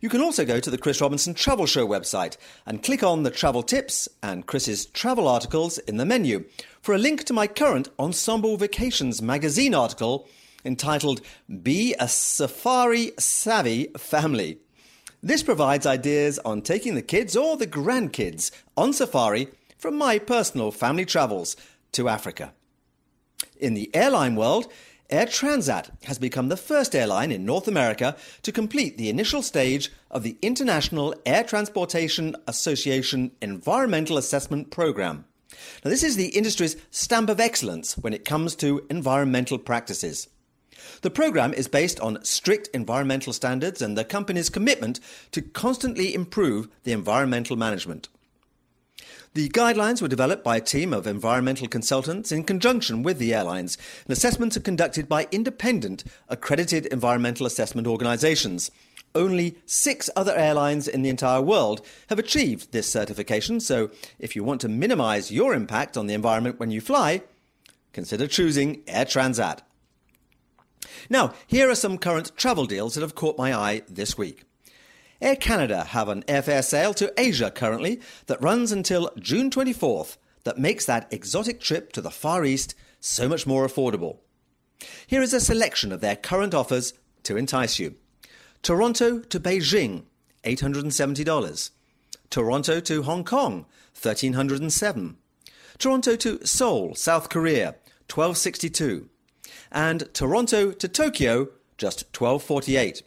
You 0.05 0.09
can 0.09 0.21
also 0.21 0.45
go 0.45 0.59
to 0.59 0.69
the 0.69 0.77
Chris 0.77 1.01
Robinson 1.01 1.33
Travel 1.33 1.65
Show 1.65 1.87
website 1.87 2.37
and 2.67 2.83
click 2.83 3.01
on 3.01 3.23
the 3.23 3.31
travel 3.31 3.63
tips 3.63 4.07
and 4.21 4.45
Chris's 4.45 4.85
travel 4.85 5.27
articles 5.27 5.79
in 5.79 5.97
the 5.97 6.05
menu 6.05 6.45
for 6.79 6.93
a 6.93 6.99
link 6.99 7.23
to 7.23 7.33
my 7.33 7.47
current 7.47 7.89
Ensemble 7.97 8.55
Vacations 8.55 9.19
magazine 9.19 9.73
article 9.73 10.29
entitled 10.63 11.21
Be 11.63 11.95
a 11.99 12.07
Safari 12.07 13.13
Savvy 13.17 13.87
Family. 13.97 14.59
This 15.23 15.41
provides 15.41 15.87
ideas 15.87 16.37
on 16.45 16.61
taking 16.61 16.93
the 16.93 17.01
kids 17.01 17.35
or 17.35 17.57
the 17.57 17.65
grandkids 17.65 18.51
on 18.77 18.93
safari 18.93 19.47
from 19.79 19.97
my 19.97 20.19
personal 20.19 20.69
family 20.69 21.05
travels 21.05 21.55
to 21.93 22.09
Africa. 22.09 22.53
In 23.59 23.73
the 23.73 23.89
airline 23.95 24.35
world, 24.35 24.71
Air 25.11 25.27
Transat 25.27 25.91
has 26.05 26.17
become 26.17 26.49
the 26.49 26.57
first 26.57 26.95
airline 26.95 27.31
in 27.31 27.45
North 27.45 27.67
America 27.67 28.17
to 28.41 28.51
complete 28.51 28.97
the 28.97 29.09
initial 29.09 29.43
stage 29.43 29.91
of 30.09 30.23
the 30.23 30.35
International 30.41 31.13
Air 31.27 31.43
Transportation 31.43 32.35
Association 32.47 33.29
Environmental 33.39 34.17
Assessment 34.17 34.71
Program. 34.71 35.25
Now, 35.83 35.91
this 35.91 36.03
is 36.03 36.15
the 36.15 36.29
industry's 36.29 36.75
stamp 36.89 37.29
of 37.29 37.39
excellence 37.39 37.95
when 37.99 38.13
it 38.13 38.25
comes 38.25 38.55
to 38.55 38.83
environmental 38.89 39.59
practices. 39.59 40.27
The 41.01 41.11
program 41.11 41.53
is 41.53 41.67
based 41.67 41.99
on 41.99 42.23
strict 42.25 42.69
environmental 42.73 43.31
standards 43.31 43.83
and 43.83 43.95
the 43.95 44.05
company's 44.05 44.49
commitment 44.49 44.99
to 45.33 45.41
constantly 45.43 46.15
improve 46.15 46.67
the 46.83 46.93
environmental 46.93 47.55
management. 47.55 48.09
The 49.35 49.49
guidelines 49.49 50.01
were 50.01 50.07
developed 50.07 50.45
by 50.45 50.55
a 50.55 50.61
team 50.61 50.93
of 50.93 51.05
environmental 51.05 51.67
consultants 51.67 52.31
in 52.31 52.45
conjunction 52.45 53.03
with 53.03 53.19
the 53.19 53.33
airlines, 53.33 53.77
and 54.05 54.13
assessments 54.13 54.55
are 54.55 54.61
conducted 54.61 55.09
by 55.09 55.27
independent, 55.29 56.05
accredited 56.29 56.85
environmental 56.85 57.45
assessment 57.45 57.85
organizations. 57.85 58.71
Only 59.13 59.57
six 59.65 60.09
other 60.15 60.33
airlines 60.33 60.87
in 60.87 61.01
the 61.01 61.09
entire 61.09 61.41
world 61.41 61.85
have 62.07 62.17
achieved 62.17 62.71
this 62.71 62.89
certification, 62.89 63.59
so 63.59 63.91
if 64.19 64.37
you 64.37 64.43
want 64.45 64.61
to 64.61 64.69
minimize 64.69 65.33
your 65.33 65.53
impact 65.53 65.97
on 65.97 66.07
the 66.07 66.13
environment 66.13 66.57
when 66.57 66.71
you 66.71 66.79
fly, 66.79 67.21
consider 67.91 68.27
choosing 68.27 68.83
Air 68.87 69.03
Transat. 69.03 69.59
Now, 71.09 71.33
here 71.45 71.69
are 71.69 71.75
some 71.75 71.97
current 71.97 72.31
travel 72.37 72.65
deals 72.65 72.95
that 72.95 73.01
have 73.01 73.15
caught 73.15 73.37
my 73.37 73.53
eye 73.53 73.81
this 73.89 74.17
week. 74.17 74.44
Air 75.25 75.35
Canada 75.35 75.85
have 75.85 76.07
an 76.07 76.21
airfare 76.27 76.63
sale 76.63 76.93
to 76.93 77.11
Asia 77.19 77.49
currently 77.49 77.99
that 78.27 78.43
runs 78.43 78.71
until 78.71 79.09
June 79.17 79.49
24th 79.49 80.17
that 80.43 80.59
makes 80.59 80.85
that 80.85 81.11
exotic 81.11 81.59
trip 81.59 81.91
to 81.93 82.01
the 82.01 82.11
Far 82.11 82.45
East 82.45 82.75
so 82.99 83.27
much 83.27 83.47
more 83.47 83.65
affordable. 83.65 84.19
Here 85.07 85.23
is 85.23 85.33
a 85.33 85.39
selection 85.39 85.91
of 85.91 85.99
their 85.99 86.15
current 86.15 86.53
offers 86.53 86.93
to 87.23 87.37
entice 87.37 87.79
you. 87.79 87.95
Toronto 88.61 89.17
to 89.17 89.39
Beijing, 89.39 90.03
$870. 90.43 91.71
Toronto 92.29 92.79
to 92.79 93.01
Hong 93.01 93.23
Kong, 93.23 93.65
$1,307. 93.99 95.15
Toronto 95.79 96.15
to 96.15 96.45
Seoul, 96.45 96.93
South 96.93 97.29
Korea, 97.29 97.73
$1262. 98.09 99.07
And 99.71 100.07
Toronto 100.13 100.71
to 100.71 100.87
Tokyo, 100.87 101.47
just 101.79 102.13
$1248. 102.13 103.01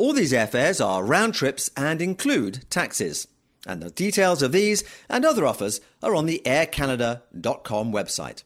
All 0.00 0.14
these 0.14 0.32
airfares 0.32 0.82
are 0.82 1.04
round 1.04 1.34
trips 1.34 1.70
and 1.76 2.00
include 2.00 2.64
taxes. 2.70 3.28
And 3.66 3.82
the 3.82 3.90
details 3.90 4.40
of 4.40 4.50
these 4.50 4.82
and 5.10 5.26
other 5.26 5.44
offers 5.44 5.82
are 6.02 6.14
on 6.14 6.24
the 6.24 6.40
aircanada.com 6.46 7.92
website. 7.92 8.42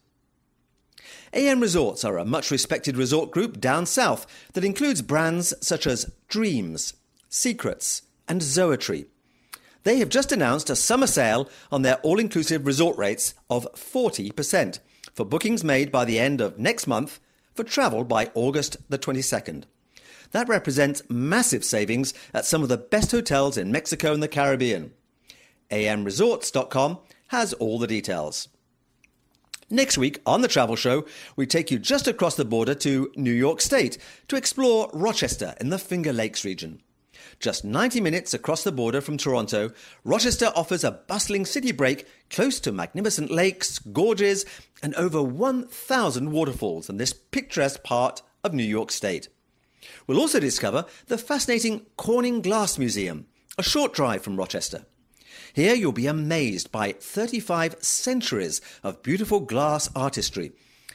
AM 1.32 1.60
Resorts 1.60 2.04
are 2.04 2.18
a 2.18 2.24
much 2.24 2.50
respected 2.50 2.96
resort 2.96 3.30
group 3.30 3.60
down 3.60 3.86
south 3.86 4.26
that 4.54 4.64
includes 4.64 5.00
brands 5.00 5.54
such 5.60 5.86
as 5.86 6.12
Dreams, 6.26 6.94
Secrets, 7.28 8.02
and 8.26 8.40
Zoetry. 8.40 9.06
They 9.84 10.00
have 10.00 10.08
just 10.08 10.32
announced 10.32 10.70
a 10.70 10.74
summer 10.74 11.06
sale 11.06 11.48
on 11.70 11.82
their 11.82 11.98
all 11.98 12.18
inclusive 12.18 12.66
resort 12.66 12.98
rates 12.98 13.32
of 13.48 13.68
40% 13.74 14.80
for 15.14 15.24
bookings 15.24 15.62
made 15.62 15.92
by 15.92 16.04
the 16.04 16.18
end 16.18 16.40
of 16.40 16.58
next 16.58 16.88
month 16.88 17.20
for 17.54 17.62
travel 17.62 18.02
by 18.02 18.32
August 18.34 18.76
the 18.88 18.98
22nd. 18.98 19.66
That 20.34 20.48
represents 20.48 21.08
massive 21.08 21.64
savings 21.64 22.12
at 22.34 22.44
some 22.44 22.64
of 22.64 22.68
the 22.68 22.76
best 22.76 23.12
hotels 23.12 23.56
in 23.56 23.70
Mexico 23.70 24.12
and 24.12 24.20
the 24.20 24.26
Caribbean. 24.26 24.92
amresorts.com 25.70 26.98
has 27.28 27.52
all 27.52 27.78
the 27.78 27.86
details. 27.86 28.48
Next 29.70 29.96
week 29.96 30.20
on 30.26 30.40
the 30.40 30.48
Travel 30.48 30.74
Show, 30.74 31.06
we 31.36 31.46
take 31.46 31.70
you 31.70 31.78
just 31.78 32.08
across 32.08 32.34
the 32.34 32.44
border 32.44 32.74
to 32.74 33.12
New 33.14 33.32
York 33.32 33.60
State 33.60 33.96
to 34.26 34.34
explore 34.34 34.90
Rochester 34.92 35.54
in 35.60 35.68
the 35.68 35.78
Finger 35.78 36.12
Lakes 36.12 36.44
region. 36.44 36.82
Just 37.38 37.64
90 37.64 38.00
minutes 38.00 38.34
across 38.34 38.64
the 38.64 38.72
border 38.72 39.00
from 39.00 39.16
Toronto, 39.16 39.70
Rochester 40.02 40.50
offers 40.56 40.82
a 40.82 40.90
bustling 40.90 41.46
city 41.46 41.70
break 41.70 42.08
close 42.28 42.58
to 42.58 42.72
magnificent 42.72 43.30
lakes, 43.30 43.78
gorges, 43.78 44.44
and 44.82 44.96
over 44.96 45.22
1,000 45.22 46.32
waterfalls 46.32 46.90
in 46.90 46.96
this 46.96 47.12
picturesque 47.12 47.84
part 47.84 48.20
of 48.42 48.52
New 48.52 48.64
York 48.64 48.90
State. 48.90 49.28
We'll 50.06 50.20
also 50.20 50.40
discover 50.40 50.86
the 51.06 51.18
fascinating 51.18 51.86
Corning 51.96 52.42
Glass 52.42 52.78
Museum, 52.78 53.26
a 53.58 53.62
short 53.62 53.92
drive 53.92 54.22
from 54.22 54.36
Rochester. 54.36 54.86
Here 55.52 55.74
you'll 55.74 55.92
be 55.92 56.06
amazed 56.06 56.72
by 56.72 56.92
35 56.92 57.76
centuries 57.82 58.60
of 58.82 59.02
beautiful 59.02 59.40
glass 59.40 59.88
artistry 59.94 60.52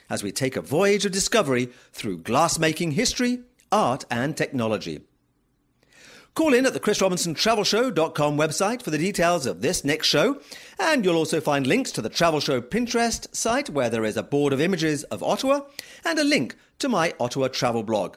as 0.10 0.24
we 0.24 0.32
take 0.32 0.56
a 0.56 0.62
voyage 0.62 1.06
of 1.06 1.12
discovery 1.12 1.70
through 1.94 2.20
glassmaking 2.20 2.94
history, 2.94 3.40
art, 3.72 4.06
and 4.10 4.36
technology. 4.36 5.02
Call 6.36 6.54
in 6.54 6.66
at 6.66 6.74
the 6.74 6.80
Chris 6.80 7.02
Robinson 7.02 7.34
Travel 7.34 7.64
chrisrobinsontravelshow.com 7.64 8.38
website 8.38 8.82
for 8.82 8.92
the 8.92 8.98
details 8.98 9.46
of 9.46 9.62
this 9.62 9.84
next 9.84 10.08
show, 10.08 10.40
and 10.80 11.04
you'll 11.04 11.18
also 11.18 11.42
find 11.42 11.68
links 11.68 11.92
to 11.92 12.02
the 12.02 12.10
Travel 12.10 12.40
Show 12.40 12.62
Pinterest 12.62 13.34
site 13.36 13.70
where 13.70 13.90
there 13.90 14.06
is 14.06 14.16
a 14.16 14.24
board 14.24 14.54
of 14.54 14.62
images 14.62 15.04
of 15.06 15.24
Ottawa 15.24 15.62
and 16.06 16.18
a 16.18 16.24
link 16.24 16.56
to 16.80 16.88
my 16.88 17.14
Ottawa 17.20 17.50
travel 17.50 17.84
blog. 17.84 18.16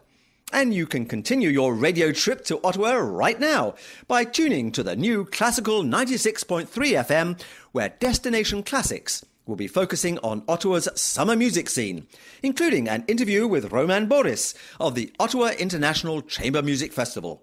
And 0.52 0.74
you 0.74 0.86
can 0.86 1.06
continue 1.06 1.48
your 1.48 1.74
radio 1.74 2.12
trip 2.12 2.44
to 2.44 2.60
Ottawa 2.62 2.92
right 2.96 3.40
now 3.40 3.74
by 4.06 4.24
tuning 4.24 4.70
to 4.72 4.82
the 4.82 4.94
new 4.94 5.24
classical 5.24 5.82
96.3 5.82 6.66
FM, 6.68 7.40
where 7.72 7.94
Destination 7.98 8.62
Classics 8.62 9.24
will 9.46 9.56
be 9.56 9.66
focusing 9.66 10.18
on 10.18 10.44
Ottawa's 10.46 10.90
summer 10.94 11.36
music 11.36 11.70
scene, 11.70 12.06
including 12.42 12.86
an 12.86 13.02
interview 13.08 13.46
with 13.48 13.72
Roman 13.72 14.06
Borys 14.06 14.54
of 14.78 14.94
the 14.94 15.10
Ottawa 15.18 15.52
International 15.58 16.20
Chamber 16.20 16.60
Music 16.60 16.92
Festival. 16.92 17.42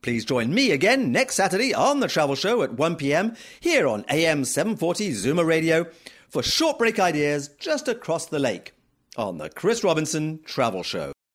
Please 0.00 0.24
join 0.24 0.54
me 0.54 0.70
again 0.70 1.10
next 1.10 1.34
Saturday 1.34 1.74
on 1.74 1.98
the 1.98 2.08
Travel 2.08 2.36
Show 2.36 2.62
at 2.62 2.74
1 2.74 2.96
p.m. 2.96 3.36
here 3.58 3.88
on 3.88 4.04
AM 4.08 4.44
740 4.44 5.10
Zoomer 5.10 5.46
Radio 5.46 5.86
for 6.28 6.42
short 6.42 6.78
break 6.78 7.00
ideas 7.00 7.48
just 7.58 7.88
across 7.88 8.26
the 8.26 8.38
lake 8.38 8.74
on 9.16 9.38
the 9.38 9.50
Chris 9.50 9.82
Robinson 9.82 10.40
Travel 10.44 10.84
Show. 10.84 11.11